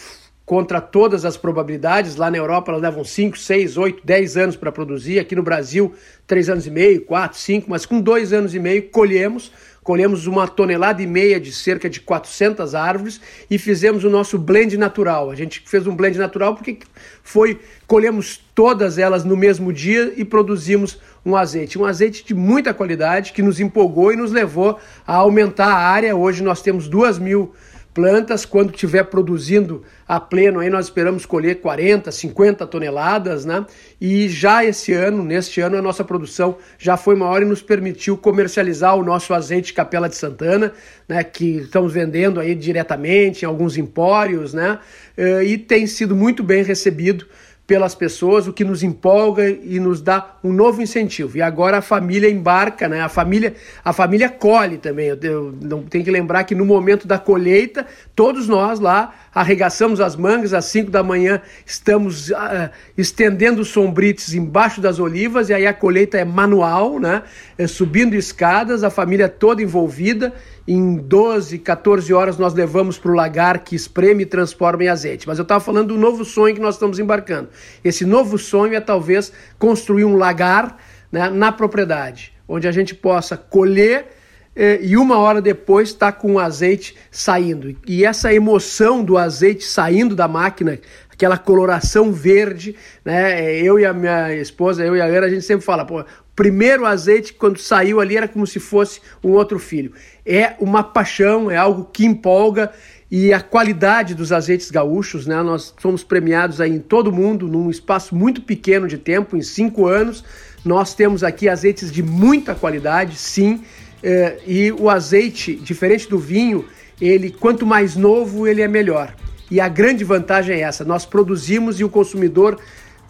contra 0.47 0.81
todas 0.81 1.25
as 1.25 1.37
probabilidades. 1.37 2.17
Lá 2.17 2.31
na 2.31 2.37
Europa 2.37 2.71
elas 2.71 2.83
levam 2.83 3.05
5, 3.05 3.39
6, 3.39 3.77
8, 3.77 4.03
10 4.05 4.37
anos 4.37 4.57
para 4.57 4.71
produzir. 4.71 5.19
Aqui 5.19 5.35
no 5.35 5.43
Brasil, 5.43 5.93
3 6.27 6.51
anos 6.51 6.67
e 6.67 6.71
meio, 6.71 7.05
4, 7.05 7.39
5, 7.39 7.71
mas 7.71 7.85
com 7.85 8.01
dois 8.01 8.33
anos 8.33 8.55
e 8.55 8.59
meio 8.59 8.89
colhemos 8.91 9.53
colhemos 9.83 10.27
uma 10.27 10.47
tonelada 10.47 11.03
e 11.03 11.07
meia 11.07 11.41
de 11.41 11.51
cerca 11.51 11.89
de 11.89 12.01
400 12.01 12.75
árvores 12.75 13.21
e 13.51 13.59
fizemos 13.59 14.05
o 14.05 14.11
nosso 14.11 14.39
blend 14.39 14.77
natural. 14.77 15.31
A 15.31 15.35
gente 15.35 15.63
fez 15.67 15.87
um 15.87 15.97
blend 15.97 16.19
natural 16.19 16.55
porque 16.55 16.79
foi 17.23 17.59
colhemos 17.87 18.41
todas 18.55 18.99
elas 18.99 19.25
no 19.25 19.37
mesmo 19.37 19.73
dia 19.73 20.13
e 20.17 20.25
produzimos 20.25 21.01
um 21.25 21.35
azeite, 21.35 21.79
um 21.79 21.85
azeite 21.85 22.25
de 22.25 22.35
muita 22.35 22.75
qualidade 22.75 23.33
que 23.33 23.43
nos 23.43 23.59
empolgou 23.59 24.13
e 24.13 24.17
nos 24.17 24.31
levou 24.31 24.79
a 25.07 25.17
aumentar 25.17 25.69
a 25.69 25.79
área. 25.79 26.15
Hoje 26.15 26.43
nós 26.43 26.63
temos 26.63 26.87
duas 26.87 27.19
mil 27.19 27.53
plantas. 28.01 28.47
Quando 28.47 28.71
estiver 28.73 29.05
produzindo 29.05 29.83
a 30.09 30.19
pleno, 30.19 30.61
aí 30.61 30.71
nós 30.71 30.87
esperamos 30.87 31.27
colher 31.27 31.61
40, 31.61 32.11
50 32.11 32.67
toneladas, 32.67 33.45
né? 33.45 33.67
E 34.01 34.27
já 34.27 34.65
esse 34.65 34.95
ano, 34.95 35.23
neste 35.23 35.61
ano, 35.61 35.77
a 35.77 35.83
nossa 35.83 36.03
produção 36.03 36.57
já 36.79 36.97
foi 36.97 37.15
maior 37.15 37.43
e 37.43 37.45
nos 37.45 37.61
permitiu 37.61 38.17
comercializar 38.17 38.97
o 38.97 39.05
nosso 39.05 39.35
azeite 39.35 39.75
Capela 39.75 40.09
de 40.09 40.17
Santana, 40.17 40.73
né? 41.07 41.23
Que 41.23 41.59
estamos 41.59 41.93
vendendo 41.93 42.41
aí 42.41 42.55
diretamente 42.55 43.43
em 43.43 43.47
alguns 43.47 43.77
empórios, 43.77 44.55
né? 44.55 44.79
Eh, 45.15 45.45
e 45.45 45.59
tem 45.59 45.87
sido 45.87 46.17
muito 46.17 46.43
bem 46.43 46.63
recebido 46.63 47.27
pelas 47.71 47.95
pessoas, 47.95 48.49
o 48.49 48.53
que 48.53 48.65
nos 48.65 48.83
empolga 48.83 49.49
e 49.49 49.79
nos 49.79 50.03
dá 50.03 50.35
um 50.43 50.53
novo 50.53 50.83
incentivo. 50.83 51.39
E 51.39 51.41
agora 51.41 51.79
a 51.79 51.81
família 51.81 52.29
embarca, 52.29 52.89
né? 52.89 53.01
A 53.01 53.09
família, 53.09 53.55
a 53.85 53.93
família 53.93 54.29
colhe 54.29 54.77
também. 54.77 55.07
Eu, 55.07 55.19
eu 55.23 55.55
não 55.63 55.85
tenho 55.85 56.03
que 56.03 56.11
lembrar 56.11 56.43
que 56.43 56.53
no 56.53 56.65
momento 56.65 57.07
da 57.07 57.17
colheita, 57.17 57.87
todos 58.17 58.49
nós 58.49 58.81
lá 58.81 59.15
arregaçamos 59.33 60.01
as 60.01 60.17
mangas 60.17 60.53
às 60.53 60.65
5 60.65 60.91
da 60.91 61.05
manhã, 61.05 61.41
estamos 61.65 62.31
uh, 62.31 62.71
estendendo 62.99 63.65
sombrites 63.65 64.35
embaixo 64.35 64.81
das 64.81 64.99
olivas 64.99 65.49
e 65.49 65.55
aí 65.55 65.65
a 65.65 65.73
colheita 65.73 66.19
é 66.19 66.25
manual, 66.25 66.99
né? 66.99 67.23
É 67.57 67.69
subindo 67.69 68.15
escadas, 68.17 68.83
a 68.83 68.91
família 68.91 69.29
toda 69.29 69.63
envolvida 69.63 70.35
em 70.67 70.97
12, 70.97 71.59
14 71.59 72.13
horas 72.13 72.39
nós 72.39 72.55
levamos 72.55 72.99
para 72.99 73.11
o 73.11 73.15
lagar 73.15 73.61
que 73.61 73.75
espreme 73.75 74.23
e 74.23 74.27
transforma 74.27 74.85
em 74.85 74.89
azeite. 74.89 75.27
Mas 75.27 75.39
eu 75.39 75.43
estava 75.43 75.63
falando 75.63 75.89
do 75.89 75.99
novo 75.99 76.25
sonho 76.25 76.55
que 76.55 76.61
nós 76.61 76.75
estamos 76.75 76.99
embarcando. 76.99 77.49
Esse 77.85 78.05
novo 78.05 78.39
sonho 78.39 78.75
é 78.75 78.81
talvez 78.81 79.33
construir 79.59 80.05
um 80.05 80.17
lagar 80.17 80.77
né, 81.11 81.29
na 81.31 81.51
propriedade, 81.51 82.33
onde 82.47 82.69
a 82.69 82.73
gente 82.73 82.95
possa 82.95 83.37
colher 83.37 84.07
eh, 84.55 84.81
e 84.83 84.97
uma 84.97 85.19
hora 85.19 85.41
depois 85.41 85.89
está 85.89 86.13
com 86.13 86.35
o 86.35 86.39
azeite 86.39 86.97
saindo. 87.11 87.77
E 87.87 88.05
essa 88.05 88.33
emoção 88.33 89.03
do 89.03 89.17
azeite 89.17 89.65
saindo 89.65 90.15
da 90.15 90.29
máquina, 90.29 90.79
aquela 91.11 91.37
coloração 91.37 92.13
verde, 92.13 92.75
né? 93.05 93.57
Eu 93.57 93.79
e 93.79 93.85
a 93.85 93.93
minha 93.93 94.35
esposa, 94.35 94.85
eu 94.85 94.97
e 94.97 95.01
a 95.01 95.05
Ana, 95.05 95.27
a 95.27 95.31
gente 95.31 95.45
sempre 95.45 95.65
fala, 95.65 95.85
pô, 95.85 96.05
primeiro 96.41 96.87
azeite, 96.87 97.35
quando 97.35 97.59
saiu 97.59 98.01
ali, 98.01 98.17
era 98.17 98.27
como 98.27 98.47
se 98.47 98.59
fosse 98.59 99.03
um 99.23 99.29
outro 99.33 99.59
filho. 99.59 99.93
É 100.25 100.55
uma 100.59 100.83
paixão, 100.83 101.51
é 101.51 101.57
algo 101.59 101.91
que 101.93 102.07
empolga 102.07 102.73
e 103.11 103.31
a 103.31 103.43
qualidade 103.43 104.15
dos 104.15 104.33
azeites 104.33 104.71
gaúchos, 104.71 105.27
né? 105.27 105.43
Nós 105.43 105.75
somos 105.79 106.03
premiados 106.03 106.59
aí 106.59 106.71
em 106.73 106.79
todo 106.79 107.09
o 107.09 107.13
mundo, 107.13 107.47
num 107.47 107.69
espaço 107.69 108.15
muito 108.15 108.41
pequeno 108.41 108.89
de 108.89 108.97
tempo, 108.97 109.37
em 109.37 109.43
cinco 109.43 109.87
anos. 109.87 110.25
Nós 110.65 110.95
temos 110.95 111.23
aqui 111.23 111.47
azeites 111.47 111.93
de 111.93 112.03
muita 112.03 112.55
qualidade, 112.55 113.17
sim, 113.17 113.61
é, 114.03 114.39
e 114.47 114.73
o 114.73 114.89
azeite, 114.89 115.55
diferente 115.57 116.09
do 116.09 116.19
vinho, 116.19 116.65
ele 116.99 117.31
quanto 117.31 117.67
mais 117.67 117.97
novo 117.97 118.49
ele 118.49 118.63
é 118.63 118.69
melhor. 118.69 119.15
E 119.51 119.61
a 119.61 119.69
grande 119.69 120.05
vantagem 120.05 120.57
é 120.57 120.61
essa: 120.61 120.87
nós 120.87 121.05
produzimos 121.05 121.79
e 121.79 121.85
o 121.85 121.91
consumidor 121.91 122.59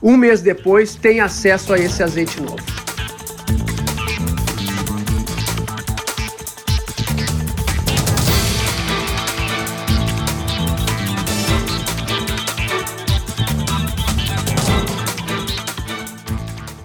um 0.03 0.17
mês 0.17 0.43
depois 0.43 0.97
tem 0.97 1.21
acesso 1.21 1.73
a 1.73 1.79
esse 1.79 2.03
azeite 2.03 2.41
novo. 2.41 2.90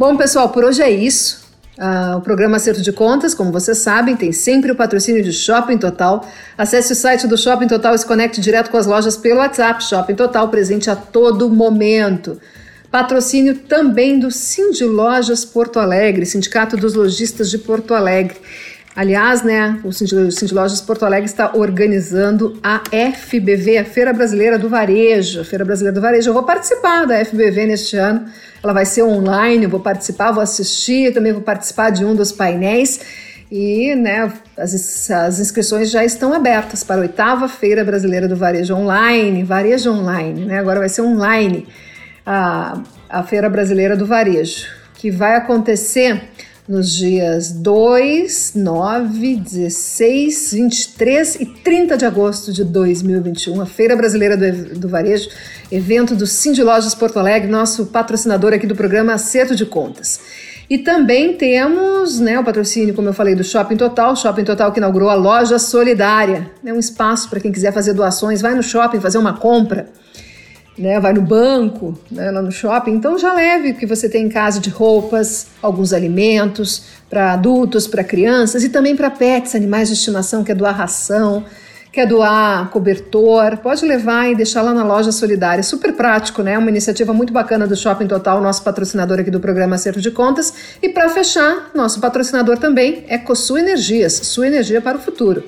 Bom, 0.08 0.16
pessoal, 0.16 0.50
por 0.50 0.64
hoje 0.64 0.84
é 0.84 0.92
isso. 0.92 1.44
Uh, 1.80 2.18
o 2.18 2.22
programa 2.22 2.58
Acerto 2.58 2.80
de 2.80 2.92
Contas, 2.92 3.34
como 3.34 3.52
vocês 3.52 3.80
sabem, 3.80 4.16
tem 4.16 4.32
sempre 4.32 4.72
o 4.72 4.76
patrocínio 4.76 5.24
de 5.24 5.34
Shopping 5.34 5.80
Total. 5.80 6.24
Acesse 6.56 6.94
o 6.94 6.96
site 6.96 7.26
do 7.26 7.36
Shopping 7.36 7.68
Total 7.68 7.96
e 7.96 7.98
se 7.98 8.06
conecte 8.06 8.40
direto 8.40 8.70
com 8.70 8.78
as 8.78 8.86
lojas 8.86 9.18
pelo 9.18 9.40
WhatsApp. 9.40 9.84
Shopping 9.84 10.14
Total 10.14 10.48
presente 10.50 10.92
a 10.92 10.96
todo 10.96 11.50
momento. 11.50 12.40
Patrocínio 12.92 13.56
também 13.56 14.20
do 14.20 14.30
Cindy 14.30 14.84
Lojas 14.84 15.44
Porto 15.44 15.80
Alegre, 15.80 16.24
Sindicato 16.28 16.78
dos 16.78 16.94
Lojistas 16.94 17.50
de 17.50 17.58
Porto 17.58 17.96
Alegre. 17.96 18.38
Aliás, 18.96 19.44
né, 19.44 19.78
o 19.84 19.92
Cindy 19.92 20.54
Lojas 20.54 20.80
Porto 20.80 21.04
Alegre 21.04 21.26
está 21.26 21.52
organizando 21.54 22.58
a 22.64 22.82
FBV, 23.14 23.80
a 23.80 23.84
Feira 23.84 24.14
Brasileira 24.14 24.58
do 24.58 24.70
Varejo. 24.70 25.44
Feira 25.44 25.66
Brasileira 25.66 25.94
do 25.94 26.02
Varejo. 26.02 26.30
Eu 26.30 26.34
vou 26.34 26.44
participar 26.44 27.06
da 27.06 27.24
FBV 27.26 27.66
neste 27.66 27.98
ano. 27.98 28.26
Ela 28.64 28.72
vai 28.72 28.86
ser 28.86 29.04
online, 29.04 29.66
eu 29.66 29.70
vou 29.70 29.82
participar, 29.82 30.32
vou 30.32 30.42
assistir, 30.42 31.14
também 31.14 31.34
vou 31.34 31.42
participar 31.42 31.90
de 31.90 32.06
um 32.06 32.16
dos 32.16 32.32
painéis. 32.32 33.02
E 33.52 33.94
né, 33.96 34.32
as, 34.58 35.12
as 35.12 35.40
inscrições 35.42 35.92
já 35.92 36.06
estão 36.06 36.34
abertas 36.34 36.82
para 36.82 36.96
a 36.96 37.00
oitava 37.00 37.50
Feira 37.50 37.84
Brasileira 37.84 38.30
do 38.30 38.38
Varejo 38.38 38.74
Online, 38.74 39.44
Varejo 39.44 39.92
Online, 39.92 40.46
né? 40.46 40.60
Agora 40.60 40.80
vai 40.80 40.90
ser 40.90 41.02
online 41.02 41.68
a, 42.26 42.82
a 43.10 43.24
Feira 43.24 43.50
Brasileira 43.50 43.98
do 43.98 44.06
Varejo, 44.06 44.68
que 44.96 45.12
vai 45.12 45.36
acontecer 45.36 46.30
nos 46.68 46.92
dias 46.92 47.52
2, 47.52 48.54
9, 48.56 49.36
16, 49.36 50.54
23 50.54 51.36
e 51.36 51.46
30 51.46 51.96
de 51.96 52.06
agosto 52.06 52.52
de 52.52 52.64
2021, 52.64 53.62
a 53.62 53.66
Feira 53.68 53.96
Brasileira 53.96 54.36
do, 54.36 54.80
do 54.80 54.90
Varejo, 54.90 55.30
evento 55.72 56.16
do 56.16 56.26
Cindy 56.26 56.64
Lojas 56.64 56.96
Porto 56.96 57.20
Alegre, 57.20 57.48
nosso 57.48 57.86
patrocinador 57.88 58.52
aqui 58.52 58.66
do 58.66 58.76
programa 58.76 59.14
Acerto 59.14 59.56
de 59.56 59.66
Contas. 59.66 60.20
E 60.68 60.80
também 60.80 61.34
temos 61.34 62.20
né, 62.20 62.40
o 62.40 62.44
patrocínio, 62.44 62.96
como 62.96 63.08
eu 63.08 63.14
falei, 63.14 63.36
do 63.36 63.44
Shopping 63.44 63.78
Total, 63.78 64.16
Shopping 64.16 64.44
Total 64.44 64.72
que 64.72 64.80
inaugurou 64.80 65.10
a 65.10 65.14
loja 65.14 65.60
solidária, 65.60 66.50
é 66.66 66.74
um 66.74 66.80
espaço 66.80 67.30
para 67.30 67.40
quem 67.40 67.52
quiser 67.52 67.72
fazer 67.72 67.94
doações, 67.94 68.42
vai 68.42 68.56
no 68.56 68.64
shopping 68.64 69.00
fazer 69.00 69.20
uma 69.20 69.34
compra 69.34 69.88
né, 70.78 71.00
vai 71.00 71.14
no 71.14 71.22
banco, 71.22 71.98
né, 72.12 72.30
lá 72.32 72.42
no 72.42 72.52
shopping, 72.52 72.92
então 72.92 73.18
já 73.18 73.34
leve 73.34 73.72
o 73.72 73.76
que 73.76 73.86
você 73.86 74.10
tem 74.10 74.26
em 74.26 74.30
casa 74.30 74.60
de 74.60 74.70
roupas, 74.70 75.48
alguns 75.62 75.94
alimentos 75.94 76.84
para 77.10 77.34
adultos, 77.34 77.88
para 77.88 78.04
crianças 78.04 78.64
e 78.64 78.70
também 78.70 78.96
para 78.96 79.10
pets, 79.10 79.56
animais 79.56 79.88
de 79.88 79.94
estimação, 79.94 80.44
quer 80.44 80.56
doar 80.56 80.76
ração, 80.76 81.46
quer 81.96 82.06
doar 82.06 82.70
cobertor, 82.72 83.58
pode 83.58 83.86
levar 83.86 84.30
e 84.30 84.36
deixar 84.36 84.62
lá 84.62 84.74
na 84.74 84.84
loja 84.84 85.14
solidária. 85.14 85.64
Super 85.64 85.94
prático, 85.94 86.44
né? 86.44 86.58
Uma 86.58 86.70
iniciativa 86.70 87.14
muito 87.14 87.32
bacana 87.32 87.66
do 87.66 87.74
Shopping 87.74 88.06
Total, 88.06 88.42
nosso 88.42 88.64
patrocinador 88.64 89.18
aqui 89.22 89.32
do 89.32 89.40
programa 89.40 89.76
Acerto 89.76 90.02
de 90.02 90.12
Contas. 90.12 90.54
E 90.82 90.90
para 90.90 91.08
fechar, 91.08 91.72
nosso 91.74 92.02
patrocinador 92.02 92.58
também 92.58 93.06
é 93.08 93.18
Cosul 93.18 93.60
Energias, 93.60 94.12
sua 94.12 94.46
energia 94.48 94.82
para 94.82 94.98
o 94.98 95.00
futuro 95.00 95.46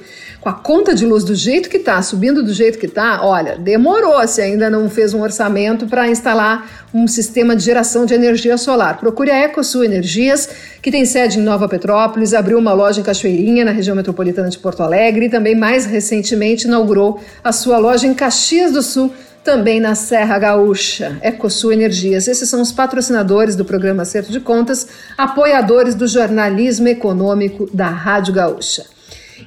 com 0.47 0.51
a 0.51 0.53
conta 0.53 0.95
de 0.95 1.05
luz 1.05 1.25
do 1.25 1.35
jeito 1.35 1.69
que 1.69 1.75
está, 1.75 2.01
subindo 2.01 2.41
do 2.41 2.53
jeito 2.53 2.79
que 2.79 2.85
está, 2.85 3.21
olha, 3.21 3.57
demorou 3.57 4.25
se 4.25 4.41
ainda 4.41 4.69
não 4.69 4.89
fez 4.89 5.13
um 5.13 5.21
orçamento 5.21 5.87
para 5.87 6.07
instalar 6.07 6.87
um 6.93 7.05
sistema 7.05 7.53
de 7.53 7.65
geração 7.65 8.05
de 8.05 8.13
energia 8.13 8.57
solar. 8.57 8.97
Procure 8.97 9.29
a 9.29 9.43
EcoSul 9.43 9.83
Energias, 9.83 10.47
que 10.81 10.89
tem 10.89 11.03
sede 11.03 11.37
em 11.37 11.41
Nova 11.41 11.67
Petrópolis, 11.67 12.33
abriu 12.33 12.57
uma 12.57 12.71
loja 12.71 13.01
em 13.01 13.03
Cachoeirinha, 13.03 13.65
na 13.65 13.71
região 13.71 13.93
metropolitana 13.93 14.49
de 14.49 14.57
Porto 14.57 14.81
Alegre, 14.81 15.25
e 15.25 15.29
também 15.29 15.53
mais 15.53 15.85
recentemente 15.85 16.65
inaugurou 16.65 17.19
a 17.43 17.51
sua 17.51 17.77
loja 17.77 18.07
em 18.07 18.13
Caxias 18.13 18.71
do 18.71 18.81
Sul, 18.81 19.11
também 19.43 19.81
na 19.81 19.95
Serra 19.95 20.39
Gaúcha. 20.39 21.17
Ecosul 21.21 21.73
Energias. 21.73 22.25
Esses 22.25 22.47
são 22.47 22.61
os 22.61 22.71
patrocinadores 22.71 23.57
do 23.57 23.65
programa 23.65 24.03
Acerto 24.03 24.31
de 24.31 24.39
Contas, 24.39 24.87
apoiadores 25.17 25.93
do 25.93 26.07
jornalismo 26.07 26.87
econômico 26.87 27.69
da 27.73 27.89
Rádio 27.89 28.33
Gaúcha. 28.33 28.96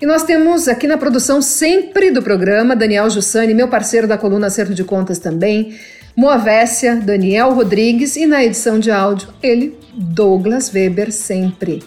E 0.01 0.07
nós 0.07 0.23
temos 0.25 0.69
aqui 0.69 0.87
na 0.87 0.99
produção 0.99 1.41
sempre 1.41 2.11
do 2.11 2.23
programa 2.23 2.77
Daniel 2.77 3.09
Jussani, 3.09 3.55
meu 3.55 3.69
parceiro 3.69 4.07
da 4.07 4.19
coluna 4.19 4.49
Acerto 4.49 4.75
de 4.75 4.85
Contas 4.85 5.19
também, 5.19 5.75
Moavécia, 6.17 6.97
Daniel 6.97 7.55
Rodrigues 7.55 8.17
e 8.17 8.27
na 8.27 8.45
edição 8.45 8.79
de 8.79 8.91
áudio, 8.91 9.29
ele, 9.43 9.79
Douglas 9.95 10.73
Weber, 10.73 11.11
sempre. 11.13 11.83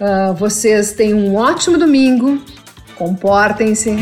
Uh, 0.00 0.34
vocês 0.34 0.92
tenham 0.92 1.18
um 1.18 1.36
ótimo 1.36 1.78
domingo, 1.78 2.40
comportem-se. 2.96 3.96